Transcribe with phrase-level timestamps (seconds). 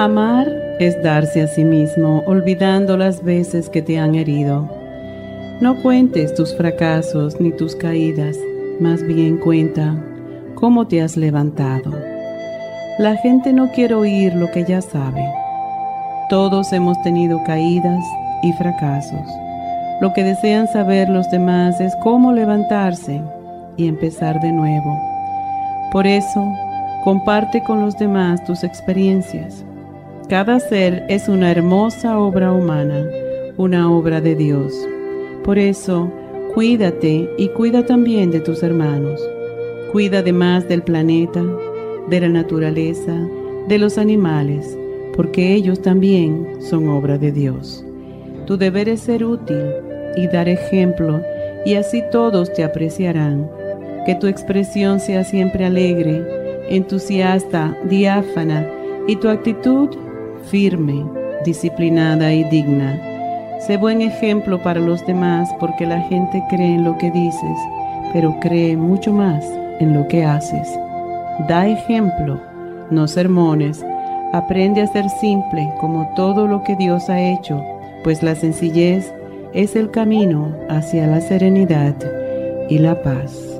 [0.00, 4.66] Amar es darse a sí mismo, olvidando las veces que te han herido.
[5.60, 8.34] No cuentes tus fracasos ni tus caídas,
[8.80, 10.02] más bien cuenta
[10.54, 11.92] cómo te has levantado.
[12.98, 15.22] La gente no quiere oír lo que ya sabe.
[16.30, 18.02] Todos hemos tenido caídas
[18.42, 19.28] y fracasos.
[20.00, 23.20] Lo que desean saber los demás es cómo levantarse
[23.76, 24.98] y empezar de nuevo.
[25.92, 26.42] Por eso,
[27.04, 29.62] comparte con los demás tus experiencias
[30.30, 33.04] cada ser es una hermosa obra humana,
[33.56, 34.72] una obra de Dios.
[35.42, 36.08] Por eso,
[36.54, 39.20] cuídate y cuida también de tus hermanos.
[39.90, 41.42] Cuida además del planeta,
[42.08, 43.12] de la naturaleza,
[43.66, 44.78] de los animales,
[45.16, 47.84] porque ellos también son obra de Dios.
[48.46, 49.64] Tu deber es ser útil
[50.16, 51.20] y dar ejemplo,
[51.66, 53.50] y así todos te apreciarán.
[54.06, 56.24] Que tu expresión sea siempre alegre,
[56.68, 58.64] entusiasta, diáfana,
[59.08, 59.88] y tu actitud
[60.50, 61.04] firme,
[61.44, 63.00] disciplinada y digna.
[63.60, 67.58] Sé buen ejemplo para los demás porque la gente cree en lo que dices,
[68.12, 69.44] pero cree mucho más
[69.80, 70.68] en lo que haces.
[71.48, 72.40] Da ejemplo,
[72.90, 73.84] no sermones.
[74.32, 77.62] Aprende a ser simple como todo lo que Dios ha hecho,
[78.04, 79.12] pues la sencillez
[79.52, 81.94] es el camino hacia la serenidad
[82.68, 83.59] y la paz.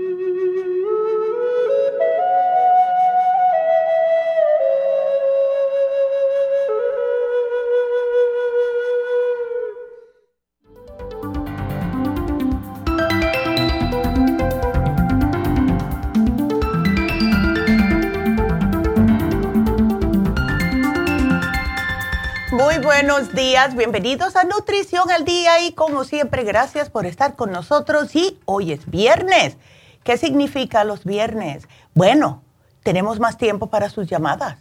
[23.03, 28.15] Buenos días, bienvenidos a Nutrición al Día y como siempre, gracias por estar con nosotros.
[28.15, 29.57] Y hoy es viernes.
[30.03, 31.67] ¿Qué significa los viernes?
[31.95, 32.43] Bueno,
[32.83, 34.59] tenemos más tiempo para sus llamadas.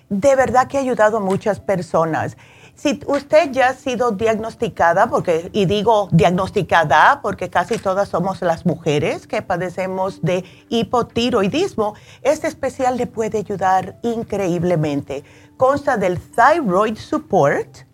[0.08, 2.36] de verdad que ha ayudado a muchas personas.
[2.76, 8.66] Si usted ya ha sido diagnosticada, porque, y digo diagnosticada porque casi todas somos las
[8.66, 15.24] mujeres que padecemos de hipotiroidismo, este especial le puede ayudar increíblemente.
[15.56, 17.85] Consta del Thyroid Support,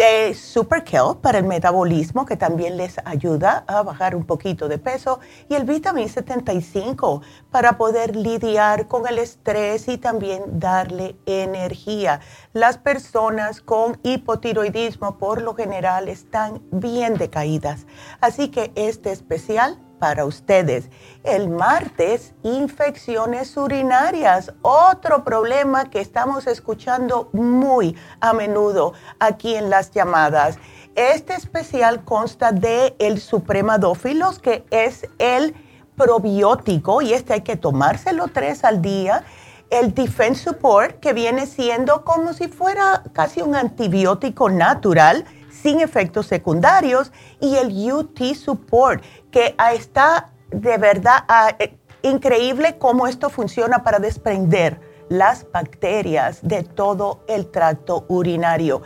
[0.00, 4.78] de Super Kelp para el metabolismo, que también les ayuda a bajar un poquito de
[4.78, 7.20] peso, y el Vitamin 75
[7.50, 12.20] para poder lidiar con el estrés y también darle energía.
[12.54, 17.86] Las personas con hipotiroidismo por lo general están bien decaídas,
[18.22, 20.88] así que este especial para ustedes.
[21.22, 29.92] El martes, infecciones urinarias, otro problema que estamos escuchando muy a menudo aquí en las
[29.92, 30.58] llamadas.
[30.96, 35.54] Este especial consta de el supremadófilos, que es el
[35.96, 39.22] probiótico, y este hay que tomárselo tres al día.
[39.68, 45.24] El Defense Support, que viene siendo como si fuera casi un antibiótico natural
[45.62, 51.24] sin efectos secundarios y el UT Support, que está de verdad
[51.58, 58.82] eh, increíble cómo esto funciona para desprender las bacterias de todo el tracto urinario.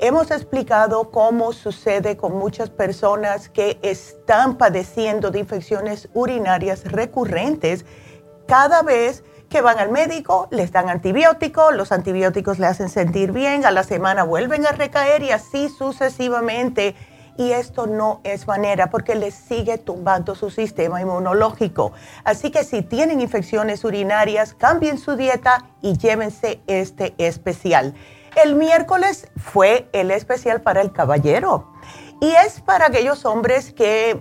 [0.00, 7.84] Hemos explicado cómo sucede con muchas personas que están padeciendo de infecciones urinarias recurrentes
[8.46, 13.64] cada vez que van al médico, les dan antibióticos, los antibióticos le hacen sentir bien,
[13.64, 16.94] a la semana vuelven a recaer y así sucesivamente.
[17.38, 21.92] Y esto no es manera porque les sigue tumbando su sistema inmunológico.
[22.24, 27.94] Así que si tienen infecciones urinarias, cambien su dieta y llévense este especial.
[28.42, 31.72] El miércoles fue el especial para el caballero.
[32.20, 34.20] Y es para aquellos hombres que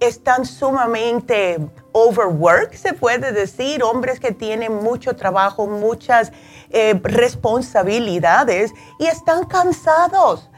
[0.00, 1.58] están sumamente
[1.92, 6.32] overwork, se puede decir, hombres que tienen mucho trabajo, muchas
[6.70, 10.50] eh, responsabilidades y están cansados.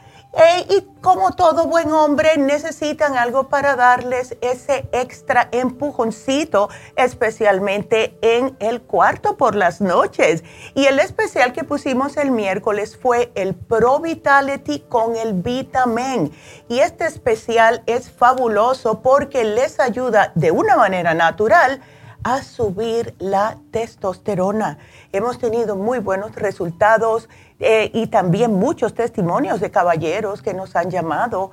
[0.69, 8.81] Y como todo buen hombre, necesitan algo para darles ese extra empujoncito, especialmente en el
[8.81, 10.45] cuarto por las noches.
[10.73, 16.31] Y el especial que pusimos el miércoles fue el Pro Vitality con el Vitamin.
[16.69, 21.81] Y este especial es fabuloso porque les ayuda de una manera natural
[22.23, 24.77] a subir la testosterona.
[25.11, 27.27] Hemos tenido muy buenos resultados
[27.63, 31.51] eh, y también muchos testimonios de caballeros que nos han llamado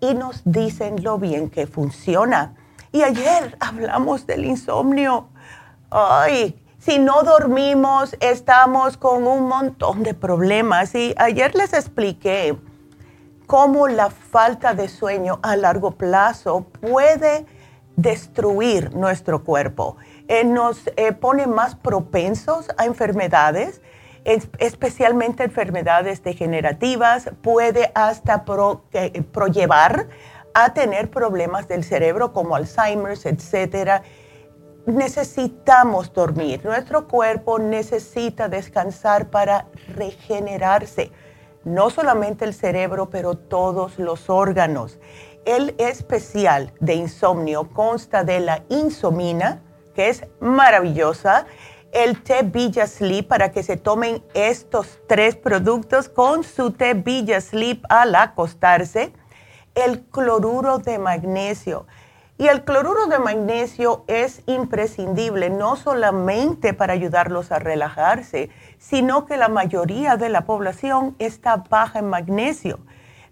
[0.00, 2.54] y nos dicen lo bien que funciona.
[2.92, 5.28] Y ayer hablamos del insomnio.
[5.90, 10.94] Ay, si no dormimos, estamos con un montón de problemas.
[10.94, 12.56] Y ayer les expliqué
[13.46, 17.44] cómo la falta de sueño a largo plazo puede
[17.96, 19.96] destruir nuestro cuerpo.
[20.28, 23.80] Eh, nos eh, pone más propensos a enfermedades
[24.24, 29.22] especialmente enfermedades degenerativas, puede hasta pro, eh,
[30.52, 34.02] a tener problemas del cerebro como Alzheimer's, etc.
[34.86, 41.12] Necesitamos dormir, nuestro cuerpo necesita descansar para regenerarse,
[41.64, 44.98] no solamente el cerebro, pero todos los órganos.
[45.44, 49.62] El especial de insomnio consta de la insomina,
[49.94, 51.46] que es maravillosa,
[51.92, 57.40] el té Villa Sleep para que se tomen estos tres productos con su té Villa
[57.40, 59.12] Sleep al acostarse.
[59.74, 61.86] El cloruro de magnesio.
[62.38, 68.48] Y el cloruro de magnesio es imprescindible no solamente para ayudarlos a relajarse,
[68.78, 72.78] sino que la mayoría de la población está baja en magnesio.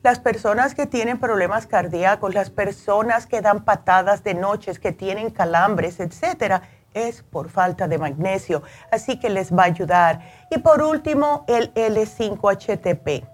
[0.03, 5.31] Las personas que tienen problemas cardíacos, las personas que dan patadas de noches, que tienen
[5.31, 6.63] calambres, etcétera,
[6.95, 10.21] es por falta de magnesio, así que les va a ayudar.
[10.51, 13.27] Y por último, el L5HTP.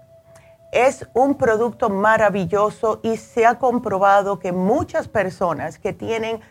[0.71, 6.41] Es un producto maravilloso y se ha comprobado que muchas personas que tienen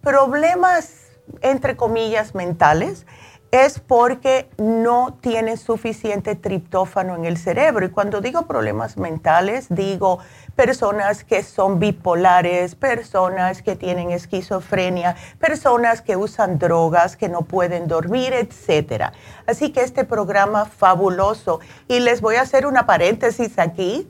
[0.00, 3.06] problemas, entre comillas, mentales,
[3.54, 7.86] es porque no tiene suficiente triptófano en el cerebro.
[7.86, 10.18] Y cuando digo problemas mentales, digo
[10.56, 17.88] personas que son bipolares, personas que tienen esquizofrenia, personas que usan drogas, que no pueden
[17.88, 19.12] dormir, etc.
[19.46, 21.60] Así que este programa fabuloso.
[21.88, 24.08] Y les voy a hacer una paréntesis aquí.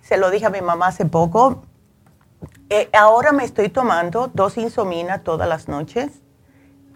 [0.00, 1.62] Se lo dije a mi mamá hace poco.
[2.70, 6.10] Eh, ahora me estoy tomando dos insominas todas las noches.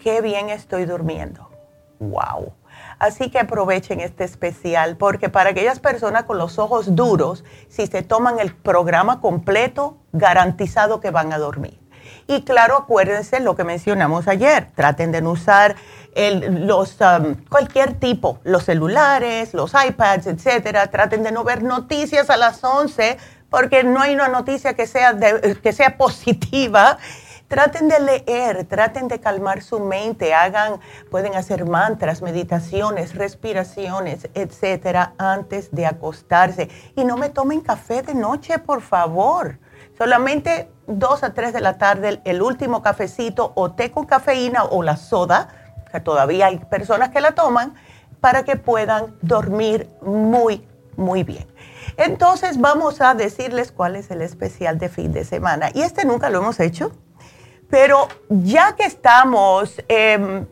[0.02, 1.57] Qué bien estoy durmiendo
[1.99, 2.52] wow.
[2.99, 8.03] Así que aprovechen este especial porque para aquellas personas con los ojos duros, si se
[8.03, 11.79] toman el programa completo, garantizado que van a dormir.
[12.26, 15.76] Y claro, acuérdense lo que mencionamos ayer, traten de no usar
[16.15, 22.37] los, um, cualquier tipo, los celulares, los iPads, etcétera, traten de no ver noticias a
[22.37, 23.19] las 11
[23.50, 25.15] porque no hay una noticia que sea,
[25.62, 26.99] que sea positiva
[27.49, 30.81] Traten de leer, traten de calmar su mente, hagan,
[31.12, 36.69] pueden hacer mantras, meditaciones, respiraciones, etcétera, antes de acostarse.
[36.97, 39.61] Y no me tomen café de noche, por favor.
[39.97, 44.83] Solamente dos a tres de la tarde, el último cafecito o té con cafeína o
[44.83, 45.49] la soda,
[45.93, 47.75] que todavía hay personas que la toman,
[48.21, 51.47] para que puedan dormir muy, muy bien.
[51.97, 55.71] Entonces vamos a decirles cuál es el especial de fin de semana.
[55.73, 56.91] Y este nunca lo hemos hecho.
[57.69, 60.47] Pero ya que estamos em,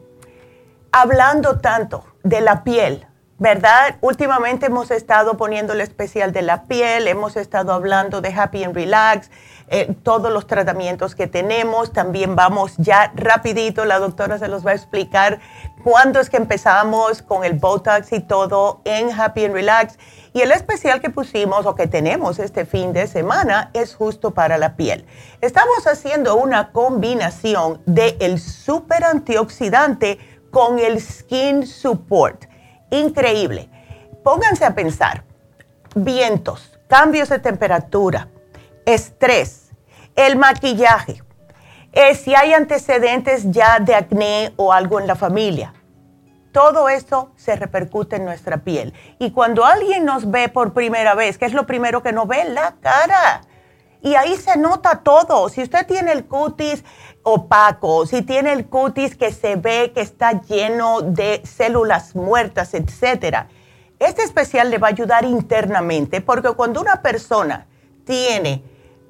[0.91, 3.07] hablando tanto de la piel,
[3.39, 3.97] ¿verdad?
[4.01, 8.75] Últimamente hemos estado poniendo el especial de la piel, hemos estado hablando de Happy and
[8.75, 9.31] Relax,
[9.69, 11.93] eh, todos los tratamientos que tenemos.
[11.93, 15.41] También vamos ya rapidito, la doctora se los va a explicar
[15.83, 19.99] cuándo es que empezamos con el Botox y todo en Happy and Relax.
[20.35, 24.59] Y el especial que pusimos o que tenemos este fin de semana es justo para
[24.59, 25.07] la piel.
[25.41, 30.19] Estamos haciendo una combinación de el super antioxidante
[30.51, 32.47] con el skin support.
[32.91, 33.71] Increíble.
[34.25, 35.23] Pónganse a pensar.
[35.95, 38.29] Vientos, cambios de temperatura,
[38.85, 39.71] estrés,
[40.17, 41.23] el maquillaje,
[41.93, 45.75] eh, si hay antecedentes ya de acné o algo en la familia
[46.55, 48.95] todo eso se repercute en nuestra piel.
[49.19, 52.45] Y cuando alguien nos ve por primera vez, ¿qué es lo primero que nos ve?
[52.45, 53.41] La cara.
[54.01, 55.49] Y ahí se nota todo.
[55.49, 56.85] Si usted tiene el cutis
[57.25, 63.49] opaco, si tiene el cutis que se ve que está lleno de células muertas, etc.
[63.99, 67.67] Este especial le va a ayudar internamente porque cuando una persona
[68.05, 68.63] tiene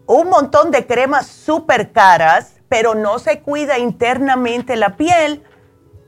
[0.07, 5.43] un montón de cremas súper caras, pero no se cuida internamente la piel,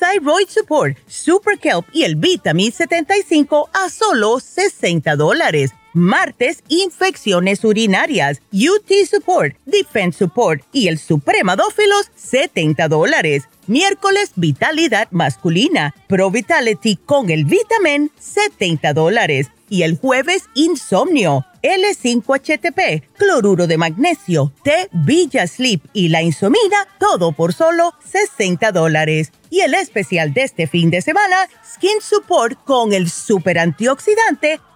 [0.00, 5.72] Thyroid Support, Super Kelp y el Vitamin 75 a solo 60 dólares.
[5.92, 13.44] Martes, infecciones urinarias, UT Support, Defense Support y el Supremadófilos, 70 dólares.
[13.66, 19.48] Miércoles, vitalidad masculina, Pro Vitality con el Vitamin, 70 dólares.
[19.68, 27.32] Y el jueves, insomnio, L5HTP, cloruro de magnesio, té Villa Sleep y la insomina, todo
[27.32, 29.32] por solo 60 dólares.
[29.50, 34.60] Y el especial de este fin de semana, Skin Support con el super antioxidante,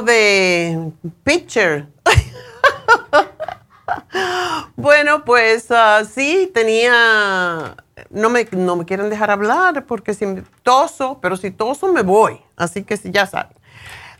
[0.00, 0.92] De
[1.24, 1.86] picture.
[4.76, 7.76] bueno, pues uh, sí, tenía,
[8.10, 10.26] no me, no me quieren dejar hablar porque si
[10.62, 13.56] toso, pero si toso me voy, así que ya saben.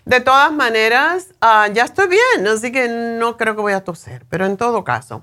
[0.04, 4.24] De todas maneras, ah, ya estoy bien, así que no creo que voy a toser,
[4.28, 5.22] pero en todo caso.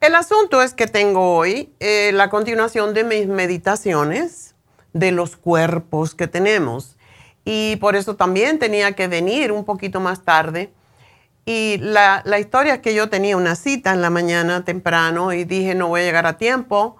[0.00, 4.54] El asunto es que tengo hoy eh, la continuación de mis meditaciones
[4.92, 6.97] de los cuerpos que tenemos
[7.50, 10.70] y por eso también tenía que venir un poquito más tarde.
[11.46, 15.74] Y la, historia es que yo tenía una cita en la mañana temprano y dije
[15.74, 16.98] no voy a llegar a tiempo,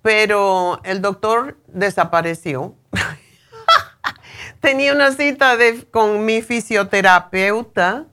[0.00, 2.76] pero el doctor desapareció.
[4.60, 8.06] tenía una cita de, con mi fisioterapeuta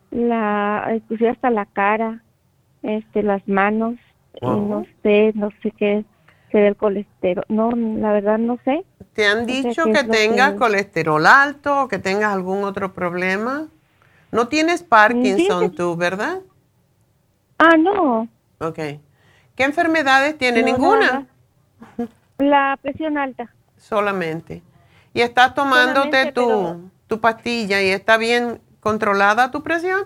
[0.10, 2.24] la inclusive hasta la cara,
[2.82, 3.96] este, las manos,
[4.42, 6.06] no sé, no sé qué es
[6.54, 8.86] el colesterol, no, la verdad no sé.
[9.12, 13.68] ¿Te han dicho que tengas colesterol alto o que tengas algún otro problema?
[14.32, 16.40] No tienes Parkinson tú, ¿verdad?
[17.58, 18.30] Ah, no.
[18.60, 18.80] Ok.
[19.56, 20.64] ¿Qué enfermedades tiene?
[20.64, 21.28] ¿Ninguna?
[22.38, 23.54] La presión alta.
[23.78, 24.62] Solamente.
[25.14, 30.02] ¿Y estás tomándote tu, tu pastilla y está bien controlada tu presión?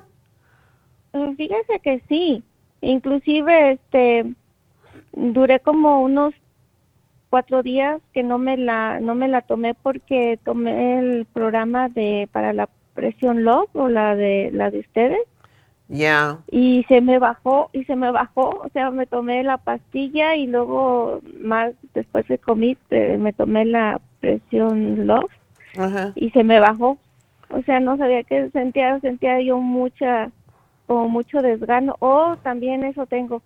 [1.14, 2.44] Eh, fíjese que sí.
[2.82, 4.26] Inclusive, este,
[5.14, 6.34] duré como unos
[7.30, 12.30] cuatro días que no me la no me la tomé porque tomé el programa de
[12.32, 15.20] para la presión Love o la de la de ustedes
[16.52, 20.48] Y se me bajó, y se me bajó, o sea, me tomé la pastilla y
[20.48, 25.32] luego más después de comí, me tomé la presión Love
[26.16, 26.98] y se me bajó.
[27.50, 30.32] O sea, no sabía qué sentía, sentía yo mucha,
[30.86, 31.96] como mucho desgano.
[32.00, 33.42] O también eso tengo.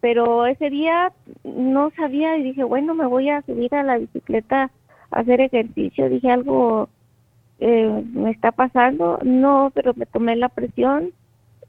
[0.00, 1.12] Pero ese día
[1.44, 4.70] no sabía y dije, bueno, me voy a subir a la bicicleta
[5.10, 6.08] a hacer ejercicio.
[6.08, 6.88] Dije, algo
[7.60, 9.18] eh, me está pasando.
[9.22, 11.12] No, pero me tomé la presión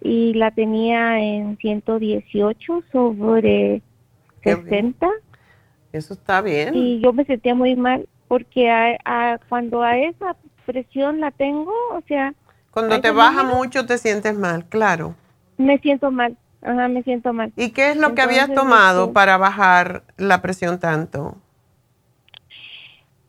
[0.01, 3.81] y la tenía en 118 sobre
[4.43, 5.07] 60.
[5.91, 6.75] Eso está bien.
[6.75, 10.35] Y yo me sentía muy mal porque a, cuando a esa
[10.65, 12.33] presión la tengo, o sea...
[12.71, 15.15] Cuando te baja mucho te sientes mal, claro.
[15.57, 17.51] Me siento mal, ajá, me siento mal.
[17.57, 21.35] ¿Y qué es lo que habías tomado este para bajar la presión tanto?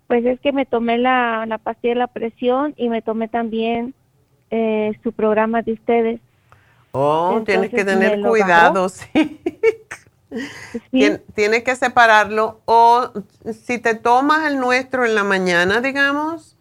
[0.06, 3.94] Pues es que me tomé la, la pastilla de la presión y me tomé también
[4.50, 6.20] eh, su programa de ustedes.
[6.92, 9.40] Oh, tienes que tener cuidado, sí.
[11.34, 13.10] Tienes que separarlo o
[13.66, 16.56] si te tomas el nuestro en la mañana, digamos,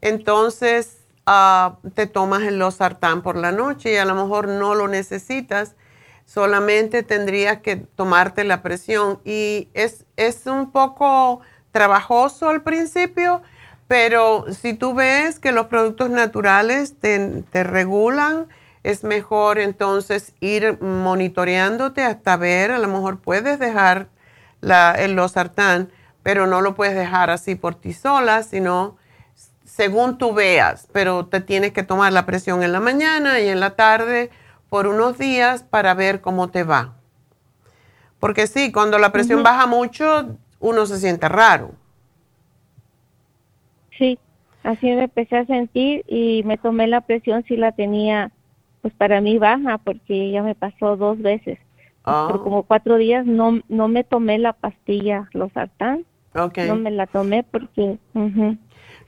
[0.00, 4.88] entonces ah, te tomas el losartán por la noche y a lo mejor no lo
[4.88, 5.74] necesitas,
[6.26, 9.20] solamente tendrías que tomarte la presión.
[9.24, 11.40] Y es, es un poco
[11.72, 13.42] trabajoso al principio,
[13.86, 18.48] pero si tú ves que los productos naturales te, te regulan,
[18.82, 24.08] es mejor entonces ir monitoreándote hasta ver, a lo mejor puedes dejar
[24.60, 25.90] la, el losartán,
[26.22, 28.96] pero no lo puedes dejar así por ti sola, sino
[29.64, 33.60] según tú veas, pero te tienes que tomar la presión en la mañana y en
[33.60, 34.30] la tarde
[34.68, 36.94] por unos días para ver cómo te va.
[38.18, 41.72] Porque sí, cuando la presión baja mucho, uno se siente raro.
[43.96, 44.18] Sí,
[44.64, 48.32] así me empecé a sentir y me tomé la presión si la tenía
[48.82, 51.58] pues para mí baja porque ya me pasó dos veces.
[52.02, 52.40] Por ah.
[52.42, 56.04] como cuatro días no, no me tomé la pastilla, los sartán.
[56.34, 57.98] No me la tomé porque...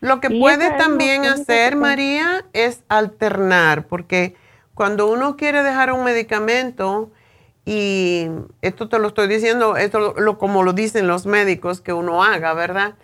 [0.01, 4.35] Lo que puede también hacer, María, es alternar, porque
[4.75, 7.11] cuando uno quiere dejar un medicamento,
[7.67, 8.29] y
[8.63, 12.55] esto te lo estoy diciendo, esto lo, como lo dicen los médicos que uno haga,
[12.55, 12.95] ¿verdad?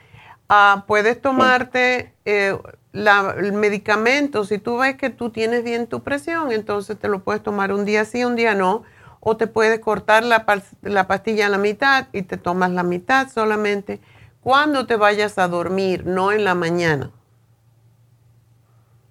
[0.48, 2.56] Ah, puedes tomarte eh,
[2.96, 7.42] el medicamento, si tú ves que tú tienes bien tu presión, entonces te lo puedes
[7.42, 8.84] tomar un día sí, un día no,
[9.20, 10.46] o te puedes cortar la,
[10.82, 14.00] la pastilla a la mitad y te tomas la mitad solamente
[14.40, 17.10] cuando te vayas a dormir, no en la mañana.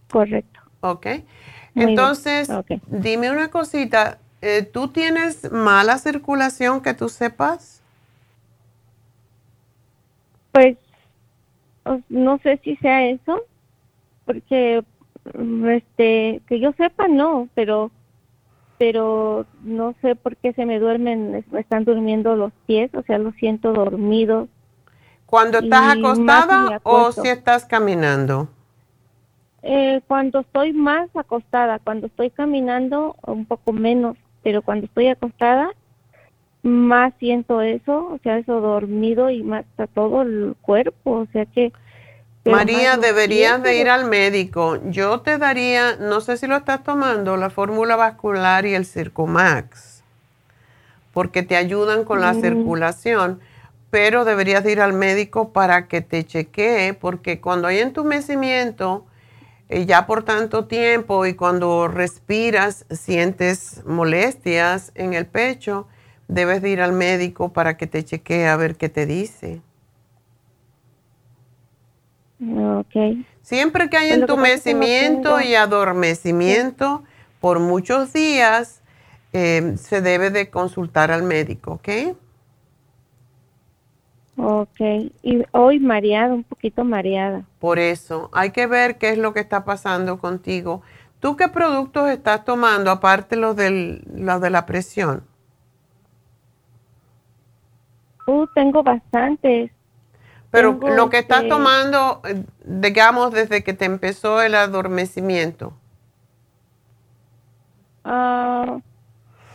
[0.10, 0.62] Correcto.
[0.80, 1.08] Ok.
[1.76, 2.50] entonces,
[2.88, 7.82] dime una cosita, eh, ¿tú tienes mala circulación que tú sepas?
[10.54, 10.78] Pues
[12.08, 13.42] no sé si sea eso,
[14.26, 14.84] porque
[15.38, 17.92] mm, este que yo sepa no, pero
[18.78, 23.18] pero no sé por qué se me duermen, me están durmiendo los pies, o sea,
[23.18, 24.50] lo siento dormido.
[25.26, 28.50] ¿Cuando estás acostada o si estás caminando?
[29.64, 35.72] Eh, cuando estoy más acostada, cuando estoy caminando un poco menos, pero cuando estoy acostada
[36.62, 41.46] más siento eso, o sea, eso dormido y más a todo el cuerpo, o sea
[41.46, 41.72] que
[42.46, 44.80] María, deberías de ir al médico.
[44.86, 50.04] Yo te daría, no sé si lo estás tomando, la fórmula vascular y el Circumax,
[51.12, 52.42] porque te ayudan con la mm.
[52.42, 53.40] circulación,
[53.90, 59.06] pero deberías de ir al médico para que te chequee, porque cuando hay entumecimiento,
[59.70, 65.88] eh, ya por tanto tiempo y cuando respiras sientes molestias en el pecho,
[66.28, 69.62] debes de ir al médico para que te chequee a ver qué te dice.
[72.42, 73.26] Okay.
[73.42, 77.04] Siempre que hay entumecimiento y adormecimiento
[77.40, 78.82] por muchos días,
[79.34, 82.18] eh, se debe de consultar al médico, ¿ok?
[84.38, 84.80] Ok,
[85.24, 87.44] y hoy mareada, un poquito mareada.
[87.60, 90.82] Por eso, hay que ver qué es lo que está pasando contigo.
[91.22, 95.24] ¿Tú qué productos estás tomando aparte los, del, los de la presión?
[98.28, 99.72] Uh, tengo bastantes.
[100.56, 105.74] Pero lo que estás tomando, eh, digamos, desde que te empezó el adormecimiento.
[108.06, 108.78] Ah,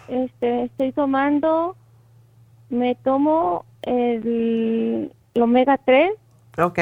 [0.08, 1.76] este, estoy tomando,
[2.68, 5.10] me tomo el,
[5.40, 6.12] omega 3.
[6.58, 6.78] Ok.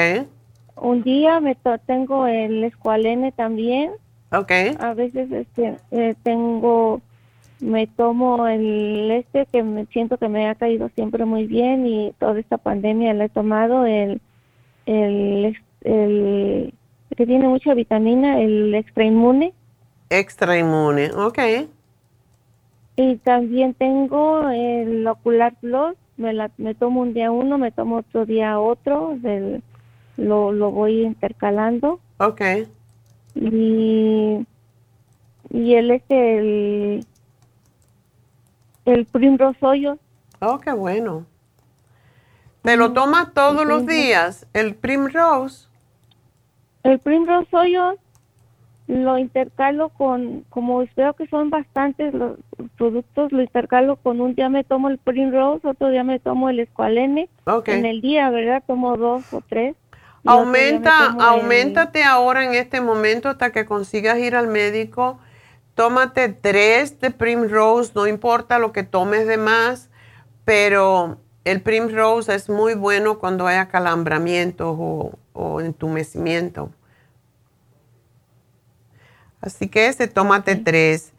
[0.75, 1.55] Un día me
[1.85, 3.91] tengo el escualene también.
[4.31, 4.51] Ok.
[4.79, 7.01] A veces este, eh, tengo
[7.61, 12.13] me tomo el este que me siento que me ha caído siempre muy bien y
[12.19, 14.21] toda esta pandemia le he tomado el
[14.85, 16.73] el, el
[17.15, 19.53] que tiene mucha vitamina el extra inmune
[20.09, 21.39] extra inmune ok
[22.95, 27.97] y también tengo el ocular plus me la me tomo un día uno me tomo
[27.97, 29.61] otro día otro del
[30.19, 31.99] lo, lo voy intercalando.
[32.17, 32.41] Ok.
[33.35, 34.45] Y,
[35.49, 37.05] y él es el,
[38.89, 39.99] el Primrose Oil.
[40.41, 41.25] Oh, qué bueno.
[42.63, 45.67] ¿Te lo tomas todos los días, el Primrose?
[46.83, 47.97] El Primrose Oil
[48.87, 52.37] lo intercalo con, como veo que son bastantes los
[52.77, 56.59] productos, lo intercalo con un día me tomo el Primrose, otro día me tomo el
[56.59, 57.29] Esqualene.
[57.45, 57.69] Ok.
[57.69, 58.63] En el día, ¿verdad?
[58.65, 59.75] Tomo dos o tres.
[60.25, 65.19] Aumenta, el- aumentate ahora en este momento hasta que consigas ir al médico.
[65.83, 69.89] Tómate tres de Primrose, no importa lo que tomes de más,
[70.43, 76.69] pero el Primrose es muy bueno cuando hay acalambramientos o, o entumecimiento.
[79.39, 81.13] Así que ese, tómate tres.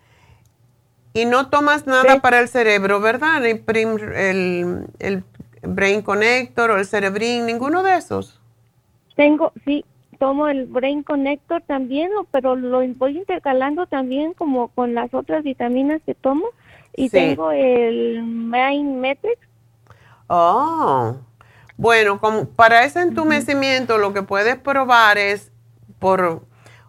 [1.14, 2.20] Y no tomas nada Sí.
[2.20, 3.42] para el cerebro, ¿verdad?
[3.46, 5.24] El, Prim- el, el
[5.62, 8.38] Brain Connector o el Cerebrin, ninguno de esos.
[9.16, 9.86] Tengo, sí,
[10.20, 16.02] tomo el Brain Connector también, pero lo voy intercalando también como con las otras vitaminas
[16.04, 16.46] que tomo.
[16.94, 17.10] Y Sí.
[17.10, 19.48] tengo el Mind Metrics.
[20.28, 21.16] Oh,
[21.76, 25.50] bueno, como para ese entumecimiento lo que puedes probar es
[25.98, 26.42] por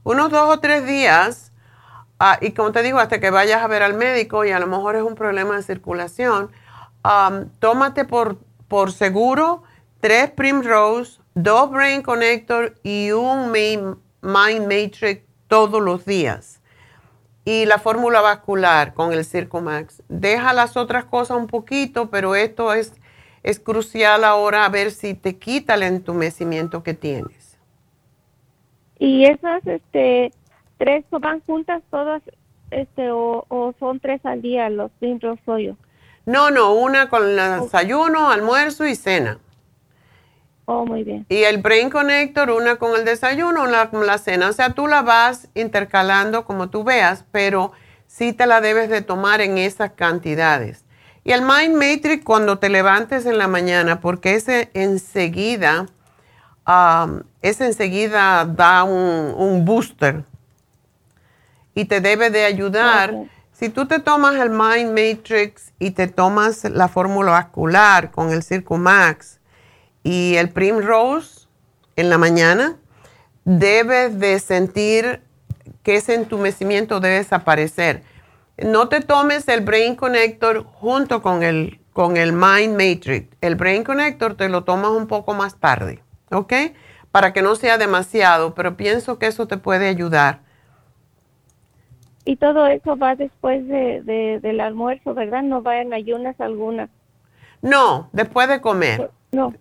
[0.04, 1.54] unos dos o tres días,
[2.20, 4.68] ah, y como te digo, hasta que vayas a ver al médico y a lo
[4.68, 6.52] mejor es un problema de circulación,
[7.04, 9.64] am, tómate por, por seguro
[10.02, 16.62] tres Primrose, dos Brain Connector y un Main- Mind Matrix todos los días
[17.44, 20.04] y la fórmula vascular con el Circumax.
[20.08, 22.94] Deja las otras cosas un poquito, pero esto es,
[23.44, 27.58] es crucial ahora a ver si te quita el entumecimiento que tienes.
[29.00, 30.32] Y esas, este,
[30.78, 32.22] tres van juntas todas,
[32.70, 34.92] este, o, o son tres al día los
[35.48, 35.76] Oil.
[36.28, 39.40] No, no, una con el desayuno, almuerzo y cena.
[40.66, 41.26] Oh, muy bien.
[41.30, 44.50] Y el Brain Connector, una con el desayuno, una con la cena.
[44.50, 47.72] O sea, tú la vas intercalando como tú veas, pero
[48.08, 50.86] sí te la debes de tomar en esas cantidades.
[51.24, 55.88] Y el Mind Matrix cuando te levantes en la mañana, porque ese enseguida,
[56.68, 60.24] um, ese enseguida da un, un booster
[61.76, 63.14] y te debe de ayudar.
[63.52, 68.42] Si tú te tomas el Mind Matrix y te tomas la fórmula vascular con el
[68.42, 69.41] Circumax
[70.04, 71.48] y el Primrose
[71.96, 72.78] en la mañana,
[73.46, 75.22] debes de sentir
[75.84, 78.04] que ese entumecimiento debe desaparecer.
[78.58, 83.28] No te tomes el Brain Connector junto con el, con el Mind Matrix.
[83.42, 86.54] El Brain Connector te lo tomas un poco más tarde, ¿ok?
[87.12, 90.42] Para que no sea demasiado, pero pienso que eso te puede ayudar.
[92.24, 95.42] Y todo eso va después de, de- del almuerzo, ¿verdad?
[95.42, 96.90] No va en ayunas alguna.
[97.62, 99.10] No, después de comer.
[99.32, 99.54] No.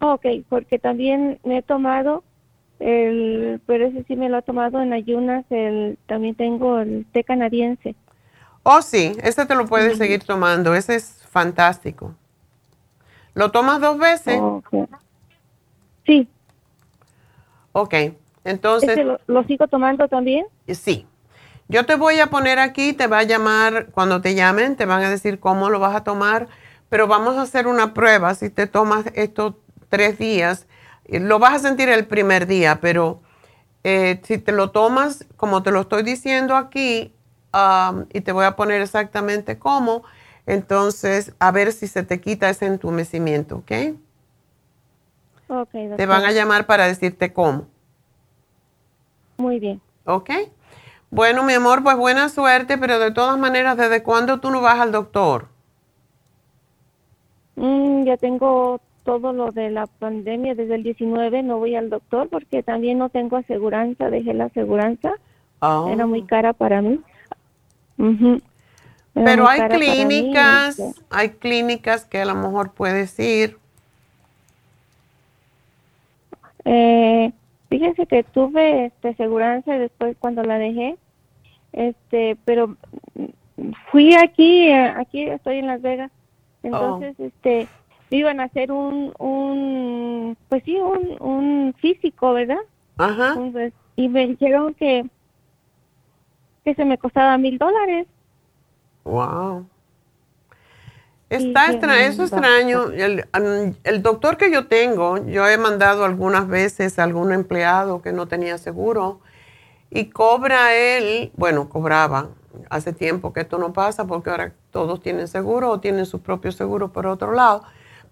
[0.00, 2.22] Ok, porque también me he tomado
[2.78, 7.24] el, pero ese sí me lo he tomado en ayunas, el, también tengo el té
[7.24, 7.94] canadiense.
[8.62, 10.74] Oh, sí, ese te lo puedes seguir tomando.
[10.74, 12.14] Ese es fantástico.
[13.34, 14.40] ¿Lo tomas dos veces?
[16.04, 16.28] Sí,
[17.72, 17.94] Ok,
[18.44, 18.90] entonces...
[18.90, 20.46] ese lo, lo sigo tomando también.
[20.68, 21.06] Sí.
[21.68, 25.04] Yo te voy a poner aquí, te va a llamar, cuando te llamen, te van
[25.04, 26.48] a decir cómo lo vas a tomar,
[26.88, 28.34] pero vamos a hacer una prueba.
[28.34, 29.54] Si te tomas estos
[29.88, 30.66] tres días,
[31.06, 33.20] eh, lo vas a sentir el primer día, pero
[33.84, 37.12] eh, si te lo tomas, como te lo estoy diciendo aquí,
[37.52, 40.02] am, y te voy a poner exactamente cómo,
[40.46, 43.72] entonces a ver si se te quita ese entumecimiento, ¿ok?
[45.48, 47.66] Ok, Te van a llamar para decirte cómo.
[49.38, 49.80] Muy bien.
[50.04, 50.30] ¿Ok?
[51.10, 54.78] Bueno, mi amor, pues buena suerte, pero de todas maneras, ¿desde cuándo tú no vas
[54.78, 55.48] al doctor?
[57.56, 62.28] Mm, ya tengo todo lo de la pandemia desde el 19, no voy al doctor
[62.28, 65.14] porque también no tengo aseguranza, dejé la aseguranza,
[65.60, 65.88] Oh.
[65.90, 67.00] era muy cara para mí.
[69.14, 73.56] Pero hay mí, clínicas, este, hay clínicas que a lo mejor puedes ir.
[76.66, 77.32] Eh,
[77.70, 80.98] fíjense que tuve este aseguranza y después cuando la dejé,
[81.72, 82.76] este, pero
[83.14, 86.12] mm, fui aquí, eh, aquí estoy en Las Vegas,
[86.62, 87.68] entonces, este,
[88.16, 92.58] iban a hacer un, un, pues sí, un, un físico, ¿verdad?
[92.96, 93.28] Ajá.
[93.28, 95.04] Entonces, y me dijeron que,
[96.64, 98.06] que se me costaba mil dólares.
[99.04, 99.66] Wow.
[101.30, 102.90] Está extra, eso extraño.
[102.90, 108.00] El, am, el doctor que yo tengo, yo he mandado algunas veces a algún empleado
[108.00, 109.20] que no tenía seguro
[109.90, 112.30] y cobra él, bueno, cobraba.
[112.70, 116.50] Hace tiempo que esto no pasa porque ahora todos tienen seguro o tienen su propio
[116.50, 117.62] seguro por otro lado,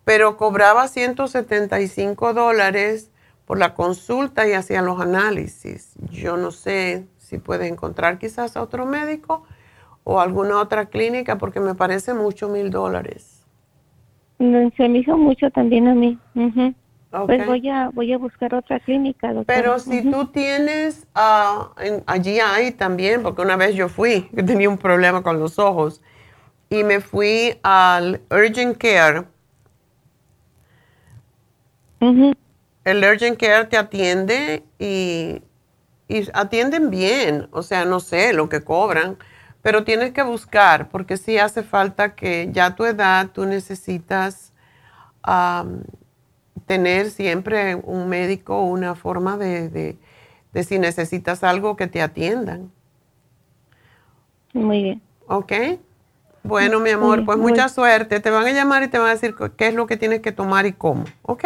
[0.07, 3.11] pero cobraba 175 dólares
[3.45, 5.97] por la consulta y hacían los análisis.
[6.13, 9.43] Yo no sé si puede encontrar quizás a otro médico
[10.05, 13.45] o alguna otra clínica porque me parece mucho mil dólares.
[14.39, 16.17] Se me hizo mucho también a mí.
[17.27, 19.59] Pues voy a, voy a buscar otra clínica, doctora.
[19.59, 24.69] Pero si tú tienes, uh, allí hay también, porque una vez yo fui, que tenía
[24.69, 26.01] un problema con los ojos,
[26.71, 29.25] y me fui al Urgent Care.
[32.01, 35.43] El Urgent Care te atiende y,
[36.09, 39.17] y atienden bien, o sea, no sé lo que cobran,
[39.63, 44.53] pero tienes que buscar, porque sí hace falta que ya a tu edad tú necesitas
[46.67, 52.71] tener siempre un médico, una forma de, de, si necesitas algo que te atiendan.
[54.53, 55.03] Muy bien.
[55.27, 55.53] ¿Ok?
[56.45, 58.21] Bueno, mi amor, pues mucha suerte.
[58.21, 60.31] Te van a llamar y te van a decir qué es lo que tienes que
[60.31, 61.05] tomar y cómo.
[61.23, 61.45] ¿Ok?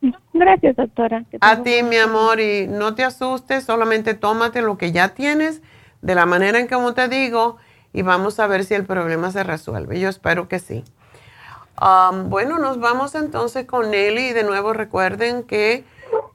[0.32, 1.24] Gracias, doctora.
[1.40, 5.62] A ti, mi amor, y no te asustes, solamente tómate lo que ya tienes
[6.02, 7.56] de la manera en que como te digo
[7.92, 10.00] y vamos a ver si el problema se resuelve.
[10.00, 10.84] Yo espero que sí.
[11.80, 15.84] Um, bueno, nos vamos entonces con Nelly y de nuevo recuerden que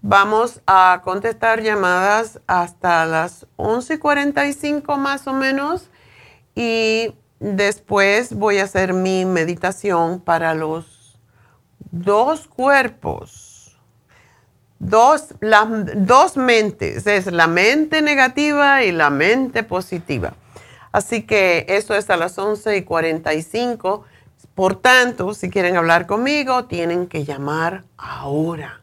[0.02, 5.90] vamos a contestar llamadas hasta las 11:45 más o menos
[6.56, 11.20] y después voy a hacer mi meditación para los
[11.92, 13.45] dos cuerpos
[14.80, 20.34] dos, las dos mentes, es la mente negativa y la mente positiva.
[20.92, 24.04] Así que eso es a las 11 y 45.
[24.54, 28.82] Por tanto, si quieren hablar conmigo, tienen que llamar ahora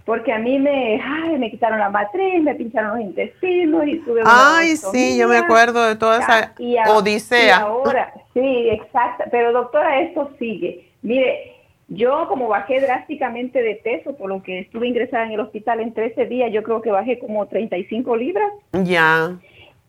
[0.08, 1.02] porque a mí me,
[1.38, 5.86] me quitaron la matriz, me pincharon los intestinos y tuve Ay, sí, yo me acuerdo
[5.86, 6.54] de toda esa
[6.94, 7.58] odisea.
[7.58, 9.26] ahora, sí, exacto.
[9.30, 10.90] Pero doctora, esto sigue.
[11.02, 11.58] Mire,
[11.90, 15.94] yo como bajé drásticamente de peso, por lo que estuve ingresada en el hospital en
[15.94, 18.50] 13 días, yo creo que bajé como 35 libras.
[18.72, 19.38] Ya.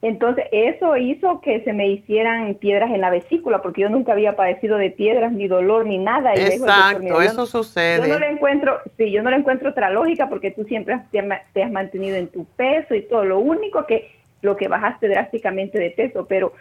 [0.00, 4.36] Entonces, eso hizo que se me hicieran piedras en la vesícula, porque yo nunca había
[4.36, 6.34] padecido de piedras, ni dolor, ni nada.
[6.34, 8.06] Exacto, eso sucede.
[8.06, 11.62] Yo no le encuentro, sí, yo no le encuentro otra lógica, porque tú siempre te,
[11.62, 13.24] has mantenido en tu peso y todo.
[13.24, 16.52] Lo único que, lo que bajaste drásticamente de peso, pero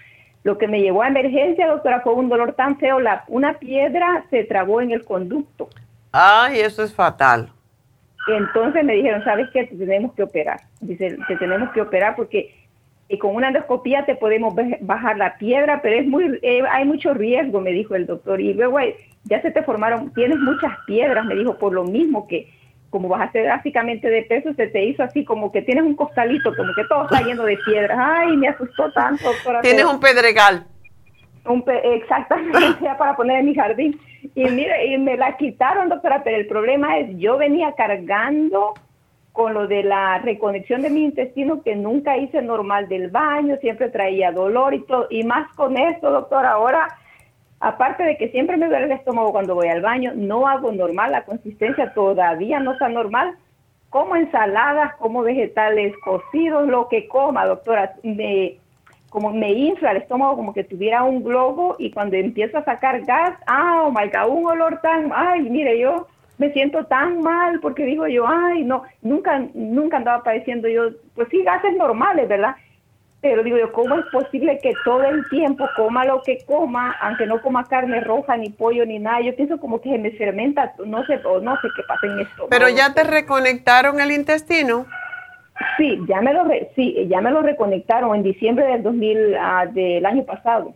[0.43, 2.99] lo que me llevó a emergencia, doctora, fue un dolor tan feo.
[2.99, 5.69] La, una piedra se trabó en el conducto.
[6.11, 7.51] Ay, eso es fatal.
[8.27, 9.65] Entonces me dijeron, ¿sabes qué?
[9.65, 10.59] Te tenemos que operar.
[10.81, 12.66] Dice, te tenemos que operar porque
[13.09, 17.13] y con una endoscopía te podemos bajar la piedra, pero es muy, eh, hay mucho
[17.13, 18.41] riesgo, me dijo el doctor.
[18.41, 18.79] Y luego
[19.23, 22.49] ya se te formaron, tienes muchas piedras, me dijo, por lo mismo que
[22.89, 26.73] como bajaste drásticamente de peso, se te hizo así como que tienes un costalito, como
[26.73, 27.97] que todo está lleno de piedras.
[27.99, 29.61] Ay, me asustó tanto, doctora.
[29.61, 30.65] Tienes un pedregal.
[31.45, 33.99] Un exactamente, para poner en mi jardín.
[34.35, 38.73] Y mire, y me la quitaron, doctora, pero el problema es, yo venía cargando
[39.37, 43.89] con lo de la reconexión de mi intestino que nunca hice normal del baño, siempre
[43.89, 45.05] traía dolor y todo.
[45.11, 46.87] Y más con esto, doctor, ahora,
[47.59, 51.11] aparte de que siempre me duele el estómago cuando voy al baño, no hago normal,
[51.11, 53.35] la consistencia todavía no está normal.
[53.91, 58.57] Como ensaladas, como vegetales cocidos, lo que coma, doctora, me,
[59.11, 63.01] como me infla el estómago como que tuviera un globo y cuando empiezo a sacar
[63.05, 67.59] gas, ah, oh my God, un olor tan, ay, mire, yo me siento tan mal
[67.59, 72.55] porque digo yo, ay, no, nunca, nunca andaba padeciendo yo, pues sí, gases normales, ¿verdad?
[73.21, 77.25] Pero digo yo, ¿cómo es posible que todo el tiempo coma lo que coma, aunque
[77.25, 79.21] no coma carne roja, ni pollo, ni nada?
[79.21, 82.19] Yo pienso como que se me fermenta, no sé, o no sé qué pasa en
[82.19, 82.47] esto.
[82.49, 84.85] Pero ya te reconectaron el intestino.
[85.77, 86.45] Sí, ya me lo,
[86.75, 90.75] sí, ya me lo reconectaron en diciembre del 2000, ah, del año pasado.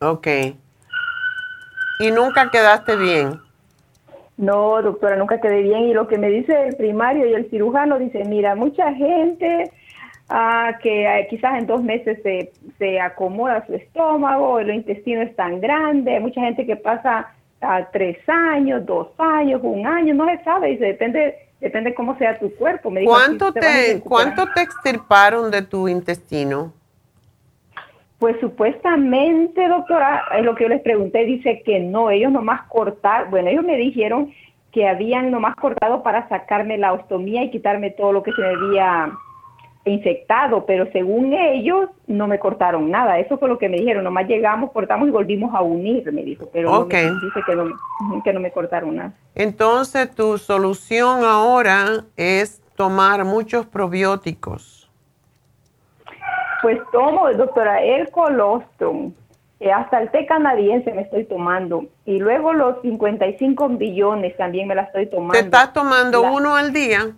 [0.00, 0.28] Ok.
[1.98, 3.45] ¿Y nunca quedaste bien?
[4.36, 5.84] No, doctora, nunca quedé bien.
[5.84, 9.70] Y lo que me dice el primario y el cirujano, dice, mira, mucha gente
[10.28, 15.34] ah, que eh, quizás en dos meses se, se acomoda su estómago, el intestino es
[15.36, 17.28] tan grande, mucha gente que pasa
[17.60, 22.16] a ah, tres años, dos años, un año, no se sabe, dice, depende depende cómo
[22.18, 22.90] sea tu cuerpo.
[22.90, 26.72] Me ¿Cuánto, te, ¿Cuánto te extirparon de tu intestino?
[28.18, 33.28] Pues supuestamente, doctora, es lo que yo les pregunté, dice que no, ellos nomás cortar,
[33.30, 34.32] bueno, ellos me dijeron
[34.72, 38.48] que habían nomás cortado para sacarme la ostomía y quitarme todo lo que se me
[38.48, 39.10] había
[39.84, 43.18] infectado, pero según ellos no me cortaron nada.
[43.18, 44.02] Eso fue lo que me dijeron.
[44.04, 46.48] Nomás llegamos, cortamos y volvimos a unir, me dijo.
[46.52, 49.12] Pero no me- dice que no, que no me cortaron nada.
[49.34, 54.75] Entonces, tu solución ahora es tomar muchos probióticos.
[56.66, 59.12] Pues tomo, doctora, el colostrum,
[59.60, 61.84] eh, hasta el té canadiense me estoy tomando.
[62.04, 65.34] Y luego los 55 billones también me la estoy tomando.
[65.34, 67.12] ¿Te estás tomando La- uno al día?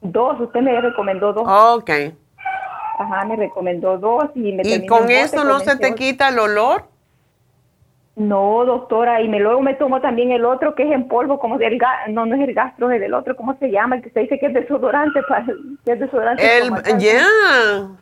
[0.00, 1.46] Dos, usted me recomendó dos.
[1.46, 1.90] Ok.
[2.98, 6.40] Ajá, me recomendó dos y me ¿Y con eso no se comencé te quita el
[6.40, 6.86] olor?
[8.16, 11.58] No, doctora, y me luego me tomo también el otro que es en polvo, como
[11.58, 13.96] del ga- no, no es el gastro, es el otro, ¿cómo se llama?
[13.96, 15.44] El que se dice que es desodorante, para,
[15.84, 16.42] que es desodorante.
[16.42, 17.20] El, ya,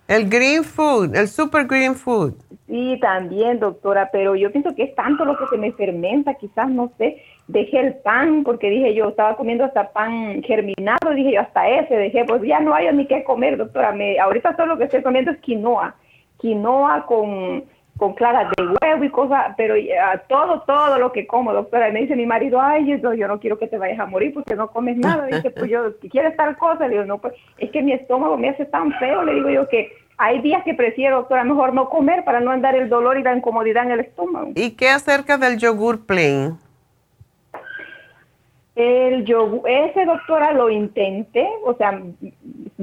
[0.06, 2.34] el green food, el super green food.
[2.68, 6.70] Sí, también, doctora, pero yo pienso que es tanto lo que se me fermenta, quizás,
[6.70, 11.40] no sé, dejé el pan, porque dije yo, estaba comiendo hasta pan germinado, dije yo,
[11.40, 14.78] hasta ese dejé, pues ya no hay ni qué comer, doctora, me, ahorita todo lo
[14.78, 15.96] que estoy comiendo es quinoa,
[16.38, 17.64] quinoa con,
[18.04, 21.92] con claras de huevo y cosas, pero ya, todo, todo lo que como, doctora, y
[21.92, 24.54] me dice mi marido, ay, yo, yo no quiero que te vayas a morir porque
[24.54, 26.86] no comes nada, dice, pues yo, ¿quieres tal cosa?
[26.86, 29.66] Le digo, no, pues es que mi estómago me hace tan feo, le digo yo
[29.70, 33.22] que hay días que prefiero, doctora, mejor no comer para no andar el dolor y
[33.22, 34.50] la incomodidad en el estómago.
[34.54, 36.58] ¿Y qué acerca del yogur plain?
[38.76, 42.02] El yogur, ese doctora lo intenté, o sea,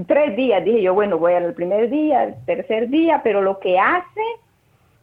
[0.08, 3.78] tres días, dije yo, bueno, voy al primer día, al tercer día, pero lo que
[3.78, 4.22] hace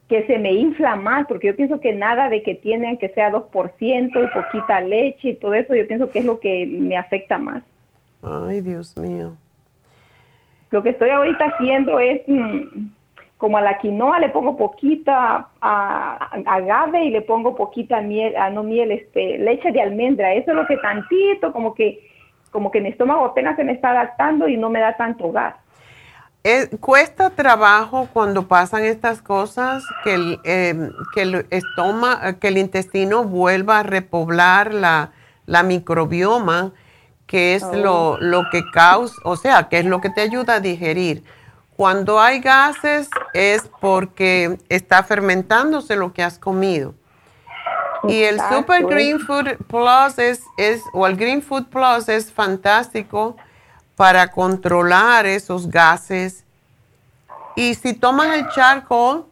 [0.09, 3.31] que se me infla más, porque yo pienso que nada de que tienen que sea
[3.31, 7.37] 2% y poquita leche y todo eso, yo pienso que es lo que me afecta
[7.37, 7.63] más.
[8.23, 9.35] Ay, Dios mío.
[10.71, 12.87] Lo que estoy ahorita haciendo es, mm,
[13.37, 18.49] como a la quinoa le pongo poquita a, agave y le pongo poquita miel, ah,
[18.49, 20.33] no miel, este, leche de almendra.
[20.33, 21.99] Eso es lo que tantito, como que,
[22.49, 25.55] como que mi estómago apenas se me está adaptando y no me da tanto gas.
[26.45, 32.57] Eh, cuesta trabajo cuando pasan estas cosas que el, eh, que el estoma- que el
[32.57, 35.11] intestino vuelva a repoblar la,
[35.45, 36.71] la microbioma,
[37.27, 40.59] que es lo, lo que causa, o sea, que es lo que te ayuda a
[40.61, 41.23] digerir.
[41.75, 46.95] Cuando hay gases es porque está fermentándose lo que has comido.
[48.07, 52.31] Y el Super es- Green Food Plus es, es, o el Green Food Plus es
[52.31, 53.35] fantástico
[53.99, 56.45] para controlar esos gases.
[57.53, 59.25] Y si tomas el charcoal,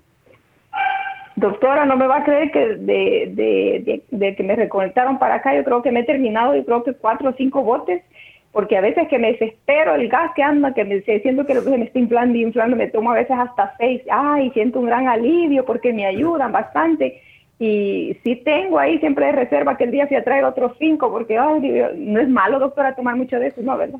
[1.38, 5.64] Doctora, no me va a creer que de, de, que me reconectaron para acá, yo
[5.64, 8.04] creo que me he terminado, yo creo que cuatro o cinco botes,
[8.52, 11.86] porque a veces que me desespero el gas que anda, que me siento que me
[11.86, 15.64] está inflando y inflando, me tomo a veces hasta seis, ay, siento un gran alivio
[15.64, 17.22] porque me ayudan bastante.
[17.58, 21.10] Y sí tengo ahí siempre de reserva que el día fui a traer otros cinco,
[21.10, 23.78] porque ay, no es malo, doctora, tomar mucho de eso, ¿no?
[23.78, 24.00] ¿Verdad?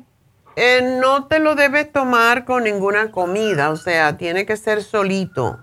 [0.56, 5.58] Eh, no te lo debes tomar con ninguna comida, o sea, tiene que ser solito,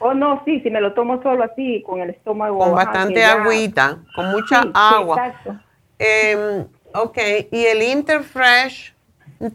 [0.00, 2.58] Oh, no, sí, si me lo tomo solo así, con el estómago.
[2.58, 5.16] con bastante ya- agüita, con mucha Sí, sí, agua.
[5.16, 5.56] exacto.
[5.98, 7.18] Em, ok,
[7.50, 8.92] y el Interfresh,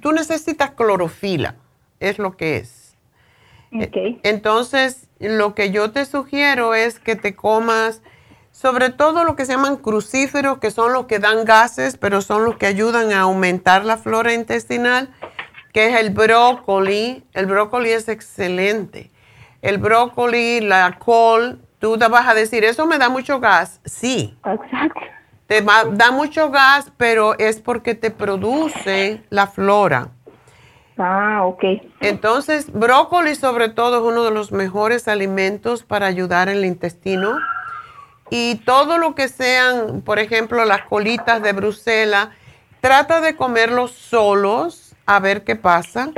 [0.01, 1.55] tú necesitas clorofila,
[1.99, 2.95] es lo que es.
[3.71, 4.19] Ok.
[4.23, 8.01] Entonces, lo que yo te sugiero es que te comas,
[8.59, 12.43] sobre todo lo que se llaman crucíferos, que son los que dan gases, pero son
[12.43, 15.07] los que ayudan a aumentar la flora intestinal,
[15.71, 17.23] que es el brócoli.
[17.31, 19.11] El brócoli es excelente.
[19.61, 23.79] El brócoli, la col, tú te vas a decir, eso me da mucho gas.
[23.85, 24.99] Sí, Exacto.
[25.47, 30.09] te va- da mucho gas, pero es porque te produce la flora.
[30.97, 31.63] Ah, ok.
[32.01, 37.37] Entonces, brócoli sobre todo es uno de los mejores alimentos para ayudar en el intestino.
[38.29, 42.29] Y todo lo que sean, por ejemplo, las colitas de Bruselas,
[42.81, 46.11] trata de comerlos solos a ver qué pasa.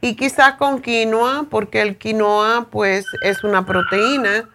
[0.00, 4.48] Y quizás con quinoa, porque el quinoa pues es una proteína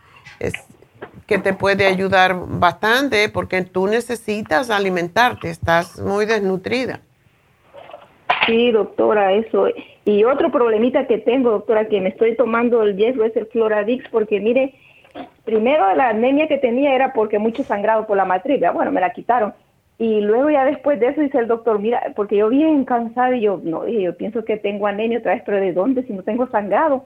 [1.28, 7.02] que te puede ayudar bastante porque tú necesitas alimentarte, estás muy desnutrida.
[8.46, 9.68] Sí, doctora, eso.
[10.06, 14.08] Y otro problemita que tengo, doctora, que me estoy tomando el hierro es el Floradix,
[14.10, 14.76] porque mire,
[15.46, 19.12] primero la anemia que tenía era porque mucho sangrado por la matriz, bueno, me la
[19.12, 19.54] quitaron.
[19.98, 23.42] Y luego ya después de eso dice el doctor, mira, porque yo bien cansada y
[23.42, 26.48] yo, no, yo pienso que tengo anemia otra vez, pero ¿de dónde si no tengo
[26.48, 27.06] sangrado?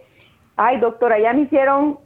[0.56, 2.00] Ay, doctora, ya me hicieron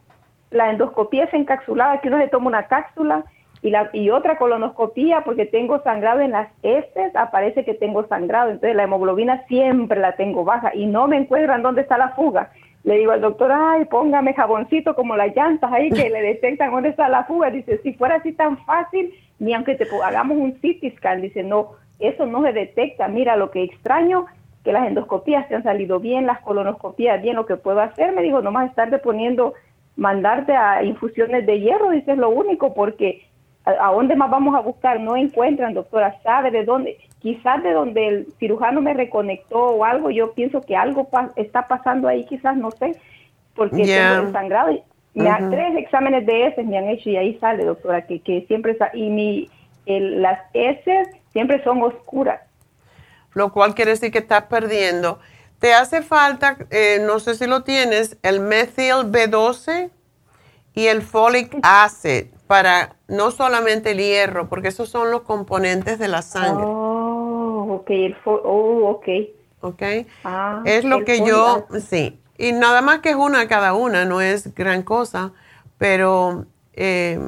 [0.49, 3.23] la endoscopía esa encapsulada, que uno se toma una cápsula
[3.61, 8.49] y, la, y otra colonoscopía porque tengo sangrado en las heces, aparece que tengo sangrado,
[8.49, 12.51] entonces la hemoglobina siempre la tengo baja y no me encuentran dónde está la fuga.
[12.83, 16.89] Le digo al doctor, ay, póngame jaboncito como las llantas ahí que le detectan dónde
[16.89, 17.51] está la fuga.
[17.51, 21.71] Dice, si fuera así tan fácil, ni aunque te hagamos un CT scan, dice, no,
[21.99, 23.07] eso no se detecta.
[23.07, 24.25] Mira, lo que extraño
[24.63, 28.21] que las endoscopías te han salido bien, las colonoscopías bien, lo que puedo hacer, me
[28.21, 29.53] dijo, nomás estarte poniendo,
[29.95, 33.25] mandarte a infusiones de hierro, dice, es lo único, porque
[33.65, 34.99] ¿a, dónde más vamos a buscar?
[34.99, 40.09] No encuentran, doctora, sabe de dónde, quizás de donde el cirujano me reconectó o algo,
[40.09, 42.95] yo pienso que algo está pasando ahí, quizás, no sé,
[43.55, 44.83] porque tengo el sangrado.
[45.13, 48.71] Me Tres exámenes de heces me han hecho y ahí sale, doctora, que, que siempre
[48.71, 49.49] está, y mi,
[49.85, 52.41] las heces siempre son oscuras
[53.33, 55.19] lo cual quiere decir que estás perdiendo.
[55.59, 59.91] Te hace falta, eh, no sé si lo tienes, el methyl B12
[60.73, 66.07] y el folic acid para no solamente el hierro, porque esos son los componentes de
[66.07, 66.65] la sangre.
[66.65, 66.90] Oh,
[67.75, 69.07] ok, el oh, ok.
[69.61, 69.83] Ok.
[70.23, 72.19] Ah, es lo que yo, sí.
[72.37, 75.33] Y nada más que es una cada una, no es gran cosa,
[75.77, 77.19] pero eh,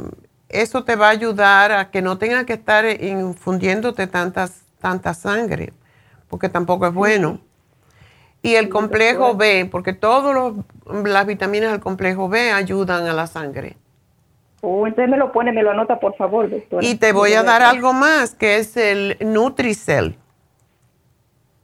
[0.49, 5.73] eso te va a ayudar a que no tengas que estar infundiéndote tantas, tanta sangre
[6.33, 7.37] porque tampoco es bueno.
[8.41, 10.55] Y el complejo B, porque todas
[11.05, 13.77] las vitaminas del complejo B ayudan a la sangre.
[14.61, 16.83] Oh, entonces me lo pone, me lo anota, por favor, doctora.
[16.83, 20.17] Y te voy a dar algo más, que es el Nutricel.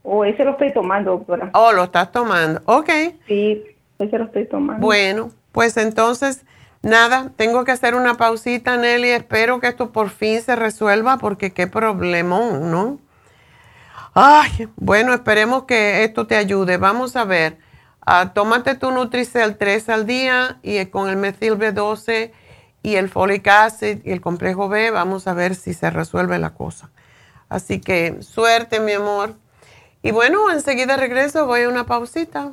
[0.02, 1.50] Oh, ese lo estoy tomando, doctora.
[1.54, 2.62] Oh, lo estás tomando.
[2.64, 2.88] Ok.
[3.26, 3.62] Sí,
[3.98, 4.84] ese lo estoy tomando.
[4.84, 6.44] Bueno, pues entonces,
[6.82, 9.10] nada, tengo que hacer una pausita, Nelly.
[9.10, 12.98] Espero que esto por fin se resuelva, porque qué problemón, ¿no?
[14.14, 16.76] Ay, bueno, esperemos que esto te ayude.
[16.78, 17.58] Vamos a ver.
[18.04, 22.32] Ah, tómate tu Nutricel 3 al día y con el metil B12
[22.82, 26.54] y el folic acid y el complejo B, vamos a ver si se resuelve la
[26.54, 26.90] cosa.
[27.48, 29.34] Así que suerte, mi amor.
[30.02, 32.52] Y bueno, enseguida regreso, voy a una pausita.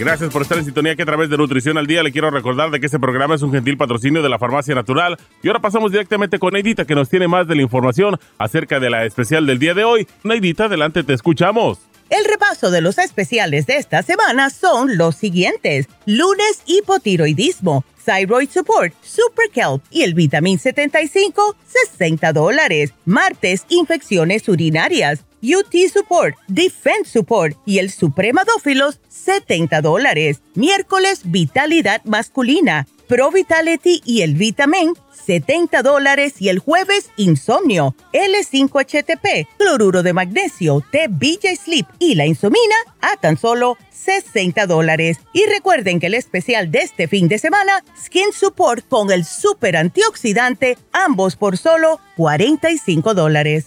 [0.00, 2.70] Gracias por estar en sintonía que a través de Nutrición al Día le quiero recordar
[2.70, 5.18] de que este programa es un gentil patrocinio de la Farmacia Natural.
[5.42, 8.88] Y ahora pasamos directamente con Neidita que nos tiene más de la información acerca de
[8.88, 10.08] la especial del día de hoy.
[10.24, 11.80] Neidita, adelante, te escuchamos.
[12.08, 15.86] El repaso de los especiales de esta semana son los siguientes.
[16.06, 21.56] Lunes, hipotiroidismo, Thyroid Support, Super Kelp y el Vitamin 75,
[21.92, 22.94] 60 dólares.
[23.04, 25.26] Martes, infecciones urinarias.
[25.42, 30.42] UT Support, Defense Support y el Supremadófilos, 70 dólares.
[30.54, 32.86] Miércoles, Vitalidad Masculina.
[33.10, 34.94] Pro Vitality y el Vitamin,
[35.26, 42.26] 70 dólares y el jueves Insomnio, L5HTP, cloruro de magnesio, T BJ Sleep y la
[42.26, 45.18] insomina a tan solo 60 dólares.
[45.32, 49.76] Y recuerden que el especial de este fin de semana, Skin Support con el super
[49.76, 53.66] antioxidante, ambos por solo 45 dólares.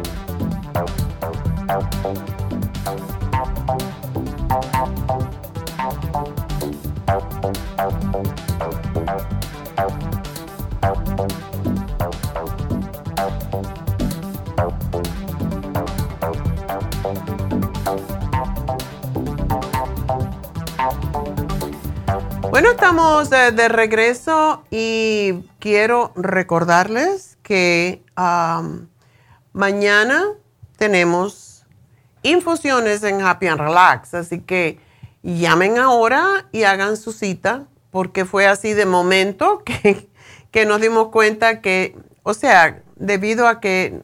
[22.51, 28.03] Bueno, estamos de, regreso y quiero recordarles que
[29.53, 30.25] mañana
[30.75, 31.65] tenemos
[32.23, 34.81] infusiones en Happy and Relax, así que
[35.23, 40.09] llamen ahora y hagan su cita porque fue así de momento que,
[40.51, 44.01] que nos dimos cuenta que, o sea, debido a que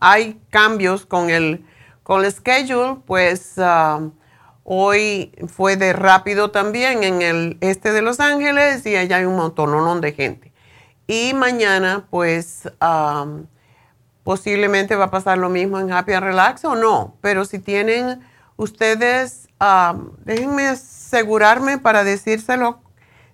[0.00, 1.64] hay cambios con el,
[2.02, 4.00] con el schedule, pues ah,
[4.68, 9.36] hoy fue de rápido también en el este de Los Ángeles y allá hay un
[9.36, 10.52] montón de gente.
[11.06, 12.68] Y mañana, pues
[14.24, 18.20] posiblemente va a pasar lo mismo en Happy and Relax o no, pero si tienen
[18.56, 19.48] ustedes,
[20.24, 22.80] déjenme asegurarme para decírselo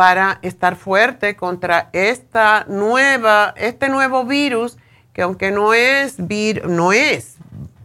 [0.00, 4.78] para estar fuerte contra esta nueva, este nuevo virus
[5.12, 7.36] que aunque no es, no es,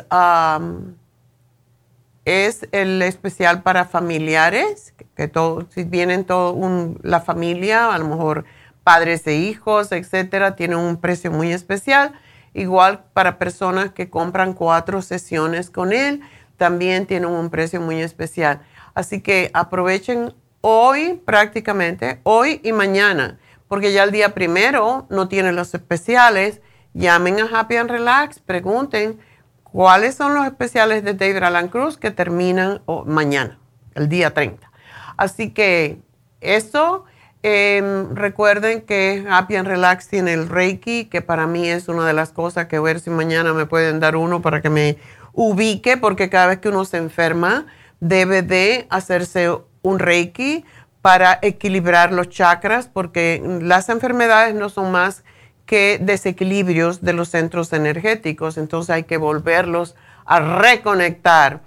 [2.25, 5.31] es el especial para familiares, que
[5.69, 8.43] si vienen toda la familia, a lo mejor
[8.83, 12.11] padres e hijos, etcétera, tienen un precio muy especial.
[12.53, 16.19] Igual para personas que compran cuatro sesiones con él,
[16.57, 18.59] también tienen un precio muy especial.
[18.95, 23.37] Así que aprovechen hoy prácticamente, hoy y mañana,
[23.67, 26.61] porque ya el día primero no tienen los especiales.
[26.93, 29.19] Llamen a Happy and Relax, pregunten
[29.63, 33.59] cuáles son los especiales de David Alan Cruz que terminan mañana,
[33.95, 34.71] el día 30.
[35.17, 35.99] Así que
[36.39, 37.03] eso,
[37.43, 42.13] em, recuerden que Happy and Relax tiene el Reiki, que para mí es una de
[42.13, 44.97] las cosas que ver si mañana me pueden dar uno para que me
[45.33, 47.65] ubique, porque cada vez que uno se enferma,
[47.99, 49.49] debe de hacerse
[49.81, 50.65] un reiki
[51.01, 55.23] para equilibrar los chakras, porque las enfermedades no son más
[55.65, 61.61] que desequilibrios de los centros energéticos, entonces hay que volverlos a reconectar.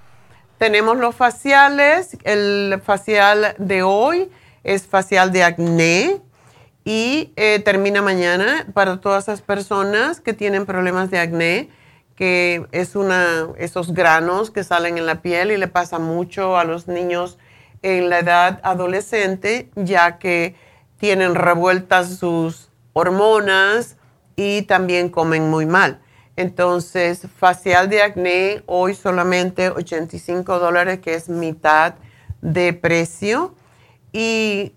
[0.58, 4.30] Tenemos los faciales, el facial de hoy
[4.64, 6.20] es facial de acné
[6.84, 11.68] y eh, termina mañana para todas esas personas que tienen problemas de acné
[12.18, 16.64] que es una, esos granos que salen en la piel y le pasa mucho a
[16.64, 17.38] los niños
[17.82, 20.56] en la edad adolescente, ya que
[20.96, 23.98] tienen revueltas sus hormonas
[24.34, 26.00] y también comen muy mal.
[26.34, 31.94] Entonces, facial de acné, hoy solamente 85 dólares, que es mitad
[32.40, 33.54] de precio.
[34.12, 34.72] Y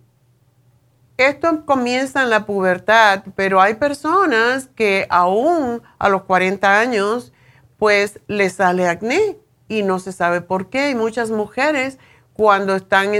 [1.17, 7.31] esto comienza en la pubertad, pero hay personas que aún a los 40 años,
[7.77, 9.37] pues les sale acné
[9.67, 10.89] y no se sabe por qué.
[10.89, 11.97] Y muchas mujeres
[12.33, 13.11] cuando están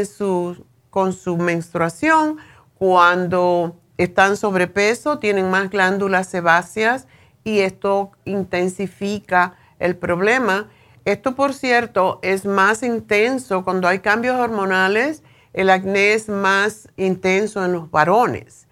[0.90, 2.38] con su menstruación,
[2.76, 7.08] cuando están sobrepeso, tienen más glándulas sebáceas
[7.44, 10.70] y esto intensifica el problema.
[11.06, 15.24] Esto, por cierto, es más intenso cuando hay cambios hormonales.
[15.54, 18.68] El acné es más intenso en los varones.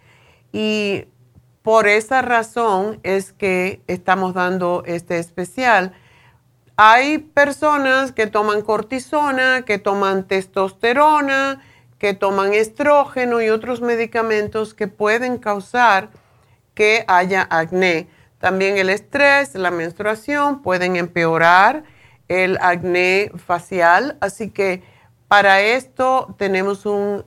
[0.52, 1.06] Y
[1.62, 5.92] por esa razón es que estamos dando este especial.
[6.76, 11.62] Hay personas que toman cortisona, que toman testosterona,
[11.98, 16.08] que toman estrógeno y otros medicamentos que pueden causar
[16.74, 18.08] que haya acné.
[18.38, 21.84] También el estrés, la menstruación pueden empeorar
[22.28, 24.16] el acné facial.
[24.22, 24.82] Así que
[25.30, 27.24] para esto tenemos un,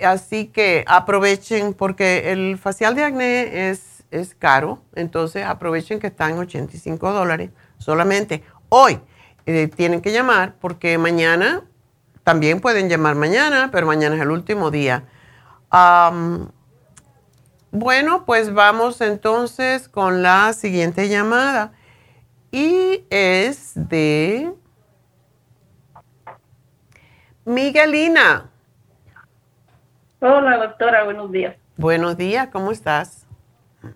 [0.04, 6.38] Así que aprovechen porque el facial de acné es, es caro, entonces aprovechen que están
[6.38, 8.43] 85 dólares solamente.
[8.70, 9.00] Hoy
[9.45, 11.64] eh, tienen que llamar porque mañana,
[12.24, 15.06] también pueden llamar mañana, pero mañana es el último día.
[17.72, 21.74] bueno, pues vamos entonces con la siguiente llamada
[22.52, 24.54] y es de
[27.45, 28.49] Miguelina.
[30.22, 31.55] Hola, doctora, buenos días.
[31.78, 33.26] Buenos días, ¿cómo estás?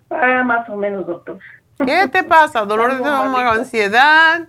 [0.08, 1.38] Ah, más o menos, doctor.
[1.84, 2.64] ¿Qué te pasa?
[2.64, 4.48] ¿Dolor de estómago, ansiedad?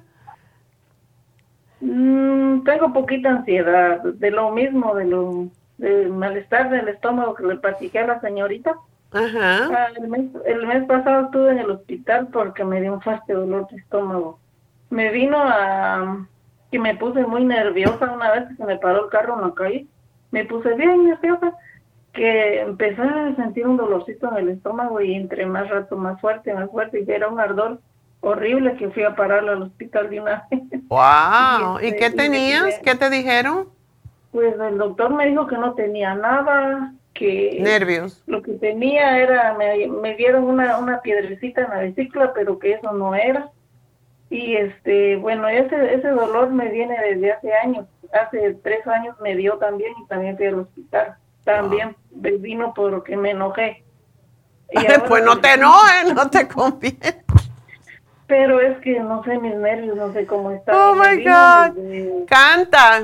[1.82, 5.47] Mm, tengo poquita ansiedad, de lo mismo, de lo
[5.78, 8.78] del malestar del estómago que le platiqué a la señorita.
[9.11, 9.67] Ajá.
[9.69, 13.78] Ah, el, mes, pasado estuve en el hospital porque me dio un fuerte dolor de
[13.78, 14.39] estómago.
[14.89, 16.26] Me vino a
[16.71, 19.53] que me puse muy nerviosa una vez que se me paró el carro en la
[19.53, 19.88] calle.
[20.32, 21.53] Me puse bien nerviosa
[22.13, 26.53] que empecé a sentir un dolorcito en el estómago y entre más rato más fuerte,
[26.53, 27.80] más fuerte y era un ardor
[28.21, 30.61] horrible que fui a pararlo al hospital de una vez.
[30.88, 31.80] Wow.
[31.82, 32.80] ¿Y, qué tenías?
[32.80, 33.67] ¿Qué te dijeron?
[34.32, 39.53] Pues el doctor me dijo que no tenía nada, que nervios lo que tenía era
[39.53, 43.49] me, me dieron una, una piedrecita en la vesícula pero que eso no era
[44.30, 47.86] y este bueno ese ese dolor me viene desde hace años
[48.16, 53.32] hace tres años me dio también y también fui al hospital también vino porque me
[53.32, 53.84] enojé
[55.07, 57.26] pues no te enojes no te conviene
[58.28, 60.76] pero es que no sé mis nervios, no sé cómo están.
[60.76, 62.26] Oh my God.
[62.28, 63.01] Canta.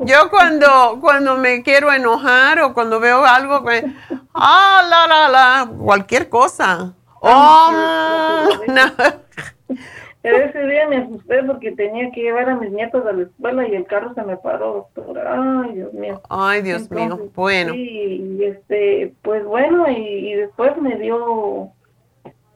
[0.00, 3.94] Yo cuando, cuando me quiero enojar o cuando veo algo, me,
[4.34, 6.94] ah, la, la, la, cualquier cosa.
[7.20, 9.76] Oh, no.
[10.24, 13.74] Ese día me asusté porque tenía que llevar a mis nietos a la escuela y
[13.74, 15.62] el carro se me paró, doctora.
[15.62, 16.20] Ay, Dios mío.
[16.30, 17.18] Ay, Dios mío.
[17.34, 17.74] Bueno.
[17.74, 21.70] Sí, y este, pues bueno, y, y después me dio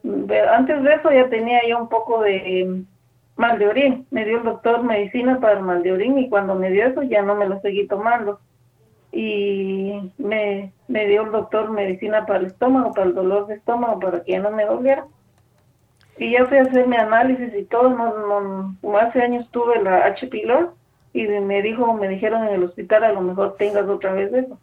[0.03, 2.83] antes de eso ya tenía yo un poco de
[3.35, 4.07] mal de orín.
[4.11, 7.03] Me dio el doctor medicina para el mal de orín y cuando me dio eso
[7.03, 8.39] ya no me lo seguí tomando.
[9.11, 13.99] Y me, me dio el doctor medicina para el estómago, para el dolor de estómago,
[13.99, 15.05] para que ya no me doliera.
[16.19, 17.89] Y ya fui a hacerme análisis y todo.
[17.89, 20.27] No, como hace años tuve la H.
[20.27, 20.67] pylori
[21.13, 24.59] y me dijo, me dijeron en el hospital a lo mejor tengas otra vez eso.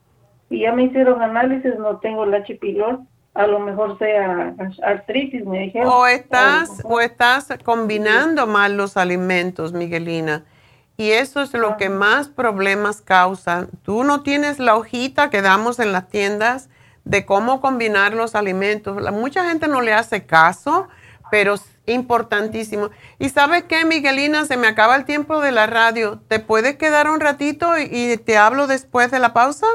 [0.49, 2.55] Y ya me hicieron análisis, no tengo la H.
[2.57, 2.99] pylori
[3.37, 5.89] a lo mejor sea artritis, me dijeron.
[5.93, 10.45] O estás, o estás combinando mal los alimentos, Miguelina.
[10.97, 13.67] Y eso es lo que más problemas causa.
[13.83, 16.71] Tú no tienes la hojita que damos en las tiendas
[17.05, 18.97] de cómo combinar los alimentos.
[19.13, 20.89] mucha gente no le hace caso,
[21.31, 21.57] pero
[21.87, 22.91] Importantísimo.
[23.19, 24.45] ¿Y sabes qué, Miguelina?
[24.45, 26.21] Se me acaba el tiempo de la radio.
[26.27, 29.67] ¿Te puedes quedar un ratito y, te hablo después de la pausa?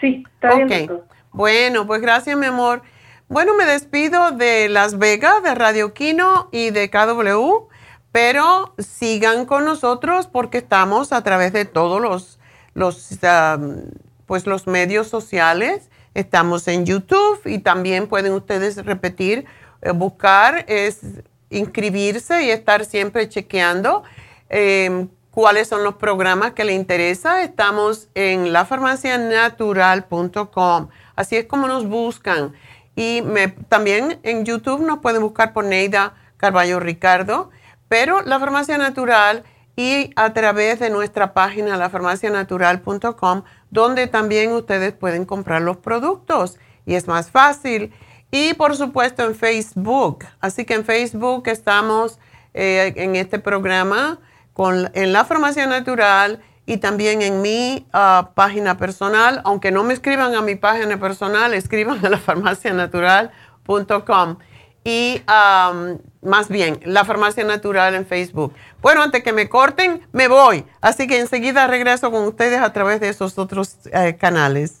[0.00, 1.00] Sí, está bien.
[1.32, 2.82] Bueno, pues gracias, mi amor.
[3.28, 7.68] Bueno, me despido de Las Vegas, de Radio Kino y de KW,
[8.12, 12.38] pero sigan con nosotros porque estamos a través de todos los,
[12.74, 13.18] los,
[14.26, 15.88] pues los medios sociales.
[16.12, 19.46] Estamos en YouTube y también pueden ustedes repetir
[19.92, 21.00] buscar es
[21.50, 24.04] inscribirse y estar siempre chequeando
[24.48, 27.42] em, cuáles son los programas que le interesa.
[27.42, 30.88] Estamos en lafarmacianatural.com.
[31.16, 32.52] Así es como nos buscan.
[32.96, 37.50] Y me, también en YouTube nos pueden buscar por Neida Carballo Ricardo,
[37.88, 39.44] pero La Farmacia Natural
[39.76, 46.58] y a través de nuestra página lafarmacianatural.com, donde también ustedes pueden comprar los productos.
[46.86, 47.92] Y es más fácil.
[48.34, 50.24] Y por supuesto en Facebook.
[50.40, 52.18] Así que en Facebook estamos
[52.52, 54.18] eh, en este programa
[54.52, 59.40] con, en la farmacia natural y también en mi ah, página personal.
[59.44, 64.38] Aunque no me escriban a mi página personal, escriban a la farmacianatural.com.
[64.82, 65.22] Y
[66.20, 68.52] más bien, la farmacia natural en Facebook.
[68.82, 70.64] Bueno, antes que me corten, me voy.
[70.80, 74.80] Así que enseguida regreso con ustedes a través de esos otros eh, canales.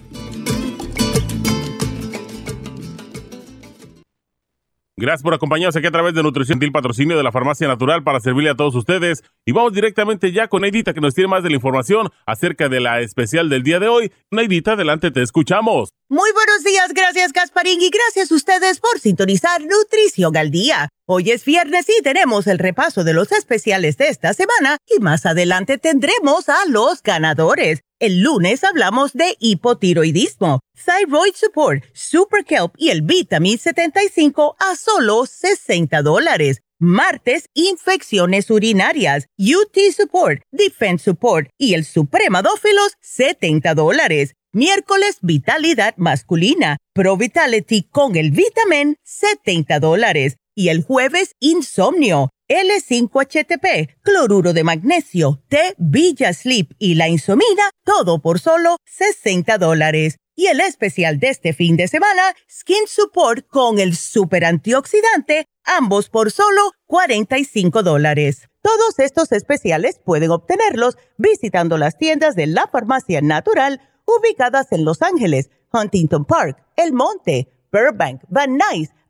[5.01, 8.19] Gracias por acompañarnos aquí a través de Nutrición Til Patrocinio de la Farmacia Natural para
[8.19, 9.23] servirle a todos ustedes.
[9.47, 12.81] Y vamos directamente ya con Neidita que nos tiene más de la información acerca de
[12.81, 14.11] la especial del día de hoy.
[14.29, 15.89] Neidita, adelante, te escuchamos.
[16.07, 20.89] Muy buenos días, gracias Gasparín y gracias a ustedes por sintonizar Nutrición al Día.
[21.07, 25.25] Hoy es viernes y tenemos el repaso de los especiales de esta semana y más
[25.25, 27.81] adelante tendremos a los ganadores.
[28.01, 35.27] El lunes hablamos de hipotiroidismo, Thyroid Support, Super Kelp y el Vitamin 75 a solo
[35.27, 36.63] 60 dólares.
[36.79, 44.33] Martes, infecciones urinarias, UT Support, Defense Support y el Supremadófilos, 70 dólares.
[44.51, 50.37] Miércoles, Vitalidad Masculina, Pro Vitality con el Vitamin, 70 dólares.
[50.55, 58.21] Y el jueves, Insomnio, L5HTP, cloruro de magnesio, té Villa Sleep y la insomina, todo
[58.21, 60.17] por solo 60 dólares.
[60.35, 66.09] Y el especial de este fin de semana, Skin Support con el super antioxidante, ambos
[66.09, 68.49] por solo 45 dólares.
[68.61, 75.01] Todos estos especiales pueden obtenerlos visitando las tiendas de la farmacia natural ubicadas en Los
[75.01, 78.89] Ángeles, Huntington Park, El Monte, Burbank, Van Nuys,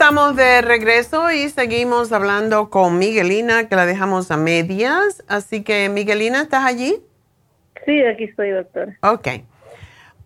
[0.00, 5.22] Estamos de regreso y seguimos hablando con Miguelina, que la dejamos a medias.
[5.28, 7.04] Así que, Miguelina, ¿estás allí?
[7.84, 8.96] Sí, aquí estoy, doctora.
[9.02, 9.28] Ok.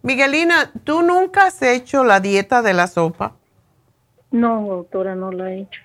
[0.03, 3.35] Miguelina, ¿tú nunca has hecho la dieta de la sopa?
[4.31, 5.81] No, doctora, no la he hecho.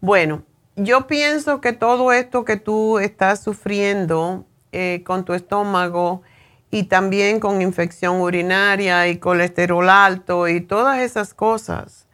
[0.00, 0.42] Bueno,
[0.74, 6.22] yo pienso que todo esto que tú estás sufriendo eh, con tu estómago
[6.72, 12.08] y también con infección urinaria y colesterol alto y todas esas cosas,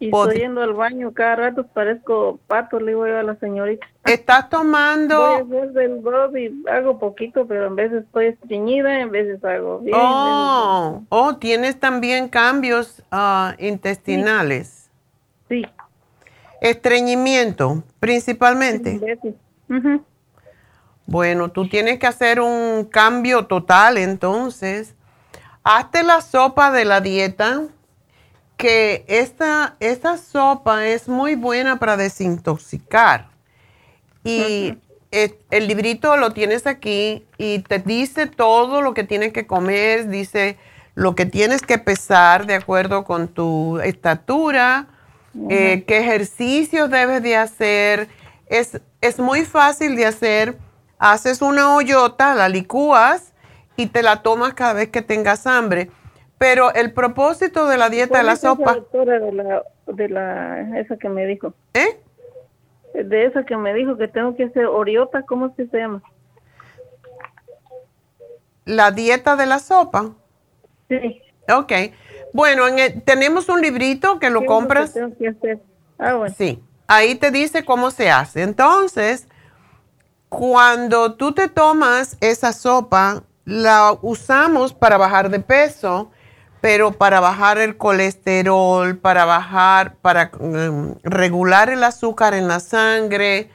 [0.00, 3.84] y estoy yendo al baño cada rato, parezco pato, le digo yo a la señorita.
[4.04, 5.44] ¿Estás tomando?
[5.44, 6.02] Voy a hacer del
[6.38, 9.96] y hago poquito, pero en veces estoy estreñida, en veces hago bien.
[10.00, 14.88] Oh, oh tienes también cambios ah, intestinales.
[15.48, 15.66] Sí.
[16.60, 19.18] Estreñimiento, principalmente.
[19.22, 19.34] Sí,
[21.06, 24.94] Bueno, tú tienes que hacer un cambio total, entonces.
[25.64, 27.62] Hazte la sopa de la dieta
[28.58, 33.28] que esta, esta sopa es muy buena para desintoxicar.
[34.24, 34.76] Y
[35.12, 40.58] el, librito lo tienes aquí y te dice todo lo que tienes que comer, dice
[40.96, 44.88] lo que tienes que pesar de acuerdo con tu estatura,
[45.48, 48.08] eh, qué ejercicios debes de hacer.
[48.48, 50.58] Es, es muy fácil de hacer.
[50.98, 53.32] Haces una hoyota, la licúas
[53.76, 55.90] y te la tomas cada vez que tengas hambre
[56.38, 58.74] pero el propósito de la dieta de la sopa.
[58.74, 61.52] doctora de la, de la, esa que me dijo?
[61.74, 62.00] ¿Eh?
[62.94, 66.02] De esa que me dijo que tengo que hacer oriota, ¿cómo es que se llama?
[68.64, 70.10] La dieta de la sopa.
[70.88, 71.22] Sí.
[71.52, 71.72] Ok.
[72.32, 72.64] Bueno,
[73.04, 74.94] tenemos un librito que lo compras.
[74.94, 75.58] tengo que hacer?
[75.98, 76.34] Ah, bueno.
[76.36, 76.62] Sí.
[76.86, 78.42] Ahí te dice cómo se hace.
[78.42, 79.26] Entonces,
[80.28, 86.10] cuando tú te tomas esa sopa, la usamos para bajar de peso
[86.60, 93.50] pero para bajar el colesterol, para bajar, para mm, regular el azúcar en la sangre,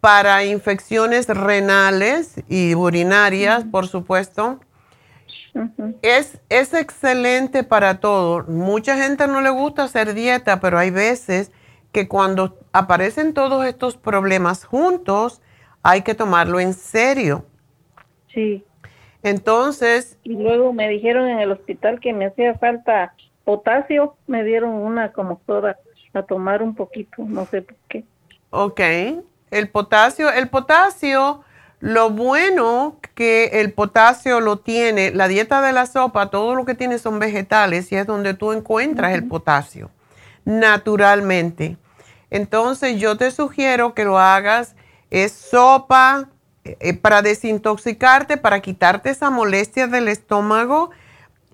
[0.00, 4.60] para infecciones renales y urinarias, por supuesto.
[6.02, 8.44] es, es excelente para todo.
[8.44, 11.50] Mucha gente no le gusta hacer dieta, pero hay veces
[11.90, 15.40] que cuando aparecen todos estos problemas juntos,
[15.82, 17.44] hay que tomarlo en serio.
[18.32, 18.64] Sí.
[19.22, 20.18] Entonces...
[20.22, 23.14] Y luego me dijeron en el hospital que me hacía falta
[23.44, 25.78] potasio, me dieron una como toda
[26.14, 28.04] a tomar un poquito, no sé por qué.
[28.50, 28.80] Ok,
[29.50, 31.42] el potasio, el potasio,
[31.80, 36.74] lo bueno que el potasio lo tiene, la dieta de la sopa, todo lo que
[36.74, 39.90] tiene son vegetales y es donde tú encuentras el potasio,
[40.44, 41.76] naturalmente.
[42.30, 44.76] Entonces yo te sugiero que lo hagas,
[45.10, 46.28] es sopa,
[46.80, 50.90] eh, para desintoxicarte, para quitarte esa molestia del estómago,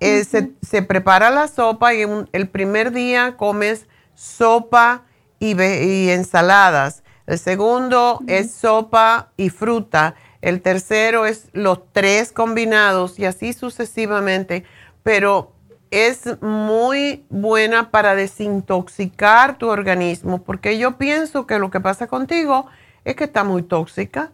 [0.01, 5.05] eh, se, prepara la sopa y el primer día comes sopa
[5.39, 7.03] y, ensaladas.
[7.27, 10.15] El segundo es sopa y fruta.
[10.43, 14.65] El tercero es los tres combinados y así sucesivamente.
[15.03, 15.53] Pero
[15.91, 22.67] es muy buena para desintoxicar tu organismo porque yo pienso que lo que pasa contigo
[23.05, 24.33] es que está muy tóxica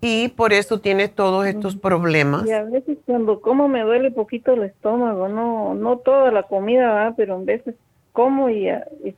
[0.00, 2.46] y por eso tienes todos estos problemas.
[2.46, 6.92] Y a veces cuando como me duele poquito el estómago, no no toda la comida,
[6.92, 7.14] ¿verdad?
[7.16, 7.74] pero en veces
[8.16, 8.66] como y,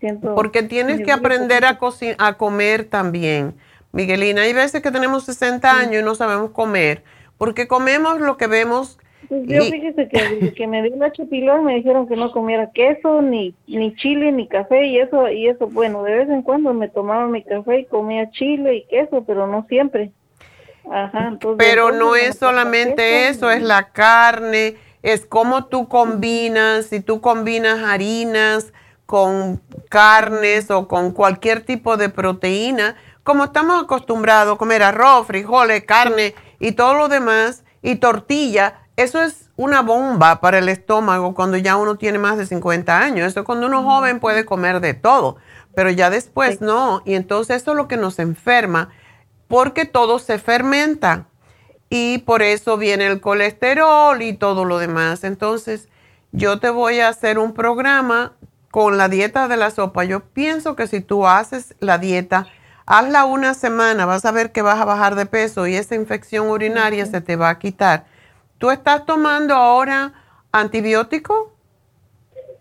[0.01, 0.35] siento...
[0.35, 1.79] Porque tienes que aprender a,
[2.19, 3.55] a comer también,
[3.93, 4.43] Miguelina.
[4.43, 7.05] Hay veces que tenemos 60 años y no sabemos comer,
[7.39, 8.99] porque comemos lo que vemos.
[9.29, 13.23] Pues yo fíjese que, que me dio la chupilón me dijeron que no comiera queso,
[13.23, 16.89] ni, ni chile, ni café, y eso, y eso, bueno, de vez en cuando me
[16.89, 20.11] tomaba mi café y comía chile y queso, pero no siempre.
[20.91, 27.01] Ajá, entonces, Pero no es solamente eso, es la carne, es cómo tú combinas, si
[27.01, 28.73] tú combinas harinas
[29.07, 35.85] con carnes o con cualquier tipo de proteína, como estamos acostumbrados a comer arroz, frijoles,
[35.85, 41.57] carne y todo lo demás, y tortilla, eso es una bomba para el estómago cuando
[41.57, 43.29] ya uno tiene más de 50 años.
[43.29, 45.37] Eso cuando uno es joven puede comer de todo,
[45.75, 47.03] pero ya después no.
[47.05, 48.91] Y entonces eso es lo que nos enferma,
[49.49, 51.27] porque todo se fermenta
[51.91, 55.25] y por eso viene el colesterol y todo lo demás.
[55.25, 55.89] Entonces,
[56.33, 58.35] yo te voy a hacer un programa
[58.71, 60.05] con la dieta de la sopa.
[60.05, 62.47] Yo pienso que si tú haces la dieta,
[62.87, 66.49] hazla una semana, vas a ver que vas a bajar de peso y esa infección
[66.49, 68.05] urinaria se te va a quitar.
[68.59, 70.13] ¿Tú estás tomando ahora
[70.53, 71.55] antibiótico?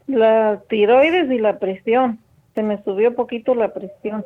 [0.08, 2.20] La tiroides y la presión.
[2.56, 4.26] Se me subió poquito la presión,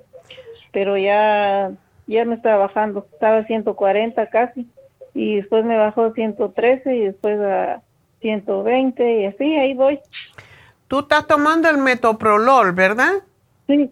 [0.71, 1.71] pero ya,
[2.11, 3.07] ya me estaba bajando.
[3.13, 4.67] Estaba a 140 casi
[5.13, 7.81] y después me bajó a 113 y después a
[8.21, 9.99] 120 y así, ahí voy.
[10.87, 13.23] Tú estás tomando el metoprolol, ¿verdad?
[13.67, 13.89] Sí,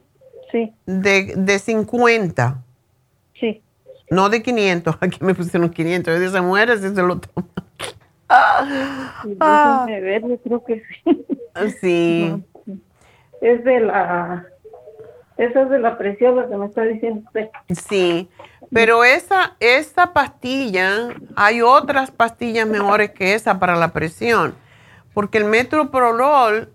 [0.52, 0.74] sí.
[0.86, 2.62] De, de 50.
[3.40, 3.62] Sí.
[4.10, 4.98] No de 500.
[5.02, 6.20] Aquí me pusieron 500.
[6.20, 7.48] Esa muere si se lo toma.
[8.30, 9.86] Ah.
[9.86, 11.26] Déjenme ver, yo creo que sí.
[11.82, 12.44] Sí.
[13.42, 14.46] Es de la...
[15.40, 17.48] Esa es de la presión lo que me está diciendo usted.
[17.70, 18.30] Sí,
[18.74, 24.54] pero esa, esa pastilla, hay otras pastillas mejores que esa para la presión,
[25.14, 26.74] porque el metoprolol,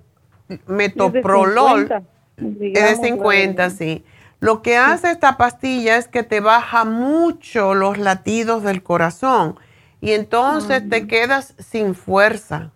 [0.67, 1.93] metoprolol,
[2.39, 4.03] es de 50, sí.
[4.41, 9.59] Lo que hace esta pastilla es que te baja mucho los latidos del corazón
[10.01, 12.71] y entonces te quedas sin fuerza.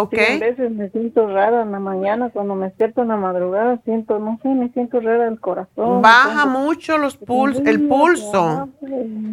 [0.00, 0.14] ¿Ok?
[0.14, 3.80] Sí, a veces me siento rara en la mañana, cuando me despierto en la madrugada,
[3.84, 6.02] siento, no sé, me siento rara el corazón.
[6.02, 8.68] Baja mucho los puls el pulso.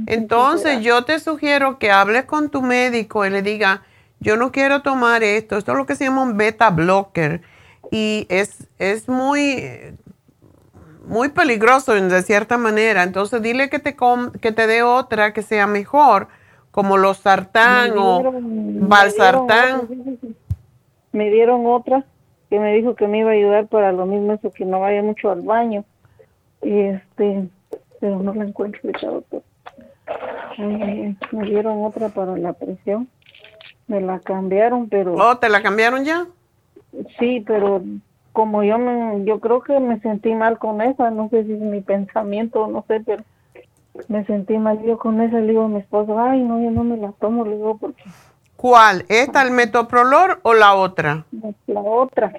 [0.07, 3.84] Entonces yo te sugiero que hables con tu médico y le diga,
[4.20, 7.41] yo no quiero tomar esto, esto es lo que se llama un beta blocker
[7.91, 9.63] y es, es muy,
[11.07, 13.03] muy peligroso de cierta manera.
[13.03, 16.28] Entonces dile que te, com que te dé otra que sea mejor,
[16.72, 19.88] como los sartán o valsartán.
[21.16, 22.03] Me dieron otra
[22.49, 25.01] que me dijo que me iba a ayudar para lo mismo, eso que no vaya
[25.01, 25.86] mucho al baño.
[26.61, 27.47] Y este,
[28.01, 29.43] pero no la encuentro ahorita, doctor.
[30.57, 33.07] Me dieron otra para la presión.
[33.88, 35.13] Me la cambiaron, pero...
[35.13, 36.28] ¿Oh, te la cambiaron ya?
[37.18, 37.82] Sí, pero
[38.34, 41.59] como yo me, yo creo que me sentí mal con esa, no sé si es
[41.61, 43.24] mi pensamiento, no sé, pero
[44.09, 46.84] me sentí mal yo con esa, le digo a mi esposo, ay, no, yo no
[46.84, 48.03] me la tomo, le digo, porque...
[48.55, 49.05] ¿Cuál?
[49.09, 51.25] ¿Esta, el metoprolol o la otra?
[51.67, 52.31] La otra,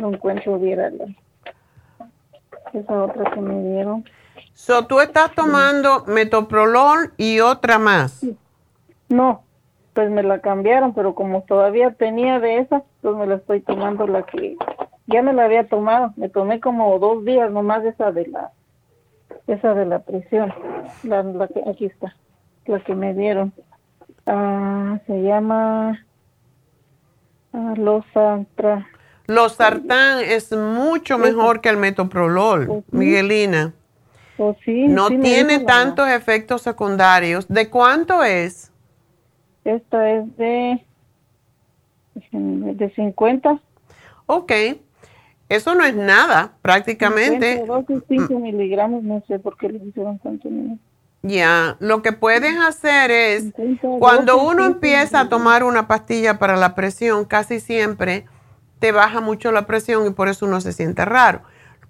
[0.00, 1.16] no encuentro bien
[2.72, 4.04] esa otra que me dieron.
[4.52, 8.26] So, tú estás tomando metoprolol y otra más.
[9.08, 9.42] No,
[9.92, 14.06] pues me la cambiaron, pero como todavía tenía de esa, pues me la estoy tomando
[14.06, 14.56] la que
[15.06, 16.12] ya me la había tomado.
[16.16, 18.52] Me tomé como dos días nomás esa de la
[19.46, 20.54] esa de la presión,
[21.02, 22.16] la, la que aquí está,
[22.66, 23.52] la que me dieron.
[24.26, 26.04] Ah, se llama
[27.52, 28.86] ah, Losartan.
[29.26, 33.72] Losartán es mucho mejor que el metoprolol, Miguelina.
[34.36, 37.46] Oh, sí, no sí tiene tantos efectos secundarios.
[37.48, 38.70] ¿De cuánto es?
[39.64, 40.84] Esta es de
[42.32, 43.60] de 50.
[44.26, 44.52] Ok.
[45.48, 47.64] Eso no es nada, prácticamente.
[48.08, 50.48] 5 miligramos, no sé por qué le hicieron tanto.
[50.50, 50.78] ¿no?
[51.26, 53.44] Ya, lo que puedes hacer es,
[53.98, 58.26] cuando uno empieza a tomar una pastilla para la presión, casi siempre
[58.78, 61.40] te baja mucho la presión y por eso uno se siente raro.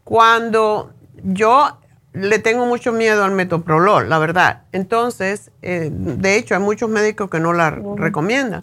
[0.05, 0.93] Cuando
[1.25, 1.79] yo
[2.13, 4.63] le tengo mucho miedo al metoprolol, la verdad.
[4.71, 8.63] Entonces, eh, de hecho, hay muchos médicos que no la recomiendan.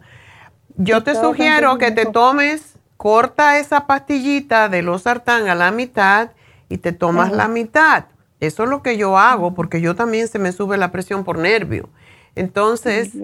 [0.78, 6.30] Yo te sugiero que te tomes, corta esa pastillita de los sartán a la mitad
[6.70, 8.06] y te tomas la mitad.
[8.42, 11.38] Eso es lo que yo hago porque yo también se me sube la presión por
[11.38, 11.90] nervio.
[12.36, 13.16] Entonces,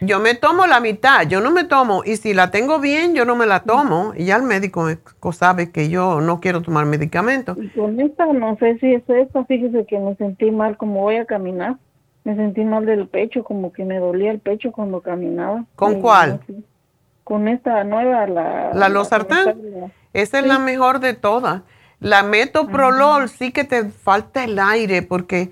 [0.00, 3.24] yo me tomo la mitad, yo no me tomo, y si la tengo bien, yo
[3.24, 4.12] no me la tomo.
[4.16, 4.88] Y ya el médico
[5.32, 7.58] sabe que yo no quiero tomar medicamentos.
[7.60, 11.16] Y con esta, no sé si es esta, fíjese que me sentí mal como voy
[11.16, 11.76] a caminar.
[12.22, 15.64] Me sentí mal del pecho, como que me dolía el pecho cuando caminaba.
[15.74, 16.40] ¿Con Y cuál?
[16.48, 16.62] no sé,
[17.24, 18.70] Con esta nueva, la...
[18.74, 19.56] La losartán.
[20.12, 21.62] Esa es la mejor de todas.
[22.00, 25.50] La metoprolol sí que te falta el aire porque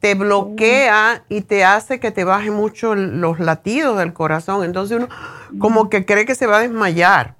[0.00, 4.64] te bloquea y te hace que te baje mucho los latidos del corazón.
[4.64, 5.08] Entonces uno
[5.58, 7.36] como que cree que se va a desmayar.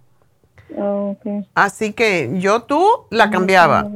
[0.77, 1.13] Ah,
[1.55, 3.87] Así que yo tú la cambiaba.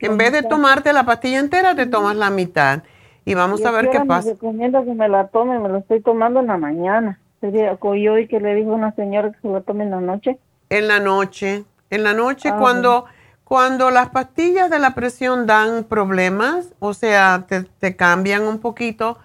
[0.00, 2.82] En vez de tomarte la pastilla entera, te tomas la mitad.
[3.24, 4.30] y vamos ¿Y a ver qué hora me pasa.
[4.30, 5.58] recomienda que me la tome?
[5.58, 7.18] Me la estoy tomando en la mañana.
[7.40, 10.00] Sería como yo y que le dijo una señora que se la tome en la
[10.00, 10.38] noche.
[10.70, 13.06] En la noche, en la noche Ah, cuando,
[13.46, 19.18] cuando las pastillas de la presión dan problemas, o sea, te, te cambian un poquito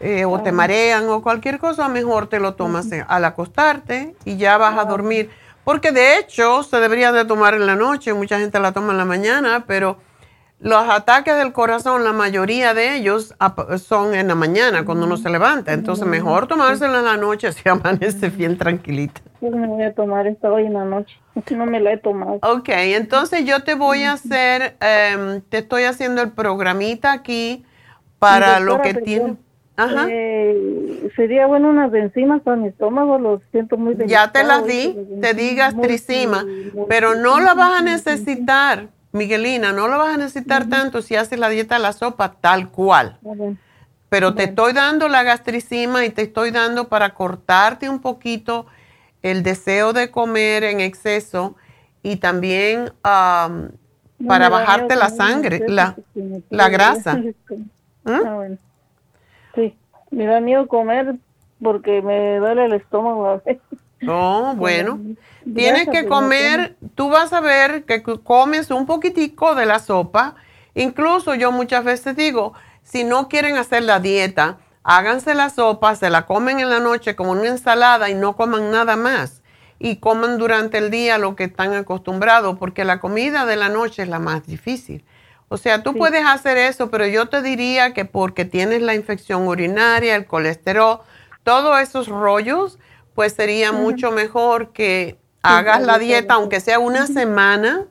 [0.00, 4.58] eh, o te marean o cualquier cosa, mejor te lo tomas al acostarte y ya
[4.58, 5.30] vas a dormir.
[5.62, 8.98] Porque de hecho se debería de tomar en la noche, mucha gente la toma en
[8.98, 9.98] la mañana, pero
[10.60, 13.34] los ataques del corazón, la mayoría de ellos
[13.78, 15.72] son en la mañana, cuando uno se levanta.
[15.72, 19.22] Entonces mejor tomársela en la noche si amanece bien tranquilita.
[19.40, 21.16] Yo me voy a tomar esta hoy en la noche.
[21.56, 22.38] No me la he tomado.
[22.42, 27.64] Ok, entonces yo te voy a hacer, em, te estoy haciendo el programita aquí
[28.18, 29.36] para lo que tiene.
[29.76, 30.08] Ajá.
[30.10, 34.94] eh, sería bueno unas enzimas para mi estómago, lo siento muy Ya te las di,
[35.22, 36.44] te di gastricima,
[36.86, 41.38] pero no la vas a necesitar, Miguelina, no la vas a necesitar tanto si haces
[41.38, 43.18] la dieta de la sopa tal cual.
[44.08, 48.66] Pero te estoy dando la gastricima y te estoy dando para cortarte un poquito
[49.22, 51.56] el deseo de comer en exceso
[52.02, 55.96] y también para bajarte la sangre, la,
[56.68, 57.14] grasa.
[57.14, 57.34] ver.
[58.06, 58.56] Ah, bueno.
[59.54, 59.76] Sí,
[60.10, 61.16] me da miedo comer
[61.62, 63.60] porque me duele el estómago a veces.
[64.06, 65.00] Oh, bueno.
[65.54, 70.36] Tienes que comer, tú vas a ver que comes un poquitico de la sopa.
[70.74, 72.52] Incluso yo muchas veces digo,
[72.82, 77.16] si no quieren hacer la dieta, háganse la sopa, se la comen en la noche
[77.16, 79.42] como una ensalada y no coman nada más.
[79.78, 84.02] Y coman durante el día lo que están acostumbrados, porque la comida de la noche
[84.02, 85.04] es la más difícil.
[85.48, 89.48] O sea, tú puedes hacer eso, pero yo te diría que porque tienes la infección
[89.48, 91.00] urinaria, el colesterol,
[91.42, 92.78] todos esos rollos,
[93.14, 97.86] pues sería mucho mejor que hagas la dieta, aunque sea una semana,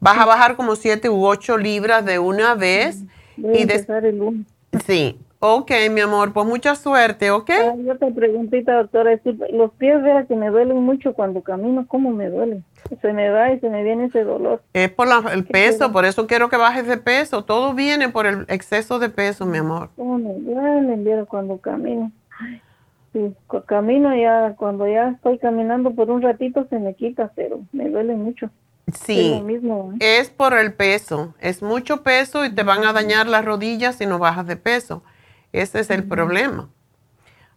[0.00, 3.04] vas a bajar como 7 u 8 libras de una vez.
[3.36, 4.46] Voy a Y empezar el lunes.
[4.86, 7.50] sí, ok, mi amor, pues mucha suerte, ¿ok?
[7.50, 9.18] Ah, y otra preguntita, doctora.
[9.52, 11.86] Los pies, vea que me duelen mucho cuando camino.
[11.88, 12.64] ¿Cómo me duelen?
[13.00, 14.62] Se me va y se me viene ese dolor.
[14.72, 17.44] Es por la- el peso, por eso quiero que bajes de peso.
[17.44, 19.90] Todo viene por el exceso de peso, mi amor.
[19.96, 22.12] ¿Cómo me duelen, cuando camino?
[23.12, 23.34] Sí,
[23.66, 28.14] camino ya, cuando ya estoy caminando por un ratito se me quita, pero me duele
[28.14, 28.50] mucho.
[28.86, 29.92] Es Sí, lo mismo.
[30.00, 30.20] ¿eh?
[30.20, 31.34] es por el peso.
[31.40, 35.02] Es mucho peso y te van a dañar las rodillas si no bajas de peso.
[35.52, 36.68] Ese es el problema.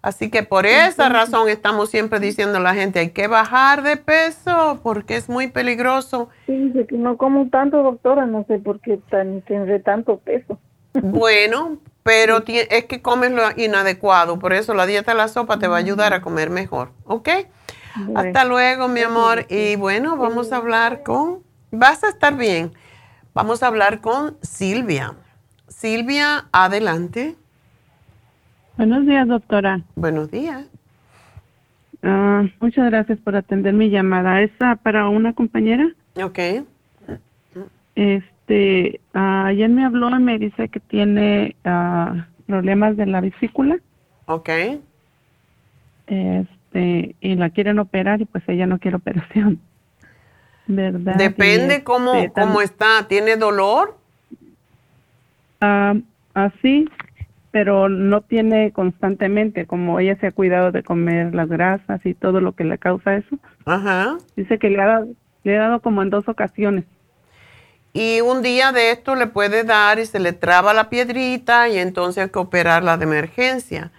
[0.02, 3.96] Así que por esa razón estamos siempre diciendo a la gente, hay que bajar de
[3.96, 6.30] peso porque es muy peligroso.
[6.46, 10.60] Sí, dice que no como tanto, doctora, no sé por qué tan, tendré tanto peso.
[11.02, 14.38] Bueno, pero es que comes lo inadecuado.
[14.38, 16.92] Por eso la dieta de la sopa te va a ayudar a comer mejor.
[17.06, 17.30] ¿Ok?
[18.16, 19.46] Hasta luego, mi amor.
[19.50, 21.40] Y bueno, vamos a hablar con...
[21.72, 22.74] Vas a estar bien.
[23.34, 25.14] Vamos a hablar con Silvia.
[25.68, 27.36] Silvia, adelante.
[28.78, 29.82] Buenos días, doctora.
[29.96, 30.66] Buenos días.
[32.04, 34.42] Ah, muchas gracias por atender mi llamada.
[34.42, 35.90] ¿Es ah, para una compañera?
[36.22, 36.40] Ok.
[38.48, 43.78] Este, ah, ayer me habló y me dice que tiene ah, problemas de la vesícula.
[44.26, 44.50] Ok.
[46.08, 49.60] Este, y la quieren operar y pues ella no quiere operación.
[50.68, 51.16] ¿Verdad?
[51.16, 53.08] Depende Y, cómo, este, tam- cómo está.
[53.08, 53.98] ¿Tiene dolor?
[55.62, 55.96] Ah,
[56.34, 56.90] así,
[57.52, 62.42] pero no tiene constantemente, como ella se ha cuidado de comer las grasas y todo
[62.42, 63.38] lo que le causa eso.
[63.66, 64.18] Ajá.
[64.36, 65.08] Dice que le ha dado,
[65.46, 66.84] le ha dado como en dos ocasiones.
[67.94, 71.78] Y un día de esto le puede dar y se le traba la piedrita y
[71.78, 73.92] entonces hay que operarla de emergencia.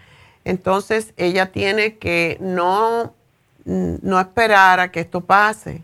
[0.45, 3.15] Entonces ella tiene que no,
[3.65, 5.81] no esperar a que esto pase.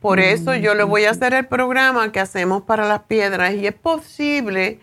[0.00, 3.66] Por eso yo le voy a hacer el programa que hacemos para las piedras y
[3.66, 4.78] es posible,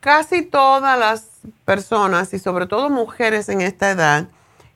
[0.00, 1.28] casi todas las
[1.64, 4.28] personas y sobre todo mujeres en esta edad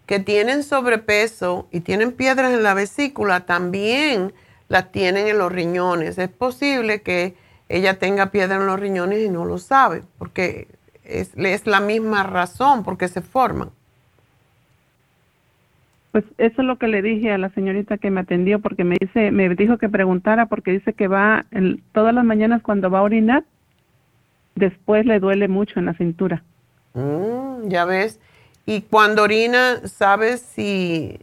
[0.06, 4.32] que tienen sobrepeso y tienen piedras en la vesícula también
[4.68, 6.18] las tienen en los riñones.
[6.18, 7.34] Es posible que
[7.68, 10.68] ella tenga piedra en los riñones y no lo sabe, porque
[11.04, 13.70] es, es la misma razón, porque se forman.
[16.12, 18.96] Pues eso es lo que le dije a la señorita que me atendió porque me
[18.98, 23.00] dice, me dijo que preguntara porque dice que va en- todas las mañanas cuando va
[23.00, 23.44] a orinar,
[24.54, 26.42] después le duele mucho en la cintura.
[26.94, 28.18] Mm, ya ves.
[28.64, 31.18] Y cuando orina, ¿sabes si...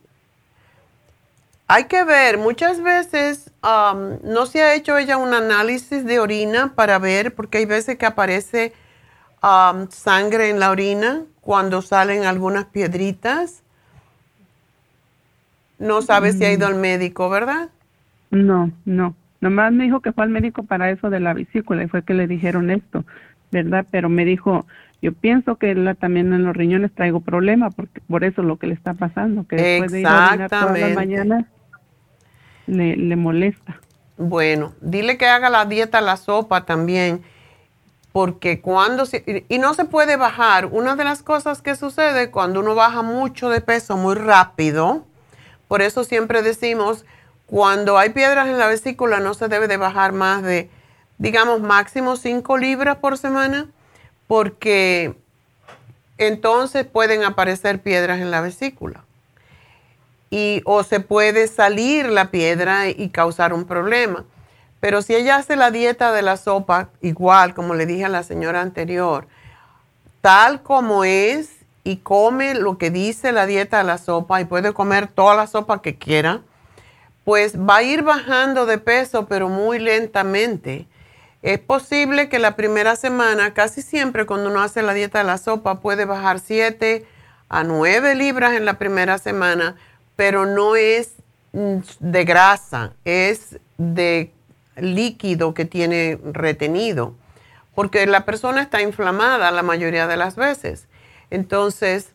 [1.68, 6.74] Hay que ver, muchas veces um, no se ha hecho ella un análisis de orina
[6.76, 8.74] para ver, porque hay veces que aparece
[9.42, 13.64] um, sangre en la orina cuando salen algunas piedritas.
[15.80, 17.70] No sabe si ha ido al médico, ¿verdad?
[18.30, 19.16] No, no.
[19.42, 22.14] Nomás me dijo que fue al médico para eso de la vesícula y fue que
[22.14, 23.04] le dijeron esto.
[23.52, 23.86] ¿verdad?
[23.90, 24.66] Pero me dijo,
[25.02, 28.58] yo pienso que la, también en los riñones traigo problema, porque por eso es lo
[28.58, 31.46] que le está pasando, que después de ir a orinar todas las mañanas
[32.68, 33.80] le, le molesta.
[34.18, 37.24] Bueno, dile que haga la dieta la sopa también,
[38.14, 40.68] porque cuando se, y no se puede bajar.
[40.68, 45.06] Una de las cosas que sucede cuando uno baja mucho de peso muy rápido,
[45.68, 47.06] por eso siempre decimos,
[47.46, 50.70] cuando hay piedras en la vesícula no se debe de bajar más de,
[51.18, 53.70] digamos, máximo 5 libras por semana,
[54.28, 55.16] porque
[56.18, 59.05] entonces pueden aparecer piedras en la vesícula
[60.30, 64.26] y, o se puede salir la piedra y causar un problema.
[64.80, 68.24] Pero si ella hace la dieta de la sopa, igual como le dije a la
[68.24, 69.28] señora anterior,
[70.22, 71.50] tal como es
[71.84, 75.48] y come lo que dice la dieta de la sopa y puede comer toda la
[75.48, 76.42] sopa que quiera,
[77.24, 80.88] pues va a ir bajando de peso, pero muy lentamente.
[81.42, 85.38] Es posible que la primera semana, casi siempre cuando uno hace la dieta de la
[85.38, 87.06] sopa, puede bajar 7
[87.50, 89.76] a 9 libras en la primera semana,
[90.16, 91.14] pero no es
[91.54, 94.32] mm, de grasa, es de
[94.78, 97.16] líquido que tiene retenido,
[97.74, 100.88] porque la persona está inflamada la mayoría de las veces.
[101.30, 102.12] Entonces,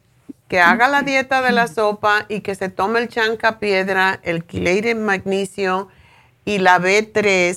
[0.48, 4.44] que haga la dieta de la sopa y que se tome el chanca piedra, el
[4.44, 5.88] quilated magnesio
[6.44, 7.56] y la B3,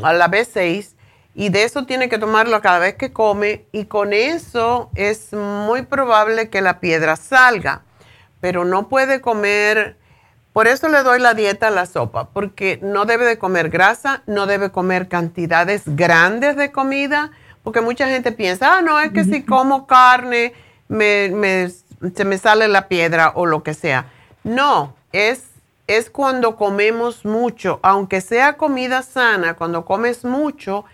[0.00, 0.94] la B6,
[1.34, 5.82] y de eso tiene que tomarlo cada vez que come y con eso es muy
[5.82, 7.82] probable que la piedra salga
[8.42, 9.96] pero no puede comer,
[10.52, 14.24] por eso le doy la dieta a la sopa, porque no debe de comer grasa,
[14.26, 17.30] no debe comer cantidades grandes de comida,
[17.62, 20.54] porque mucha gente piensa, ah, no, es que si como carne
[20.88, 24.06] se me sale la piedra o lo que sea.
[24.42, 25.44] No, es,
[25.86, 30.84] es cuando comemos mucho, aunque sea comida sana, cuando comes mucho,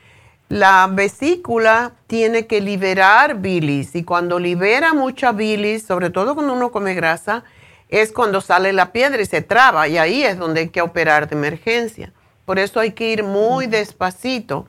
[0.48, 6.70] la vesícula tiene que liberar bilis y cuando libera mucha bilis, sobre todo cuando uno
[6.70, 7.44] come grasa,
[7.88, 11.28] es cuando sale la piedra y se traba y ahí es donde hay que operar
[11.28, 12.12] de emergencia.
[12.44, 14.66] Por eso hay que ir muy despacito.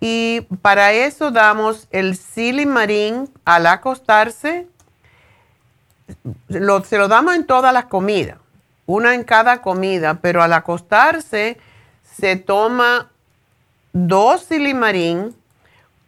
[0.00, 4.66] Y para eso damos el silimarín al acostarse.
[6.48, 8.38] se lo damos en todas las comidas,
[8.86, 11.58] una en cada comida, pero al acostarse
[12.02, 13.10] se toma
[13.92, 15.34] dos silimarín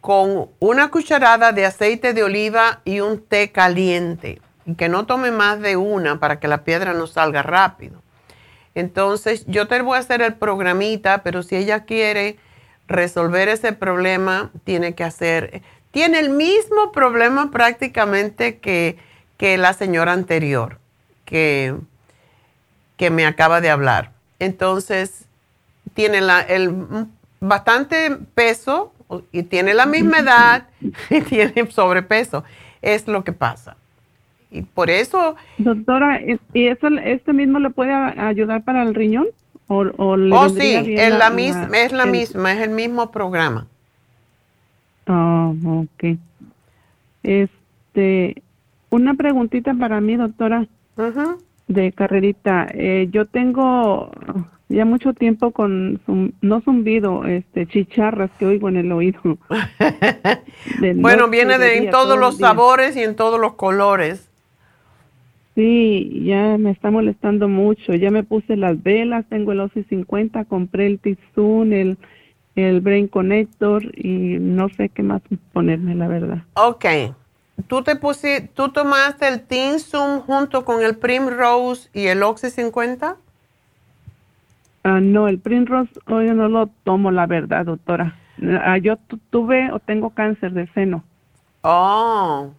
[0.01, 4.41] con una cucharada de aceite de oliva y un té caliente.
[4.65, 8.01] Y que no tome más de una para que la piedra no salga rápido.
[8.73, 12.37] Entonces, yo te voy a hacer el programita, pero si ella quiere
[12.87, 15.61] resolver ese problema, tiene que hacer.
[15.91, 18.97] Tiene el mismo problema prácticamente que,
[19.37, 20.79] que la señora anterior,
[21.25, 21.75] que,
[22.97, 24.11] que me acaba de hablar.
[24.39, 25.25] Entonces,
[25.93, 27.07] tiene la, el
[27.41, 28.93] bastante peso
[29.31, 30.67] y tiene la misma edad
[31.09, 32.43] y tiene sobrepeso.
[32.81, 33.75] Es lo que pasa.
[34.49, 35.35] Y por eso...
[35.57, 39.27] Doctora, ¿y eso, este mismo le puede ayudar para el riñón?
[39.67, 43.67] ¿O, oh, sí, es la, misma, es la misma, es el mismo programa.
[45.07, 46.17] Oh, ok.
[47.23, 48.43] Este,
[48.89, 50.67] una preguntita para mí, doctora,
[51.69, 52.67] de carrerita.
[52.73, 54.11] Eh, yo tengo
[54.71, 55.99] ya mucho tiempo con
[56.41, 59.19] no zumbido, este chicharras que oigo en el oído.
[60.95, 64.29] bueno, viene de en todos los sabores y en todos los colores.
[65.55, 67.93] Sí, ya me está molestando mucho.
[67.93, 71.97] Ya me puse las velas, tengo el OCI 50, compré el Tizun, el,
[72.55, 75.21] el Brain Connector y no sé qué más
[75.51, 76.43] ponerme, la verdad.
[76.53, 76.85] Ok.
[77.67, 83.17] ¿Tú, te pusiste, ¿Tú tomaste el Tinsum junto con el Primrose y el Oxy 50?
[84.83, 88.15] Ah, no, el Primrose hoy no lo tomo, la verdad, doctora.
[88.63, 88.97] Ah, yo
[89.29, 91.03] tuve o tengo cáncer de seno.
[91.61, 92.51] Oh.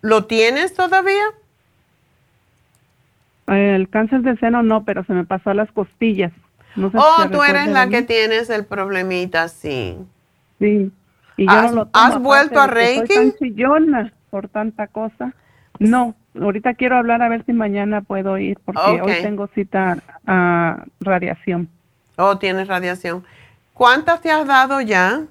[0.00, 1.24] ¿Lo tienes todavía?
[3.46, 6.32] El cáncer de seno no, pero se me pasó a las costillas.
[6.76, 9.96] oh, tú eres la que tienes el problemita, sí.
[10.58, 10.90] Sí.
[11.36, 13.06] Y ¿Has, lo ¿has vuelto a Reiki?
[13.06, 15.34] Soy tan chillona por tanta cosa.
[15.78, 20.84] No, ahorita quiero hablar a ver si mañana puedo ir porque hoy tengo cita a
[21.00, 21.68] radiación.
[22.16, 23.24] Oh, tienes radiación.
[23.74, 25.24] ¿Cuántas te has dado ya?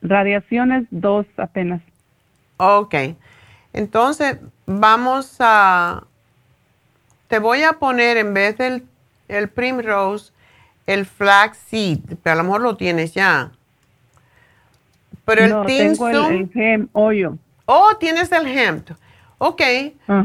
[0.00, 1.82] Radiaciones dos apenas.
[2.56, 2.94] Ok.
[3.72, 6.04] Entonces, vamos a...
[7.28, 8.84] Te voy a poner en vez del
[9.28, 10.32] el Primrose,
[10.86, 13.52] el Flaxseed, pero a lo mejor lo tienes ya.
[15.24, 17.38] Pero el no, tengo el, el hoyo.
[17.64, 18.90] Oh, tienes el hemp.
[19.44, 19.60] Ok,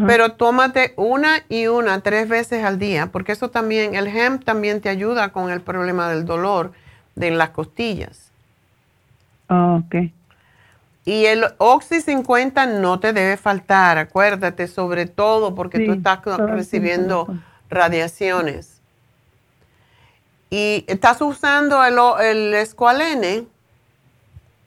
[0.06, 4.80] pero tómate una y una tres veces al día, porque eso también, el hemp también
[4.80, 6.72] te ayuda con el problema del dolor
[7.15, 8.30] de las costillas.
[9.49, 10.11] Oh, ok.
[11.03, 17.26] Y el Oxy 50 no te debe faltar, acuérdate, sobre todo porque tú estás recibiendo
[17.26, 17.44] tiempo.
[17.72, 18.80] radiaciones.
[20.52, 23.48] ¿Y estás usando el, el?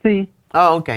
[0.02, 0.28] Sí.
[0.50, 0.90] Ah, ok.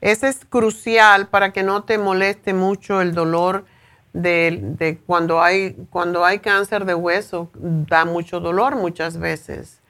[0.00, 3.64] Ese es crucial para que no te moleste mucho el dolor
[4.12, 7.50] de, de cuando, hay, cuando hay cáncer de hueso.
[7.54, 9.80] Da mucho dolor muchas veces.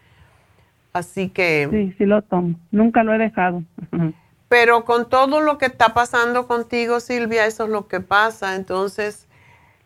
[0.92, 1.68] Así que...
[1.70, 2.54] Sí, sí lo tomo.
[2.70, 3.62] Nunca lo he dejado.
[4.48, 8.56] Pero con todo lo que está pasando contigo, Silvia, eso es lo que pasa.
[8.56, 9.28] Entonces,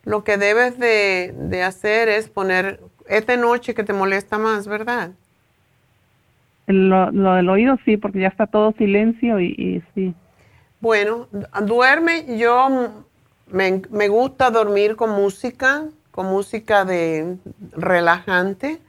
[0.04, 5.10] lo que debes de, de hacer es poner esta noche que te molesta más, ¿verdad?
[6.66, 10.14] Lo, lo del oído sí, porque ya está todo silencio y, y sí.
[10.80, 12.38] Bueno, du- duerme.
[12.38, 13.04] Yo
[13.48, 17.36] me, me gusta dormir con música, con música de
[17.72, 18.80] relajante.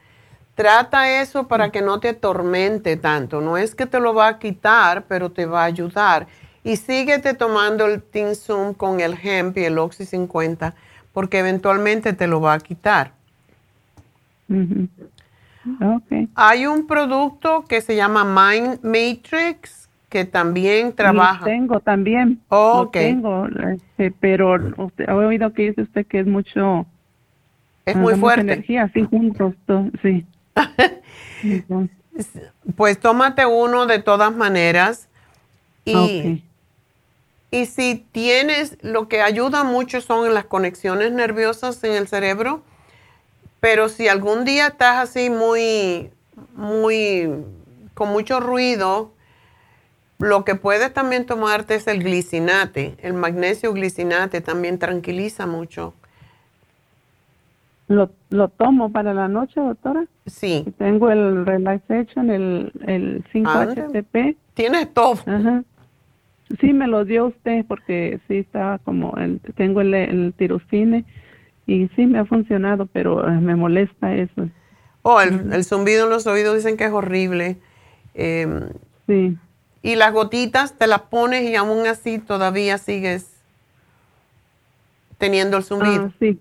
[0.55, 3.41] Trata eso para que no te atormente tanto.
[3.41, 6.27] No es que te lo va a quitar, pero te va a ayudar.
[6.63, 10.75] Y síguete tomando el Tinsum con el Hemp y el Oxy 50,
[11.11, 13.13] porque eventualmente te lo va a quitar.
[16.35, 21.39] Hay un producto que se llama Mind Matrix, que también trabaja.
[21.39, 22.41] Lo tengo también.
[22.49, 26.85] Oh, Lo tengo, este, pero usted, he oído que dice usted que es mucho.
[27.85, 28.41] Es muy fuerte.
[28.41, 30.25] energía, así juntos, to- sí.
[31.43, 31.91] Entonces,
[32.75, 35.09] Pues tómate uno de todas maneras.
[35.85, 36.43] Y, Ok.
[37.51, 42.63] y si tienes, lo que ayuda mucho son las conexiones nerviosas en el cerebro.
[43.63, 46.09] Pero si algún día estás así muy,
[46.53, 47.29] muy,
[47.93, 49.13] con mucho ruido,
[50.19, 52.95] lo que puedes también tomarte es el glicinate.
[53.01, 55.93] El magnesio glicinate también tranquiliza mucho.
[57.87, 60.07] ¿Lo, ¿Lo tomo para la noche, doctora?
[60.25, 60.65] Sí.
[60.77, 63.75] Tengo el Relaxation, el, el Anda.
[63.75, 64.35] 5-HTP.
[64.55, 65.19] Tienes todo.
[65.25, 65.63] Ajá.
[66.59, 71.05] Sí, me lo dio usted porque sí estaba como, el, tengo el, el tirosine
[71.67, 74.49] y sí me ha funcionado, pero eh, me molesta eso.
[75.01, 77.57] Oh, el, el zumbido en los oídos dicen que es horrible.
[78.15, 78.69] Eh,
[79.07, 79.35] Sí.
[79.81, 83.27] y las gotitas te las pones y aún así todavía sigues
[85.17, 86.05] teniendo el zumbido.
[86.05, 86.39] Ah, sí.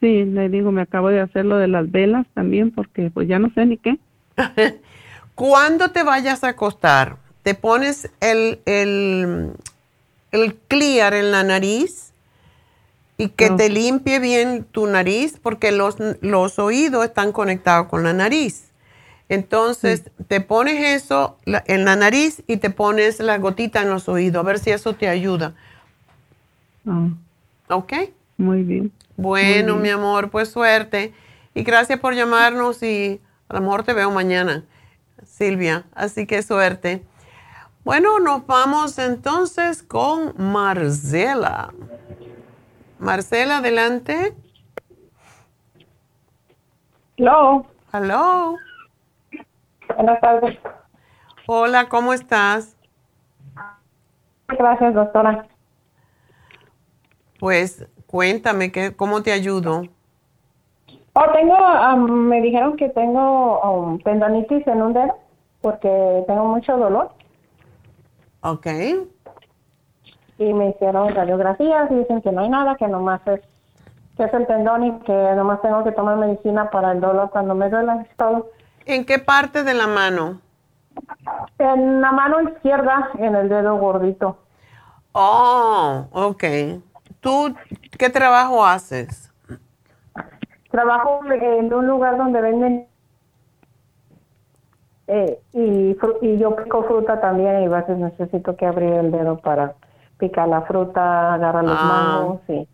[0.00, 3.38] Sí, le digo, me acabo de hacer lo de las velas también porque pues ya
[3.38, 3.98] no sé ni qué.
[5.34, 9.52] Cuando te vayas a acostar, te pones el, el,
[10.32, 12.05] el clear en la nariz
[13.18, 18.12] y que te limpie bien tu nariz porque los, los oídos están conectados con la
[18.12, 18.70] nariz.
[19.28, 24.40] Entonces, te pones eso en la nariz y te pones la gotita en los oídos,
[24.40, 25.54] a ver si eso te ayuda.
[26.86, 27.08] Ah,
[27.68, 27.92] ¿Ok?
[28.36, 28.92] muy bien.
[29.16, 31.12] Bueno, Muy mi amor, pues suerte.
[31.54, 34.64] Y gracias por llamarnos y a lo mejor te veo mañana,
[35.24, 35.86] Silvia.
[35.94, 37.02] Así que suerte.
[37.82, 41.72] Bueno, nos vamos entonces con Marcela.
[42.98, 44.34] Marcela, adelante.
[47.16, 47.66] Hello.
[47.92, 48.56] Hello.
[49.94, 50.58] Buenas tardes.
[51.46, 52.76] Hola, ¿cómo estás?
[54.48, 55.46] Gracias, doctora.
[57.38, 59.82] Pues cuéntame, ¿qué, ¿cómo te ayudo?
[61.12, 65.18] Oh, tengo, am, me dijeron que tengo um, tendonitis en un dedo
[65.62, 67.10] porque tengo mucho dolor
[68.42, 68.66] Ok.
[70.38, 73.40] Y me hicieron radiografías y dicen que no hay nada, que nomás es
[74.16, 77.54] que es el tendón y que nomás tengo que tomar medicina para el dolor cuando
[77.54, 78.50] me duele es todo.
[78.86, 80.40] ¿En qué parte de la mano?
[81.58, 84.38] En la mano izquierda, en el dedo gordito.
[85.12, 86.44] Oh, ok.
[87.20, 87.54] ¿Tú
[87.98, 89.30] qué trabajo haces?
[90.70, 92.86] Trabajo en un lugar donde venden
[95.08, 95.96] eh, y,
[96.38, 99.74] yo pico fruta también y a veces necesito que abrir el dedo para
[100.18, 101.84] picar la fruta, agarrar los Ah.
[101.84, 102.68] mangos y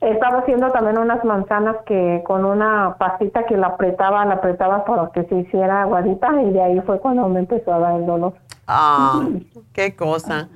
[0.00, 5.10] estaba haciendo también unas manzanas que con una pastita que la apretaba, la apretaba para
[5.10, 8.34] que se hiciera aguadita y de ahí fue cuando me empezó a dar el dolor.
[8.66, 9.26] Ah,
[9.72, 10.48] qué cosa.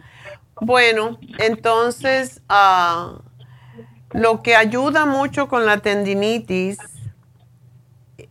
[0.60, 3.14] Bueno, entonces, ah,
[4.12, 6.78] lo que ayuda mucho con la tendinitis,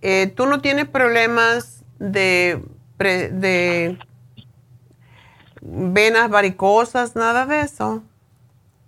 [0.01, 2.63] eh, ¿tú no tienes problemas de,
[2.97, 3.97] pre- de
[5.65, 8.03] venas varicosas, nada de eso?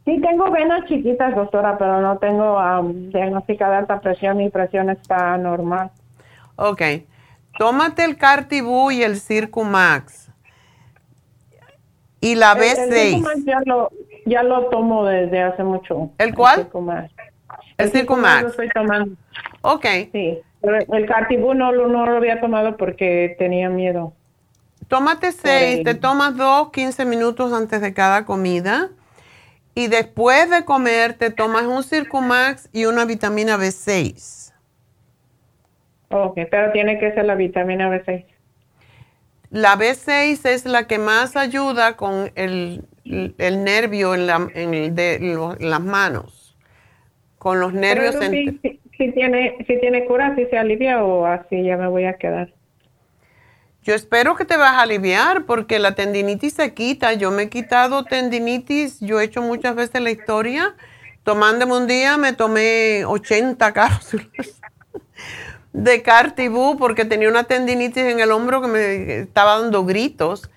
[0.06, 4.38] Sí, tengo venas chiquitas, doctora, pero no tengo am, diagnóstica de alta presión.
[4.38, 5.90] Mi presión está normal.
[6.58, 6.82] Ok.
[7.58, 10.30] Tómate el Cartibú y el Circumax.
[12.22, 12.94] Y la El- el B6.
[13.10, 13.92] Circumax ya lo,
[14.26, 16.10] ya lo tomo desde hace mucho.
[16.18, 16.58] ¿El cuál?
[16.64, 17.12] Circumax.
[17.78, 18.44] El Circumax.
[18.44, 19.16] lo estoy tomando.
[19.62, 19.86] Ok.
[20.12, 24.14] Sí, pero el Cartibú no, no lo había tomado porque tenía miedo.
[24.88, 28.90] Tómate seis, te tomas dos, 15 minutos antes de cada comida.
[29.76, 34.54] Y después de comer, te tomas un Circumax y una vitamina B6.
[36.10, 38.26] Ok, pero tiene que ser la vitamina B6.
[39.52, 44.96] La B6 es la que más ayuda con el, el nervio en, la, en, el
[44.96, 46.58] de, las manos,
[47.38, 48.16] con los nervios.
[48.16, 51.88] Pero en- sí, sí tiene, sí tiene cura, si se alivia o así ya me
[51.88, 52.55] voy a quedar.
[53.86, 57.14] Yo espero que te vas a aliviar porque la tendinitis se quita.
[57.14, 60.76] Yo me he quitado tendinitis, yo he hecho muchas veces la historia.
[61.24, 64.60] Tomándome un día me tomé 80 cápsulas
[65.72, 70.50] de Cartibú porque tenía una tendinitis en el hombro que me estaba dando gritos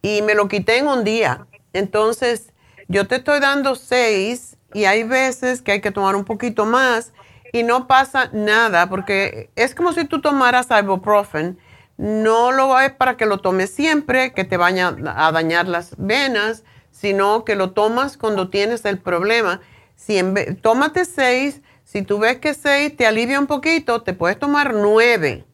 [0.00, 1.48] y me lo quité en un día.
[1.72, 2.52] Entonces,
[2.86, 7.12] yo te estoy dando seis y hay veces que hay que tomar un poquito más
[7.52, 11.58] y no pasa nada porque es como si tú tomaras ibuprofen.
[11.98, 16.62] No lo es para que lo tomes siempre, que te vaya a dañar las venas,
[16.92, 19.60] sino que lo tomas cuando tienes el problema.
[19.96, 24.38] Si en tómate seis, si tú ves que seis te alivia un poquito, te puedes
[24.38, 25.44] tomar nueve.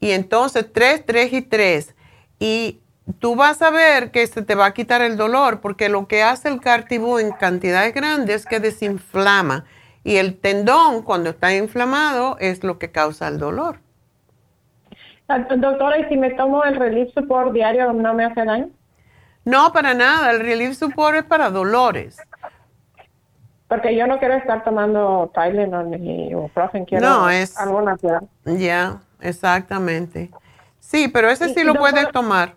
[0.00, 1.94] Y entonces tres, tres y tres.
[2.38, 2.80] Y
[3.18, 6.22] tú vas a ver que se te va a quitar el dolor, porque lo que
[6.22, 9.66] hace el cartibú en cantidades grandes es que desinflama.
[10.04, 13.80] Y el tendón, cuando está inflamado, es lo que causa el dolor.
[15.28, 18.68] Doctora, ¿y si me tomo el Relief Support diario no me hace daño?
[19.44, 20.30] No, para nada.
[20.30, 22.18] El Relief Support es para dolores.
[23.68, 28.20] Porque yo no quiero estar tomando Tylenol ni ibuprofen, quiero No, es- algo natural.
[28.44, 30.30] Ya, exactamente.
[30.78, 32.54] Sí, pero ese sí lo doctora- puedes tomar.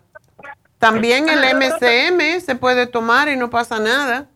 [0.78, 4.26] También el MCM se puede tomar y no pasa nada.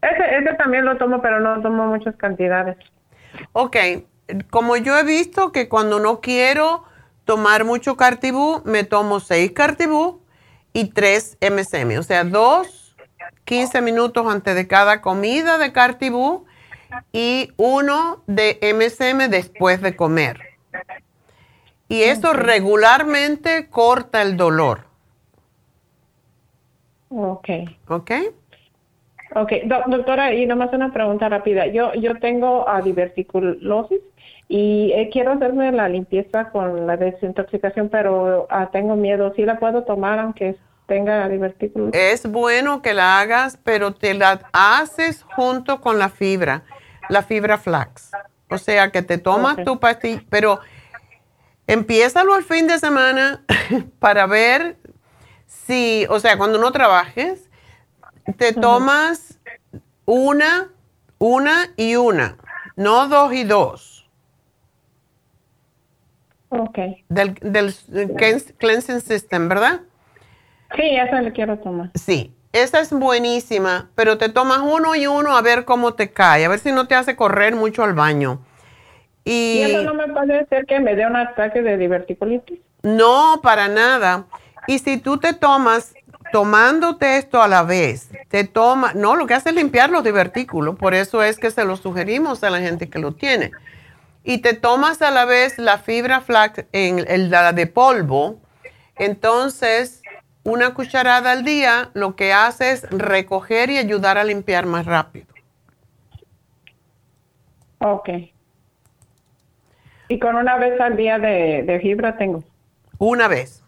[0.00, 2.76] Ese, ese también lo tomo, pero no tomo muchas cantidades.
[3.52, 3.76] Ok,
[4.50, 6.84] como yo he visto que cuando no quiero
[7.30, 10.20] tomar mucho cartibú, me tomo seis cartibú
[10.72, 12.96] y tres MCM, o sea, dos,
[13.44, 16.44] 15 minutos antes de cada comida de cartibú
[17.12, 20.40] y uno de MCM después de comer.
[21.88, 24.86] Y eso regularmente corta el dolor,
[27.10, 27.48] Ok.
[27.86, 28.10] ¿ok?
[29.36, 31.68] Ok, Do- doctora, y nomás una pregunta rápida.
[31.68, 34.00] Yo yo tengo ah, diverticulosis
[34.52, 39.32] y eh, quiero hacerme la limpieza con la desintoxicación, pero ah, tengo miedo.
[39.36, 40.56] ¿Sí la puedo tomar aunque
[40.86, 41.94] tenga diverticulosis?
[41.94, 46.64] Es bueno que la hagas, pero te la haces junto con la fibra,
[47.08, 48.10] la fibra flax.
[48.50, 50.58] O sea, que te tomas tu pastilla, pero
[51.68, 53.44] empiézalo el fin de semana
[54.00, 54.78] para ver
[55.46, 57.48] si, o sea, cuando no trabajes,
[58.36, 59.38] te tomas
[60.06, 60.72] una,
[61.18, 62.36] una y una,
[62.74, 63.99] no dos y dos.
[66.50, 66.78] Ok.
[67.08, 67.74] Del, del
[68.16, 69.80] cleans- cleansing system, ¿verdad?
[70.76, 71.90] Sí, esa le quiero tomar.
[71.94, 76.44] Sí, esa es buenísima, pero te tomas uno y uno a ver cómo te cae,
[76.44, 78.40] a ver si no te hace correr mucho al baño.
[79.24, 82.58] ¿Y Y eso no me puede hacer que me dé un ataque de diverticulitis?
[82.82, 84.24] no, para nada.
[84.66, 85.94] Y si tú te tomas,
[86.32, 90.76] tomándote esto a la vez, te toma, no, lo que hace es limpiar los divertículos,
[90.76, 93.50] por eso es que se lo sugerimos a la gente que lo tiene.
[94.22, 98.40] Y te tomas a la vez la fibra flax en el, la de polvo,
[98.96, 100.02] entonces
[100.42, 105.26] una cucharada al día lo que hace es recoger y ayudar a limpiar más rápido.
[107.78, 108.08] Ok.
[110.08, 112.44] Y con una vez al día de, de fibra tengo.
[112.98, 113.62] Una vez.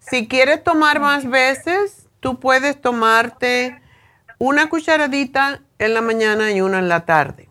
[0.00, 3.80] Si quieres tomar más veces, tú puedes tomarte
[4.38, 7.45] una cucharadita en la mañana y una en la tarde.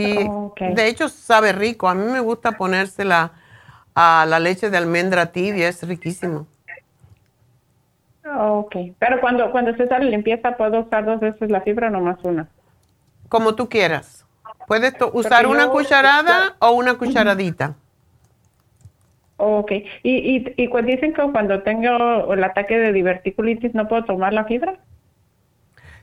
[0.00, 1.88] Y de hecho sabe rico.
[1.88, 3.32] A mí me gusta ponérsela
[3.94, 6.46] a la leche de almendra tibia, es riquísimo.
[8.38, 8.76] Ok.
[8.98, 12.48] Pero cuando, cuando se sale limpieza, ¿puedo usar dos veces la fibra o nomás una?
[13.28, 14.24] Como tú quieras.
[14.66, 17.74] Puedes usar Porque una yo- cucharada o una cucharadita.
[19.36, 19.72] Ok.
[19.72, 24.32] Y, y, y cu- dicen que cuando tengo el ataque de diverticulitis, ¿no puedo tomar
[24.32, 24.78] la fibra?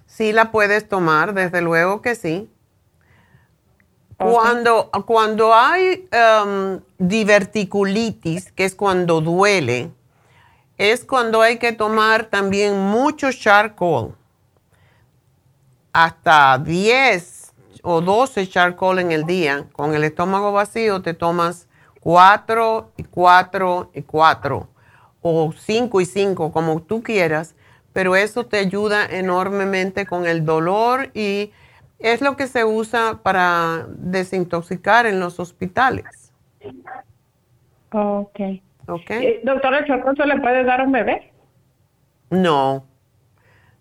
[0.05, 2.49] Sí la puedes tomar, desde luego que sí.
[4.17, 9.91] Cuando, cuando hay um, diverticulitis, que es cuando duele,
[10.77, 14.15] es cuando hay que tomar también mucho charcoal.
[15.93, 17.53] Hasta 10
[17.83, 19.67] o 12 charcoal en el día.
[19.71, 21.67] Con el estómago vacío te tomas
[22.01, 24.67] 4 y 4 y 4
[25.21, 27.55] o 5 y 5, como tú quieras,
[27.93, 31.51] pero eso te ayuda enormemente con el dolor y
[31.99, 36.31] es lo que se usa para desintoxicar en los hospitales.
[37.91, 38.39] Ok.
[38.87, 39.09] ¿Ok?
[39.09, 41.31] Eh, doctora, ¿el chorro se le puede dar a un bebé?
[42.29, 42.85] No,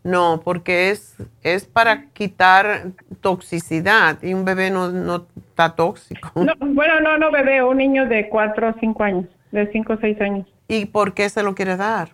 [0.06, 6.30] no, porque es, es para quitar toxicidad y un bebé no, no está tóxico.
[6.36, 9.96] No, bueno, no, no bebé, un niño de 4 o 5 años, de 5 o
[9.96, 10.46] 6 años.
[10.68, 12.10] ¿Y por qué se lo quiere dar?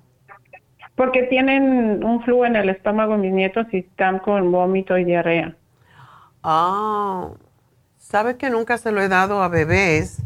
[0.95, 5.55] Porque tienen un flujo en el estómago mis nietos y están con vómito y diarrea.
[6.43, 7.29] Ah,
[7.99, 10.23] sabe que nunca se lo he dado a bebés,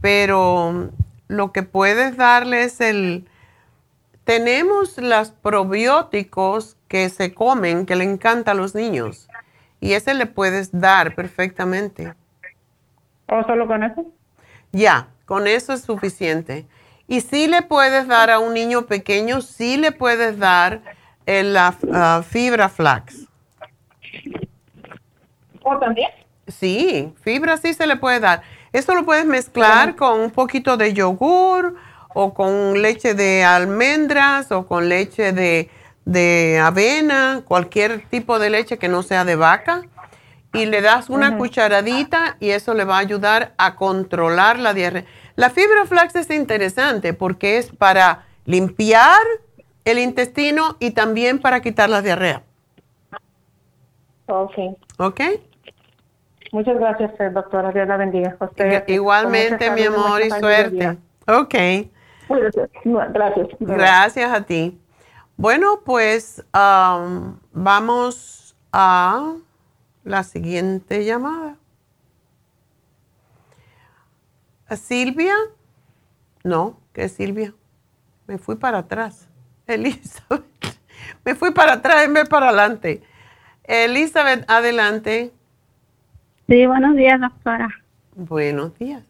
[0.00, 0.90] pero
[1.28, 3.28] lo que puedes darle es el...
[4.24, 9.28] Tenemos los probióticos que se comen, que le encanta a los niños,
[9.80, 12.14] y ese le puedes dar perfectamente.
[13.28, 14.06] ¿O solo con eso?
[14.72, 16.66] Ya, con eso es suficiente.
[17.06, 20.80] Y sí le puedes dar a un niño pequeño, sí le puedes dar
[21.26, 23.23] el, la ah, fibra flax.
[25.64, 26.10] ¿O también?
[26.46, 28.42] Sí, fibra sí se le puede dar.
[28.72, 31.76] Esto lo puedes mezclar con un poquito de yogur
[32.14, 35.70] o con leche de almendras o con leche de,
[36.04, 39.82] de avena, cualquier tipo de leche que no sea de vaca.
[40.52, 45.04] Y le das una cucharadita y eso le va a ayudar a controlar la diarrea.
[45.34, 49.18] La fibra flax es interesante porque es para limpiar
[49.84, 52.42] el intestino y también para quitar la diarrea.
[54.26, 54.54] Ok.
[54.98, 55.20] ¿Ok?
[56.54, 57.72] Muchas gracias, eh, doctora.
[57.72, 58.36] Dios la bendiga.
[58.38, 60.98] Usted, Igualmente, con mucha mi amor, y suerte.
[61.26, 61.54] Ok.
[62.28, 63.48] Gracias.
[63.58, 64.80] Gracias a ti.
[65.36, 69.34] Bueno, pues am, vamos a
[70.04, 71.56] la siguiente llamada.
[74.68, 75.34] ¿A Silvia?
[76.44, 77.52] No, ¿qué es Silvia?
[78.28, 79.28] Me fui para atrás.
[79.66, 80.44] Elizabeth.
[81.24, 83.02] Me fui para atrás en vez para adelante.
[83.64, 85.32] Elizabeth, adelante.
[86.46, 87.70] Sí, buenos días, doctora.
[88.14, 89.02] Buenos días.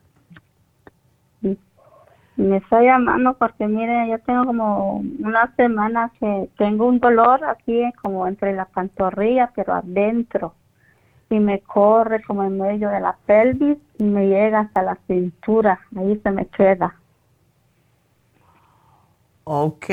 [2.37, 7.83] Me estoy llamando porque, mire, yo tengo como una semana que tengo un dolor aquí,
[8.03, 10.55] como entre la pantorrilla, pero adentro.
[11.29, 15.81] Y me corre como en medio de la pelvis y me llega hasta la cintura.
[15.97, 16.95] Ahí se me queda.
[19.43, 19.87] Ok.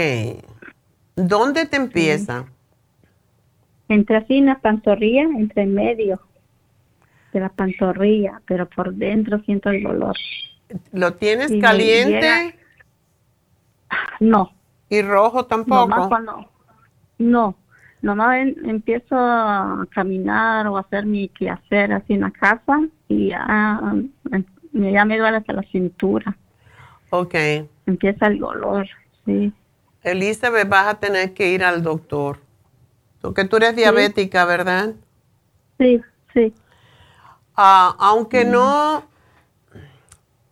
[1.15, 2.45] ¿Dónde te empieza?
[3.87, 6.19] Entre así en la pantorrilla, entre en medio
[7.33, 10.15] de la pantorrilla, pero por dentro siento el dolor.
[10.91, 12.19] ¿Lo tienes caliente?
[12.21, 12.53] llega-
[14.19, 14.53] No.
[14.89, 15.87] ¿Y rojo tampoco?
[15.87, 16.49] Nomás cuando,
[17.17, 17.55] no,
[18.01, 23.29] nomás en- empiezo a caminar o a hacer mi quehacer así en la casa y
[23.29, 23.79] ya,
[24.73, 26.35] ya me duele hasta la cintura.
[27.09, 27.35] Ok.
[27.85, 28.87] Empieza el dolor,
[29.25, 29.51] sí.
[30.03, 32.39] Elizabeth, vas a tener que ir al doctor.
[33.21, 34.93] Porque tú eres diabética, ¿verdad?
[35.77, 36.01] Sí,
[36.33, 36.53] sí.
[37.55, 39.03] Ah, aunque no,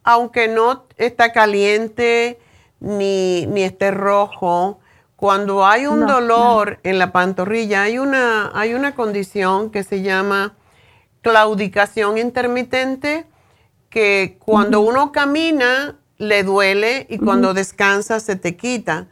[0.03, 2.39] aunque no está caliente
[2.79, 4.79] ni, ni esté rojo,
[5.15, 10.01] cuando hay un No, dolor en la pantorrilla, hay una, hay una condición que se
[10.01, 10.55] llama
[11.21, 13.25] claudicación intermitente,
[13.89, 19.07] que cuando uno camina le duele y cuando descansa se te quita.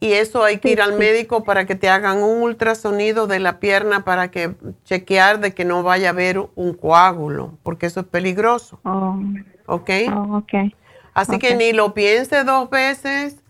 [0.00, 3.58] Y eso hay que ir al médico para que te hagan un ultrasonido de la
[3.58, 4.54] pierna para que
[4.84, 8.78] chequear de que no vaya a haber un coágulo, porque eso es peligroso.
[8.84, 9.18] Oh,
[9.66, 9.90] ¿Ok?
[10.14, 10.72] oh, ok.
[11.14, 13.42] Así que ni lo piense dos veces.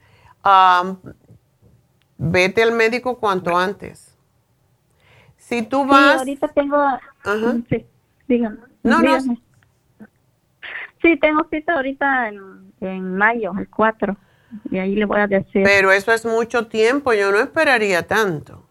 [0.43, 0.99] am,
[2.17, 4.17] vete al médico cuanto antes.
[5.37, 6.19] Si tú Sí, vas...
[6.19, 6.83] ahorita tengo,
[7.69, 7.87] sí,
[8.27, 8.57] dígame.
[8.83, 9.19] No, no.
[11.03, 14.17] Sí, tengo cita ahorita en, en mayo, el 4,
[14.71, 15.63] y ahí le voy a decir.
[15.65, 18.65] Pero eso es mucho tiempo, yo no esperaría tanto.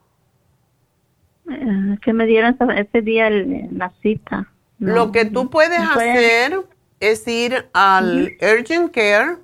[1.50, 4.52] Eh, que me dieron ese, día el- la cita.
[4.78, 6.60] No, Lo que tú puedes hacer
[7.00, 9.36] es ir al Urgent Care,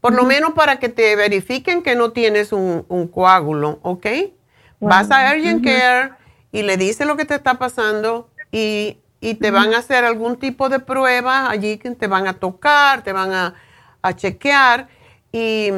[0.00, 4.06] por lo menos para que te verifiquen que no tienes un, un coágulo, ¿ok?
[4.80, 5.64] Vas a Urgent.
[5.64, 6.12] Care
[6.52, 10.36] y le dices lo que te está pasando y, y te van a hacer algún
[10.38, 13.54] tipo de prueba allí que te van a tocar, te van a,
[14.02, 14.88] a chequear
[15.32, 15.70] y,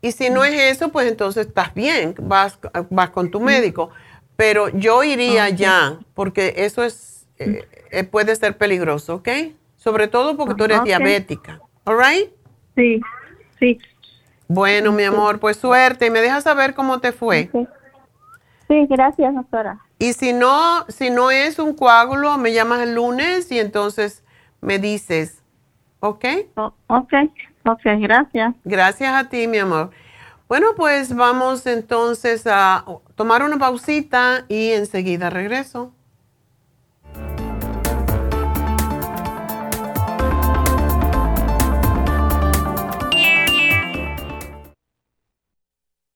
[0.00, 2.58] y si no es eso, pues entonces estás bien, vas,
[2.90, 3.90] vas con tu médico.
[4.36, 9.28] Pero yo iría ya, porque eso es, eh, eh, puede ser peligroso, ¿ok?
[9.76, 12.30] Sobre todo porque tú eres diabética, ¿all right?
[12.76, 13.00] Sí,
[13.58, 13.78] sí.
[14.46, 17.50] Bueno, mi amor, pues suerte y me dejas saber cómo te fue.
[18.68, 19.80] Sí, gracias, doctora.
[19.98, 24.22] Y si no, si no es un coágulo, me llamas el lunes y entonces
[24.60, 25.42] me dices,
[26.00, 26.24] ¿ok?
[26.86, 27.14] ok,
[28.00, 28.54] gracias.
[28.64, 29.90] Gracias a ti, mi amor.
[30.48, 32.84] Bueno, pues vamos entonces a
[33.16, 35.92] tomar una pausita y enseguida regreso.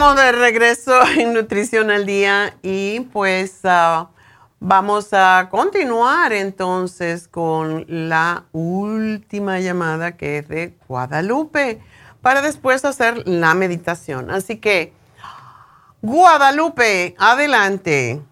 [0.00, 4.08] Estamos de regreso en Nutrición al Día y pues ah,
[4.58, 11.82] vamos a continuar entonces con la última llamada que es de Guadalupe
[12.22, 14.30] para después hacer la meditación.
[14.30, 14.94] Así que,
[16.00, 18.22] Guadalupe, adelante.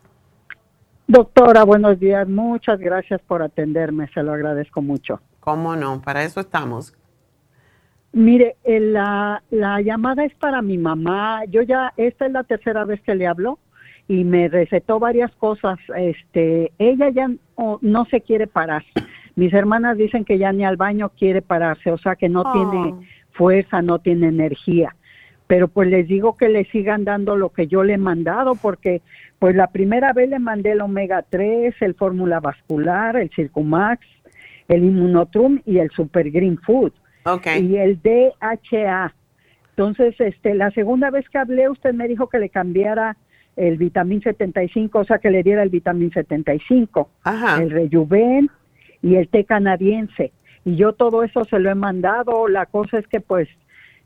[1.07, 2.27] Doctora, buenos días.
[2.27, 4.09] Muchas gracias por atenderme.
[4.15, 5.21] Se lo agradezco mucho.
[5.41, 6.01] ¿Cómo no?
[6.01, 6.95] Para eso estamos.
[8.13, 11.45] Mire, la, la llamada es para mi mamá.
[11.49, 13.59] Yo ya, esta es la tercera vez que le hablo
[14.09, 15.79] y me recetó varias cosas.
[15.97, 18.83] Este, ella ya no, no se quiere parar.
[19.37, 22.53] Mis hermanas dicen que ya ni al baño quiere pararse, o sea que no Oh.
[22.53, 22.95] tiene
[23.33, 24.97] fuerza, no tiene energía.
[25.47, 29.01] Pero pues les digo que le sigan dando lo que yo le he mandado porque
[29.39, 34.05] pues la primera vez le mandé el omega 3, el fórmula vascular, el Circumax,
[34.67, 36.93] el Immunotrum y el Super Green Food
[37.61, 39.15] y el DHA.
[39.71, 43.17] Entonces, este, la segunda vez que hablé, usted me dijo que le cambiara
[43.57, 47.11] el vitamín 75, o sea, que le diera el vitamín 75,
[47.61, 48.51] el rejuven
[49.03, 50.33] y el té canadiense.
[50.65, 52.49] Y yo todo eso se lo he mandado.
[52.49, 53.49] La cosa es que, pues,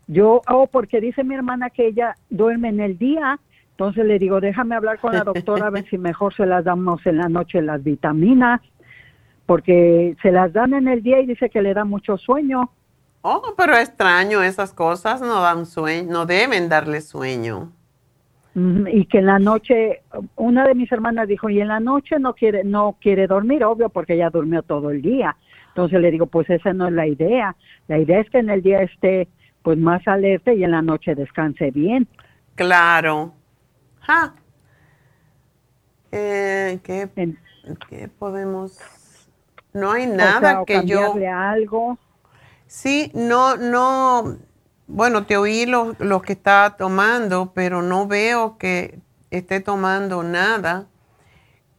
[0.07, 3.39] yo, oh, porque dice mi hermana que ella duerme en el día.
[3.71, 7.05] Entonces le digo, déjame hablar con la doctora a ver si mejor se las damos
[7.07, 8.61] en la noche las vitaminas,
[9.47, 12.71] porque se las dan en el día y dice que le da mucho sueño.
[13.23, 17.73] Oh, pero extraño, esas cosas no dan sueño, no deben darle sueño.
[18.55, 20.03] Y que en la noche
[20.37, 23.89] una de mis hermanas dijo y en la noche no quiere no quiere dormir obvio
[23.89, 25.39] porque ella durmió todo el día
[25.69, 27.57] entonces le digo pues esa no es la idea
[27.89, 29.29] la idea es que en el día esté
[29.63, 32.07] pues más alerta y en la noche descanse bien
[32.55, 33.35] Claro.
[34.01, 34.35] Ja.
[36.11, 37.09] Eh, ¿qué,
[37.89, 38.79] qué podemos?
[39.73, 41.15] No hay O nada sea, o que yo.
[41.35, 41.99] algo
[42.73, 44.39] Sí, no, no.
[44.87, 48.99] Bueno, te oí lo, lo que está tomando, pero no veo que
[49.31, 50.89] esté tomando nada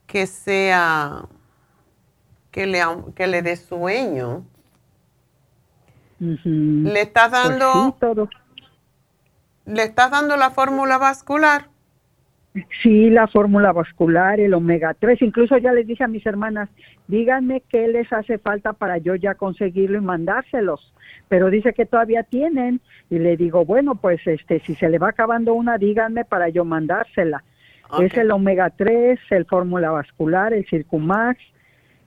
[0.06, 1.28] que sea
[2.52, 2.80] que le,
[3.16, 4.44] que le dé sueño.
[6.84, 7.94] ¿Le estás Pues dando, sí,
[9.66, 11.70] le estás dando la fórmula vascular?
[12.82, 16.68] Sí, la fórmula vascular, el omega 3, incluso ya les dije a mis hermanas,
[17.08, 20.92] díganme qué les hace falta para yo ya conseguirlo y mandárselos.
[21.28, 25.08] Pero dice que todavía tienen y le digo, bueno, pues este si se le va
[25.08, 27.42] acabando una, díganme para yo mandársela.
[28.00, 31.40] Es el omega 3, el fórmula vascular, el Circumax,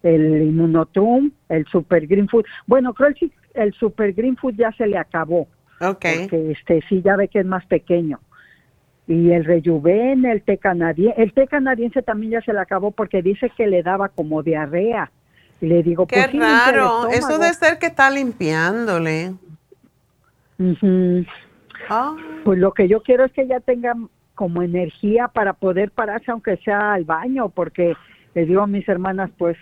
[0.01, 2.45] el Immunotrum, el Super Green Food.
[2.65, 5.47] Bueno, creo que el, el Super Green Food ya se le acabó.
[5.79, 6.21] Okay.
[6.21, 8.19] Porque este sí ya ve que es más pequeño
[9.07, 13.21] y el rejuven, el té canadiense, el té canadiense también ya se le acabó porque
[13.21, 15.11] dice que le daba como diarrea.
[15.61, 17.07] Y le digo, Qué pues sí, raro.
[17.09, 19.33] Eso debe ser que está limpiándole.
[20.59, 21.25] Ujú.
[21.89, 22.15] Ah.
[22.43, 23.95] Pues lo que yo quiero es que ella tenga
[24.35, 27.95] como energía para poder pararse aunque sea al baño, porque
[28.35, 29.57] les digo a mis hermanas, pues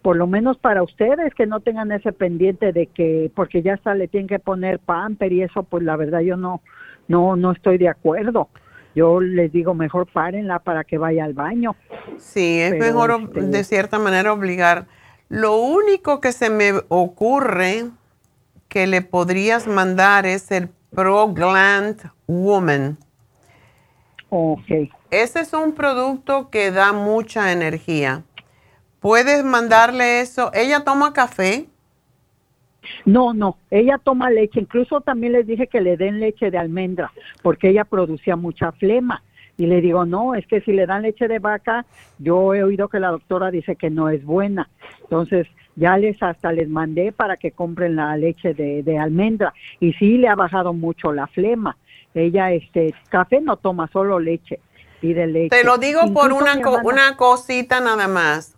[0.00, 3.92] por lo menos para ustedes que no tengan ese pendiente de que porque ya está
[3.94, 6.62] le tienen que poner pamper y eso pues la verdad yo no
[7.08, 8.48] no no estoy de acuerdo
[8.96, 11.76] yo les digo mejor párenla para que vaya al baño
[12.18, 14.86] Sí, es Pero, mejor este- de cierta manera obligar.
[15.28, 17.84] Lo único que se me ocurre
[18.68, 22.96] que le podrías mandar es el Pro Gland Woman.
[24.30, 24.90] Ok.
[25.10, 28.22] Ese es un producto que da mucha energía.
[29.00, 30.50] Puedes mandarle eso.
[30.54, 31.68] Ella toma café.
[33.04, 37.12] No, no, ella toma leche, incluso también les dije que le den leche de almendra,
[37.42, 39.22] porque ella producía mucha flema.
[39.58, 41.86] Y le digo, no, es que si le dan leche de vaca,
[42.18, 44.68] yo he oído que la doctora dice que no es buena.
[45.04, 45.46] Entonces,
[45.76, 49.54] ya les hasta les mandé para que compren la leche de, de almendra.
[49.80, 51.76] Y sí le ha bajado mucho la flema.
[52.14, 54.60] Ella, este, café no toma, solo leche.
[55.00, 55.56] Pide leche.
[55.56, 58.56] Te lo digo por una, co- una cosita nada más.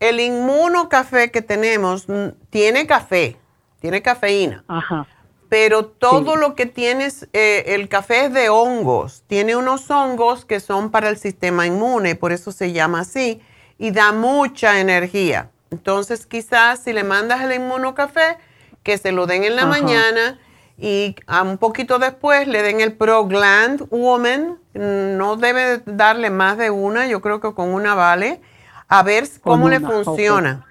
[0.00, 3.36] El inmuno café que tenemos mm, tiene café,
[3.80, 4.64] tiene cafeína.
[4.68, 5.06] Ajá.
[5.48, 9.22] Pero todo lo que tienes, eh, el café es de hongos.
[9.28, 13.40] Tiene unos hongos que son para el sistema inmune, por eso se llama así,
[13.78, 15.50] y da mucha energía.
[15.70, 18.38] Entonces, quizás si le mandas el inmunocafé,
[18.82, 19.70] que se lo den en la Ajá.
[19.70, 20.38] mañana
[20.78, 24.58] y a un poquito después le den el Pro Gland Woman.
[24.74, 28.40] No debe darle más de una, yo creo que con una vale.
[28.88, 30.66] A ver cómo le una, funciona.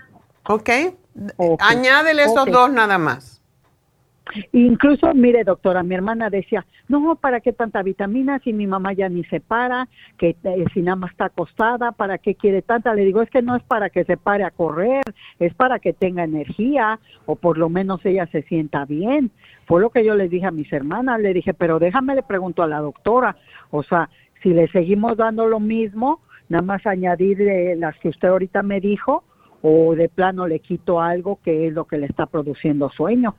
[0.47, 0.69] ¿Ok?
[1.59, 3.41] Añádele esos dos nada más.
[4.51, 9.07] Incluso, mire, doctora, mi hermana decía, no, ¿para qué tanta vitamina si mi mamá ya
[9.07, 9.87] ni se para,
[10.17, 12.93] que eh, si nada más está acostada, ¿para qué quiere tanta?
[12.95, 15.03] Le digo, es que no es para que se pare a correr,
[15.39, 19.31] es para que tenga energía o por lo menos ella se sienta bien.
[19.67, 22.63] Fue lo que yo le dije a mis hermanas, le dije, pero déjame le pregunto
[22.63, 23.37] a la doctora,
[23.69, 24.09] o sea,
[24.41, 26.19] si le seguimos dando lo mismo,
[26.49, 29.23] nada más añadir eh, las que usted ahorita me dijo
[29.67, 33.35] o de plano le quito algo que es lo que le está produciendo sueño.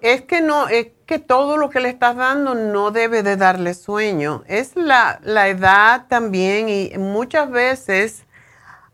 [0.00, 3.74] Es que no, es que todo lo que le estás dando no debe de darle
[3.74, 4.42] sueño.
[4.46, 8.24] Es la, la edad también y muchas veces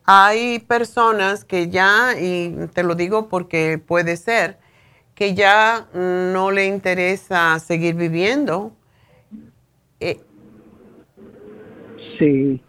[0.04, 4.58] hay personas que ya, y te lo digo porque puede ser,
[5.14, 8.72] que ya no le interesa seguir viviendo.
[10.00, 10.20] Eh,
[12.18, 12.60] Sí.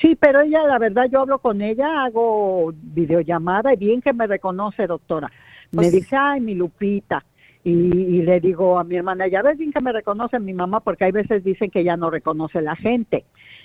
[0.00, 4.26] Sí, pero ella, la verdad, yo hablo con ella, hago videollamada y bien que me
[4.26, 5.28] reconoce, doctora.
[5.72, 7.24] Me Pues- dice, ay, mi Lupita.
[7.64, 10.78] Y, y le digo a mi hermana, ya ves bien que me reconoce mi mamá,
[10.80, 13.24] porque hay veces dicen que ya no reconoce la gente.